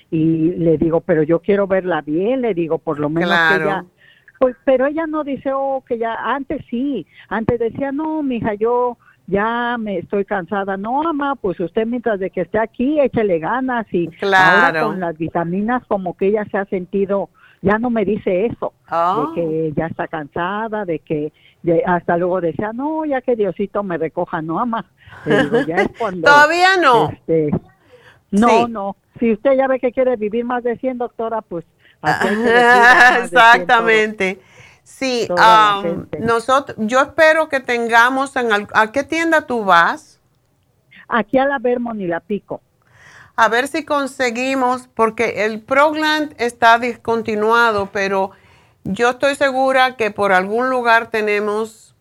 [0.09, 3.57] Y le digo, pero yo quiero verla bien, le digo, por lo menos Claro.
[3.63, 3.85] que ella...
[4.39, 8.97] Pues, pero ella no dice, oh, que ya, antes sí, antes decía, no, mija, yo
[9.31, 10.75] ya me estoy cansada.
[10.77, 14.09] No, mamá, pues usted mientras de que esté aquí, échele ganas y
[14.61, 17.29] ahora con las vitaminas como que ella se ha sentido,
[17.61, 21.31] ya no me dice eso, de que ya está cansada, de que
[21.63, 24.85] de- hasta luego decía, no, ya que Diosito me recoja, no, mamá.
[25.25, 26.27] Le digo, ya es cuando...
[26.27, 27.09] Todavía no.
[27.09, 27.51] este,
[28.31, 28.65] no, Sí.
[28.71, 28.95] no.
[29.19, 31.63] Si usted ya ve que quiere vivir más de 100, doctora, pues...
[32.01, 33.39] así hay que decir, más de 100 todo.
[33.53, 34.39] Exactamente.
[34.83, 40.19] Sí, um, nosotros, yo espero que tengamos en al- ¿a qué tienda tú vas?
[41.07, 42.61] Aquí a la Vermont y la Pico.
[43.35, 48.31] A ver si conseguimos, porque el Progland está discontinuado, pero
[48.83, 51.95] yo estoy segura que por algún lugar tenemos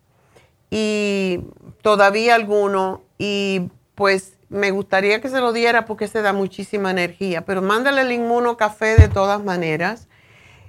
[0.69, 1.39] y
[1.81, 7.43] todavía alguno y pues me gustaría que se lo diera porque se da muchísima energía,
[7.45, 10.07] pero mándale el inmuno café de todas maneras.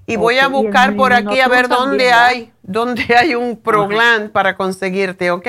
[0.07, 4.57] Y voy a buscar por aquí a ver dónde hay, dónde hay un Progland para
[4.57, 5.47] conseguirte, ¿ok?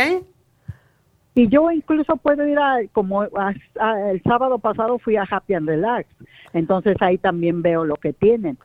[1.35, 5.55] Y yo incluso puedo ir a, como a- a- el sábado pasado fui a Happy
[5.55, 6.07] and Relax,
[6.53, 8.57] entonces ahí también veo lo que tienen.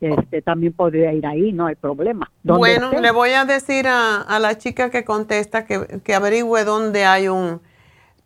[0.00, 2.30] Este, también podría ir ahí, no hay problema.
[2.42, 3.00] Bueno, esté.
[3.00, 7.28] le voy a decir a, a la chica que contesta que, que averigüe dónde hay
[7.28, 7.60] un...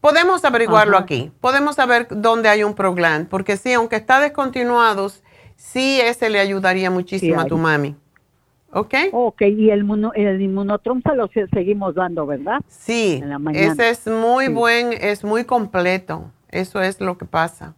[0.01, 1.05] Podemos averiguarlo Ajá.
[1.05, 5.09] aquí, podemos saber dónde hay un Progland, porque sí, aunque está descontinuado,
[5.59, 7.97] sí ese le ayudaría muchísimo Sí, a tu mami.
[8.73, 8.95] ¿Ok?
[9.13, 12.61] Ok, y el, mono- el inmunotrum se lo se- seguimos dando, ¿verdad?
[12.69, 13.73] Sí, En la mañana.
[13.73, 14.53] ese es muy Sí.
[14.53, 17.75] buen, es muy completo, eso es lo que pasa.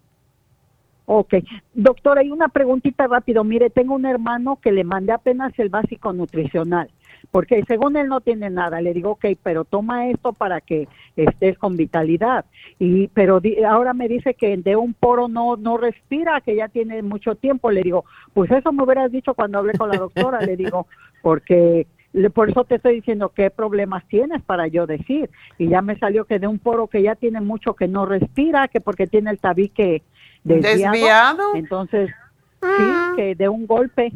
[1.06, 1.34] Ok.
[1.74, 3.42] Doctora, hay una preguntita rápido.
[3.44, 6.90] Mire, tengo un hermano que le mandé apenas el básico nutricional,
[7.30, 8.80] porque según él no tiene nada.
[8.80, 12.44] Le digo, ok, pero toma esto para que estés con vitalidad.
[12.78, 16.68] Y pero di- ahora me dice que de un poro no no respira, que ya
[16.68, 17.70] tiene mucho tiempo.
[17.70, 20.40] Le digo, pues eso me hubieras dicho cuando hablé con la doctora.
[20.40, 20.86] le digo,
[21.22, 21.86] porque
[22.34, 25.30] por eso te estoy diciendo qué problemas tienes para yo decir.
[25.58, 28.66] Y ya me salió que de un poro que ya tiene mucho que no respira,
[28.68, 30.02] que porque tiene el tabique
[30.42, 30.92] desviado.
[30.94, 31.42] ¿Desviado?
[31.54, 32.10] Entonces,
[32.60, 32.66] sí,
[33.16, 34.12] que de un golpe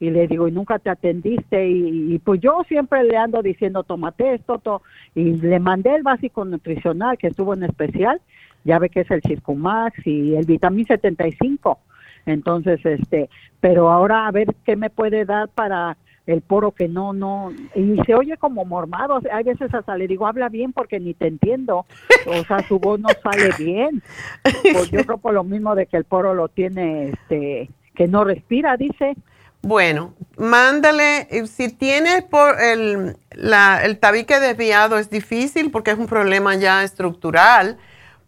[0.00, 1.68] Y le digo, y nunca te atendiste.
[1.68, 4.82] Y, pues yo siempre le ando diciendo, tómate esto, to-".
[5.14, 8.20] y le mandé el básico nutricional que estuvo en especial.
[8.64, 11.78] Ya ve que es el Circumax y el Vitamin 75.
[12.26, 13.30] Entonces, este,
[13.60, 15.96] pero ahora a ver qué me puede dar para
[16.28, 20.26] el poro que no, no, y se oye como mormado, hay veces hasta le digo,
[20.26, 21.86] habla bien porque ni te entiendo,
[22.26, 24.02] o sea, su voz no sale bien,
[24.42, 28.24] pues yo creo por lo mismo de que el poro lo tiene, este, que no
[28.24, 29.16] respira, dice.
[29.62, 35.98] Bueno, mándale, eh, si tienes por el, la, el tabique desviado es difícil porque es
[35.98, 37.76] un problema ya estructural,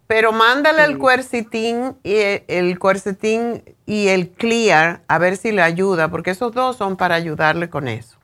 [0.07, 5.61] pero mándale el cuercitín y el, el cuercetín y el clear a ver si le
[5.61, 8.17] ayuda, porque esos dos son para ayudarle con eso.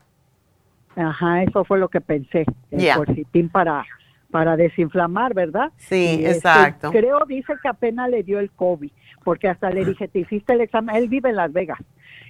[0.95, 2.95] Ajá, eso fue lo que pensé, el Ya.
[2.95, 3.85] quercetín para
[4.29, 5.71] para desinflamar, ¿verdad?
[5.77, 6.91] Sí, Y, este, exacto.
[6.91, 8.91] creo, dice que apenas le dio el COVID,
[9.23, 10.97] porque hasta le dije, ¿te hiciste el examen?
[10.97, 11.79] Él vive en Las Vegas.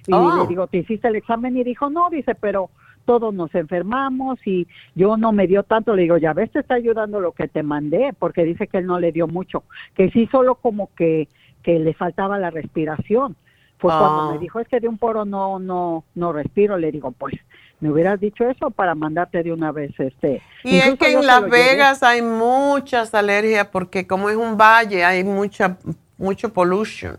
[0.08, 0.42] Y Oh.
[0.42, 1.56] le digo, ¿te hiciste el examen?
[1.58, 2.70] Y dijo, no, dice, pero
[3.06, 5.96] todos nos enfermamos y yo no me dio tanto.
[5.96, 8.86] Le digo, ya ves, te está ayudando lo que te mandé, porque dice que él
[8.86, 9.64] no le dio mucho,
[9.96, 11.28] que sí solo como que,
[11.64, 13.36] que le faltaba la respiración.
[13.80, 16.80] Fue cuando me dijo, es que de un poro no, no, no respiro.
[16.80, 17.36] Le digo, pues,
[17.80, 20.42] me hubieras dicho eso para mandarte de una vez este.
[20.64, 21.48] Y es que en Las.
[21.48, 25.78] Vegas hay muchas alergias porque como es un valle hay mucha
[26.18, 27.16] mucho pollution.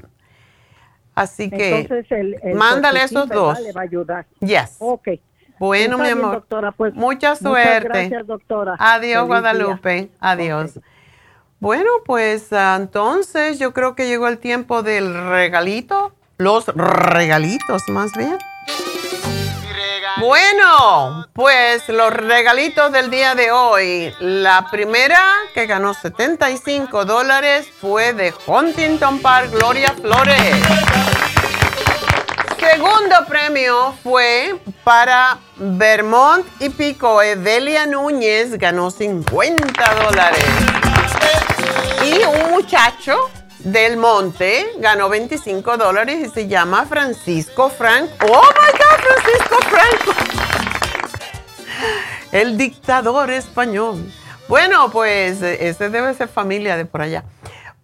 [1.21, 3.61] Así que Entonces, el, el mándale Cortisin, esos dos.
[3.61, 4.27] Le va a ayudar.
[4.41, 4.77] Yes.
[4.79, 5.09] Ok.
[5.59, 6.35] Bueno, Está mi bien, amor.
[6.37, 7.89] doctora, pues, Mucha muchas suerte.
[7.89, 8.77] gracias, doctora.
[8.79, 9.95] Adiós, Feliz Guadalupe.
[9.95, 10.09] día.
[10.21, 10.79] Adiós.
[11.61, 16.13] Bueno, pues ah, entonces yo creo que llegó el tiempo del regalito.
[16.37, 18.39] Los regalitos, más bien.
[20.21, 24.13] Bueno, pues los regalitos del día de hoy.
[24.19, 25.21] La primera
[25.55, 30.57] que ganó 75 dólares fue de Huntington Park, Gloria Flores.
[32.59, 37.23] Segundo premio fue para Vermont y Pico.
[37.23, 40.45] Evelia Núñez ganó 50 dólares.
[42.05, 43.31] Y un muchacho
[43.61, 48.15] del monte ganó 25 dólares y se llama Francisco Franco.
[48.23, 50.13] ¡Oh, my God, Francisco Franco!
[52.33, 54.13] El dictador español.
[54.49, 57.25] Bueno, pues ese debe ser familia de por allá.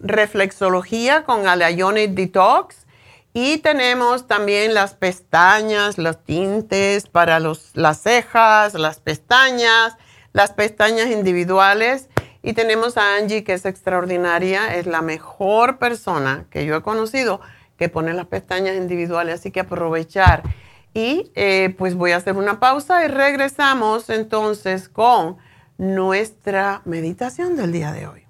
[0.00, 2.86] reflexología con Ionic Detox
[3.32, 9.96] y tenemos también las pestañas, los tintes para los, las cejas, las pestañas,
[10.32, 12.08] las pestañas individuales.
[12.42, 17.40] Y tenemos a Angie, que es extraordinaria, es la mejor persona que yo he conocido
[17.78, 20.42] que pone las pestañas individuales, así que aprovechar.
[20.92, 25.38] Y eh, pues voy a hacer una pausa y regresamos entonces con
[25.78, 28.29] nuestra meditación del día de hoy.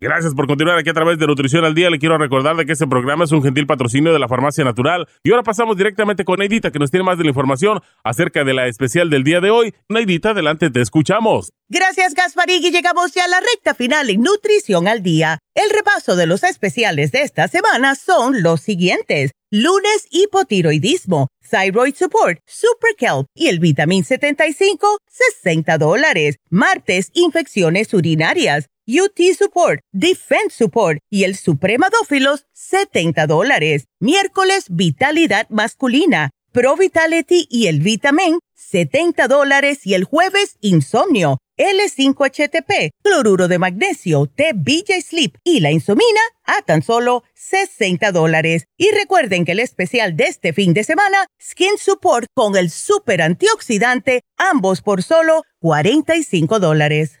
[0.00, 1.90] Gracias por continuar aquí a través de Nutrición al Día.
[1.90, 5.08] Le quiero recordar de que este programa es un gentil patrocinio de la Farmacia Natural.
[5.24, 8.54] Y ahora pasamos directamente con Neidita, que nos tiene más de la información acerca de
[8.54, 9.74] la especial del día de hoy.
[9.88, 11.50] Neidita, adelante, te escuchamos.
[11.68, 15.40] Gracias, Gasparín, y llegamos ya a la recta final en Nutrición al Día.
[15.56, 19.32] El repaso de los especiales de esta semana son los siguientes.
[19.50, 26.36] Lunes, hipotiroidismo, Thyroid Support, Super Kelp y el Vitamin 75, 60 dólares.
[26.50, 28.68] Martes, infecciones urinarias.
[28.88, 33.84] UT Support, Defense Support y el Supremadófilos, 70 dólares.
[34.00, 39.80] Miércoles, Vitalidad Masculina, Pro Vitality y el Vitamin, 70 dólares.
[39.84, 46.80] Y el jueves, Insomnio, L5HTP, Cloruro de Magnesio, T-BJ Sleep y la Insomina a tan
[46.80, 48.64] solo 60 dólares.
[48.78, 53.20] Y recuerden que el especial de este fin de semana, Skin Support con el Super
[53.20, 57.20] Antioxidante, ambos por solo 45 dólares.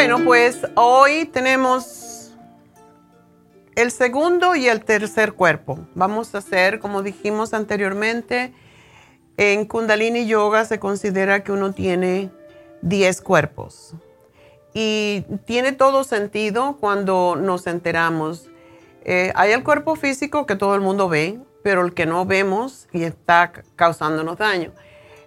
[0.00, 2.32] Bueno, pues hoy tenemos
[3.74, 5.78] el segundo y el tercer cuerpo.
[5.94, 8.54] Vamos a hacer, como dijimos anteriormente,
[9.36, 12.30] en Kundalini Yoga se considera que uno tiene
[12.80, 13.92] 10 cuerpos.
[14.72, 18.48] Y tiene todo sentido cuando nos enteramos.
[19.04, 22.88] Eh, hay el cuerpo físico que todo el mundo ve, pero el que no vemos
[22.90, 24.72] y está causándonos daño.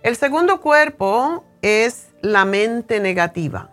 [0.02, 3.70] El segundo cuerpo es la mente negativa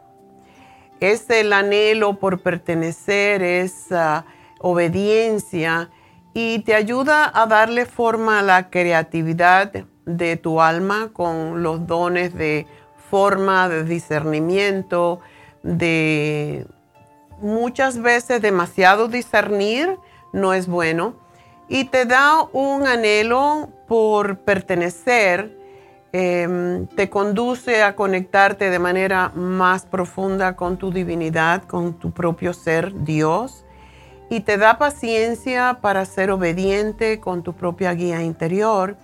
[1.00, 4.24] es el anhelo por pertenecer, esa
[4.58, 5.90] obediencia
[6.34, 9.72] y te ayuda a darle forma a la creatividad
[10.04, 12.66] de tu alma con los dones de
[13.10, 15.20] forma, de discernimiento,
[15.62, 16.66] de
[17.40, 19.96] muchas veces demasiado discernir
[20.32, 21.14] no es bueno
[21.68, 25.59] y te da un anhelo por pertenecer
[26.12, 32.52] Em, te conduce a conectarte de manera más profunda con tu divinidad, con tu propio
[32.52, 33.64] ser, Dios,
[34.28, 38.96] y te da paciencia para ser obediente con tu propia guía interior.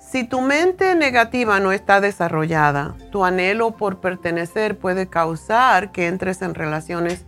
[0.00, 6.42] Si tu mente negativa no está desarrollada, tu anhelo por pertenecer puede causar que entres
[6.42, 7.24] en relaciones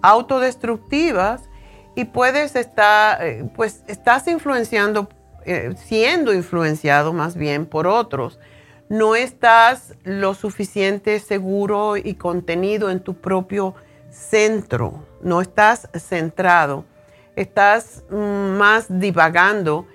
[0.00, 1.42] autodestructivas
[1.94, 5.08] y puedes estar, eh, pues estás influenciando
[5.44, 8.38] eh, siendo influenciado más bien por otros.
[8.88, 13.74] No estás lo suficiente seguro y contenido en tu propio
[14.10, 16.84] centro, no estás centrado,
[17.36, 19.86] estás mm, más divagando.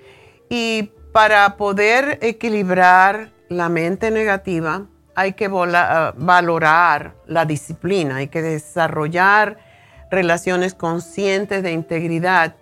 [0.49, 8.41] Y para poder equilibrar la mente negativa hay que ah, valorar la disciplina, hay que
[8.41, 9.57] desarrollar
[10.09, 12.55] relaciones conscientes de integridad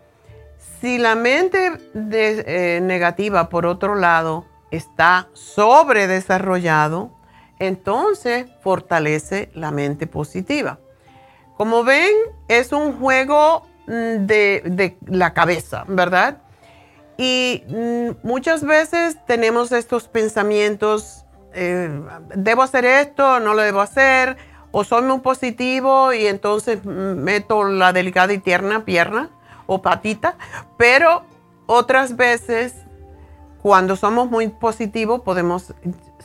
[0.82, 7.12] si la mente eh, negativa, por otro lado, está sobredesarrollado,
[7.60, 10.80] entonces fortalece la mente positiva.
[11.56, 12.12] Como ven,
[12.48, 16.40] es un juego mm, de, la cabeza, ¿verdad?
[17.16, 22.02] Y mm, muchas veces tenemos estos pensamientos, eh,
[22.36, 24.36] debo hacer esto, no lo debo hacer,
[24.72, 29.30] o soy muy positivo y entonces meto la delicada y tierna pierna
[29.66, 30.36] o patita,
[30.78, 31.24] pero
[31.66, 32.74] otras veces
[33.62, 35.74] cuando somos muy positivos podemos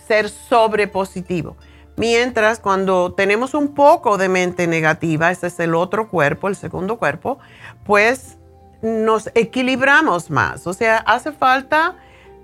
[0.07, 1.57] ser sobrepositivos.
[1.97, 6.99] Mientras cuando tenemos un poco de mente negativa, ese es el otro cuerpo, el segundo
[6.99, 7.39] cuerpo,
[7.85, 8.37] pues
[8.83, 10.67] nos equilibramos más.
[10.67, 11.95] O sea, hace falta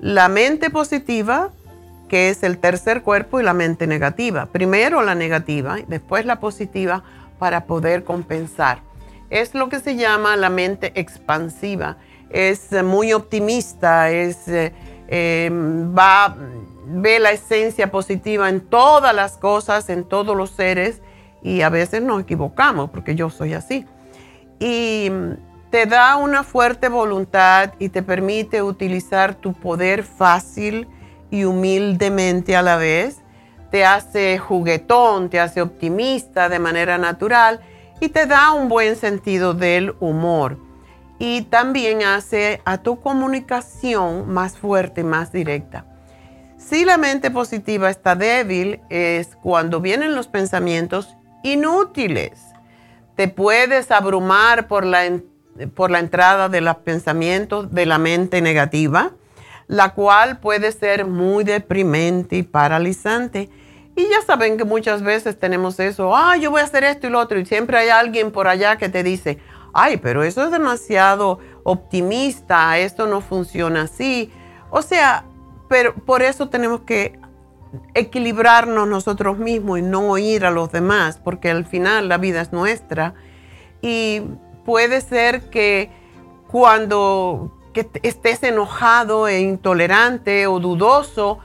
[0.01, 1.51] la mente positiva,
[2.09, 4.47] que es el tercer cuerpo, y la mente negativa.
[4.47, 7.03] Primero la negativa, después la positiva
[7.39, 8.81] para poder compensar
[9.33, 11.97] es lo que se llama la mente expansiva.
[12.29, 14.73] Es muy optimista, es, eh,
[15.09, 16.37] em, va,
[16.87, 21.01] ve la esencia positiva en todas las cosas, en todos los seres
[21.43, 23.87] y a veces nos equivocamos porque yo soy así.
[24.61, 25.11] Y
[25.71, 30.89] te da una fuerte voluntad y te permite utilizar tu poder fácil
[31.31, 33.23] y humildemente a la vez.
[33.71, 37.61] Te hace juguetón, te hace optimista de manera natural
[38.03, 40.59] y te da un buen sentido del humor.
[41.21, 45.85] y también hace a tu comunicación más fuerte, más directa.
[46.59, 52.41] Si la mente positiva está débil es cuando vienen los pensamientos inútiles.
[53.15, 55.21] Te puedes abrumar por la,
[55.77, 59.13] por la entrada de los pensamientos de la mente negativa,
[59.69, 63.49] la cual puede ser muy deprimente y paralizante.
[63.95, 67.11] Y ya saben que muchas veces tenemos eso, ah, yo voy a hacer esto y
[67.11, 69.39] lo otro, y siempre hay alguien por allá que te dice,
[69.75, 74.33] ay, pero eso es demasiado optimista, esto no funciona así.
[74.71, 75.25] O sea,
[75.69, 77.19] pero por eso tenemos que
[77.95, 82.53] equilibrarnos nosotros mismos y no oír a los demás, porque al final la vida es
[82.53, 83.15] nuestra.
[83.81, 84.23] Y
[84.65, 85.91] puede ser que
[86.49, 87.59] cuando
[88.03, 91.39] estés enojado e intolerante o dudoso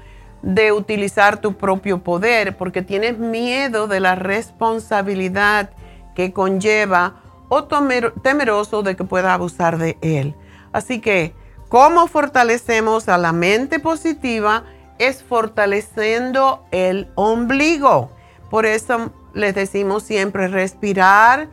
[0.47, 5.71] de utilizar tu propio poder, porque tienes miedo de la responsabilidad
[6.15, 7.15] que conlleva
[7.49, 10.35] o temeroso de que pueda abusar de él.
[10.71, 11.35] Así que,
[11.67, 14.63] ¿cómo fortalecemos a la mente positiva?
[14.99, 18.09] Es fortaleciendo el ombligo.
[18.49, 21.49] Por eso les decimos siempre respirar,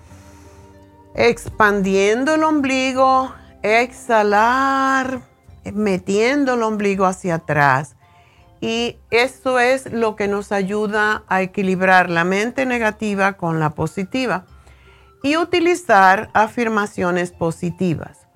[1.16, 3.34] expandiendo el ombligo,
[3.64, 5.20] exhalar,
[5.72, 7.93] metiendo el ombligo hacia atrás.
[8.64, 14.46] Y eso es lo que nos ayuda a equilibrar la mente negativa con la positiva
[15.22, 18.26] y utilizar afirmaciones positivas.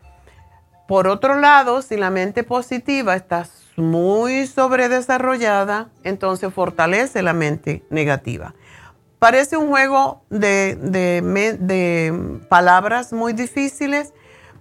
[0.86, 3.46] Por otro lado, si la mente positiva está
[3.76, 8.54] muy sobredesarrollada, entonces fortalece la mente negativa.
[9.18, 14.12] Parece un juego de, de, palabras muy difíciles,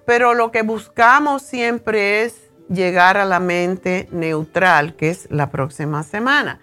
[0.05, 6.03] pero lo que buscamos siempre es llegar a la mente neutral, que es la próxima
[6.03, 6.59] semana.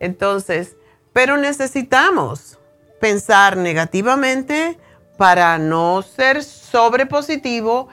[0.00, 0.76] Entonces,
[1.12, 2.58] pero necesitamos
[3.00, 4.78] pensar negativamente
[5.16, 7.88] para no ser sobrepositivo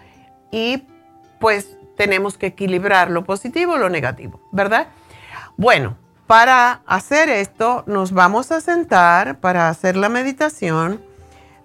[0.51, 0.83] y
[1.39, 4.87] pues tenemos que equilibrar lo positivo y lo negativo, ¿verdad?
[5.57, 11.01] Bueno, para hacer esto nos vamos a sentar para hacer la meditación.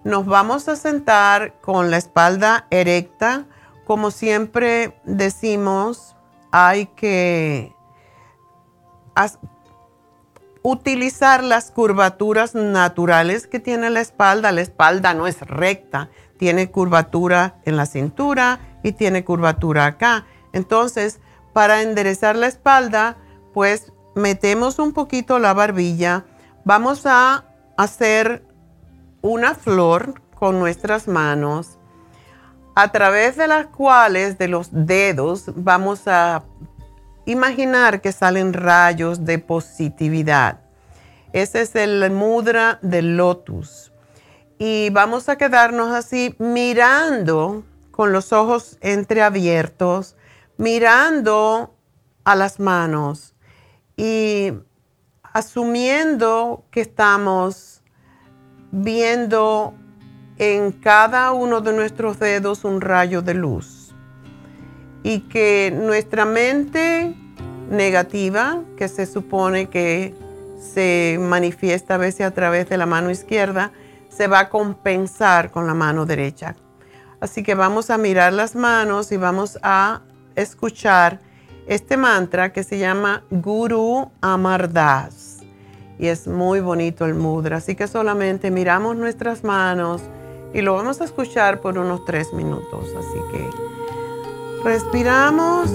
[0.05, 3.45] Nos vamos a sentar con la espalda erecta.
[3.89, 6.15] Como siempre decimos,
[6.53, 7.75] hay que
[10.61, 14.53] utilizar las curvaturas naturales que tiene la espalda.
[14.53, 20.27] La espalda no es recta, tiene curvatura en la cintura y tiene curvatura acá.
[20.53, 21.19] Entonces,
[21.55, 23.17] para enderezar la espalda,
[23.55, 26.27] pues metemos un poquito la barbilla.
[26.63, 27.47] Vamos a
[27.79, 28.45] hacer
[29.23, 31.78] una flor con nuestras manos,
[32.81, 36.45] a través de las cuales de los dedos vamos a
[37.27, 40.61] imaginar que salen rayos de positividad.
[41.33, 43.91] Ese es el mudra del lotus.
[44.61, 50.15] Y vamos a quedarnos así mirando con los ojos entreabiertos,
[50.57, 51.75] mirando
[52.23, 53.35] a las manos
[53.97, 54.53] y
[55.25, 57.83] asumiendo que estamos
[58.71, 59.75] viendo
[60.39, 63.95] en cada uno de nuestros dedos un rayo de luz
[65.03, 67.15] y que nuestra mente
[67.71, 70.15] negativa, que se supone que
[70.61, 73.73] se manifiesta a veces a través de la mano izquierda,
[74.09, 76.57] se va a compensar con la mano derecha.
[77.21, 80.03] Así que vamos a mirar las manos y vamos a
[80.37, 81.21] escuchar
[81.67, 85.39] este mantra que se llama Guru Amardas.
[85.99, 87.57] Y es muy bonito el mudra.
[87.57, 90.03] Así que solamente miramos nuestras manos
[90.55, 92.95] y lo vamos a escuchar por unos tres minutos.
[92.97, 93.49] Así que
[94.65, 95.71] Respiramos.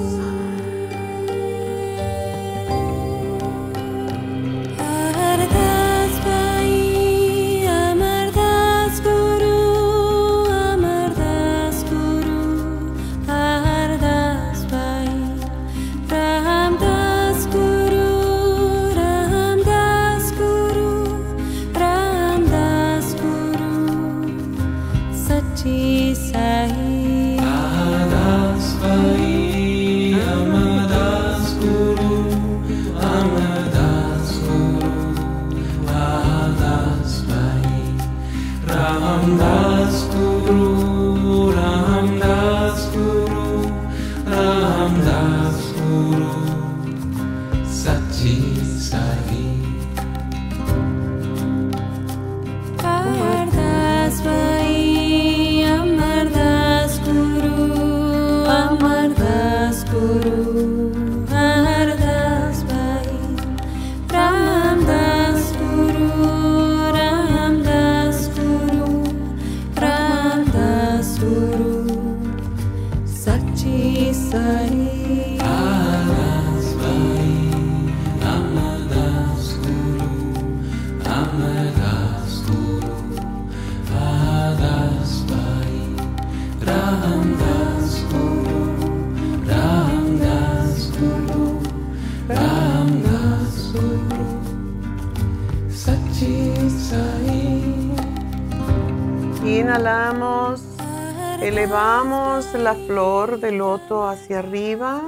[102.75, 105.01] Flor de loto hacia arriba.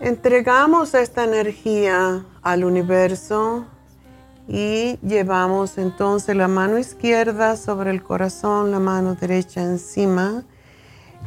[0.00, 3.66] Entregamos esta energía al universo
[4.48, 10.44] y llevamos entonces la mano izquierda sobre el corazón, la mano derecha encima.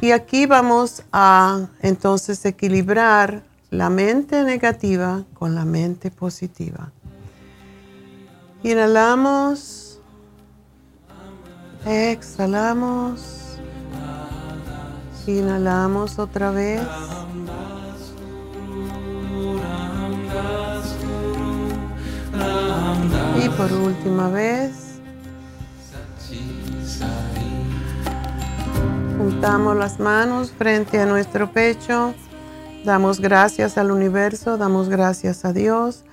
[0.00, 6.90] Y aquí vamos a entonces equilibrar la mente negativa con la mente positiva.
[8.62, 10.00] Inhalamos,
[11.86, 13.39] exhalamos,
[15.38, 16.82] inhalamos otra vez.
[23.42, 25.00] Y por última vez,
[29.18, 32.14] juntamos las manos frente a nuestro pecho,
[32.84, 36.04] damos gracias al universo, damos gracias a Dios,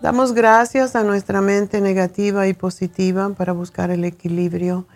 [0.00, 4.86] damos gracias a nuestra mente negativa y positiva para buscar el equilibrio.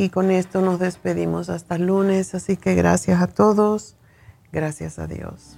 [0.00, 3.96] Y con esto nos despedimos hasta el lunes, así que gracias a todos,
[4.52, 5.57] gracias a Dios.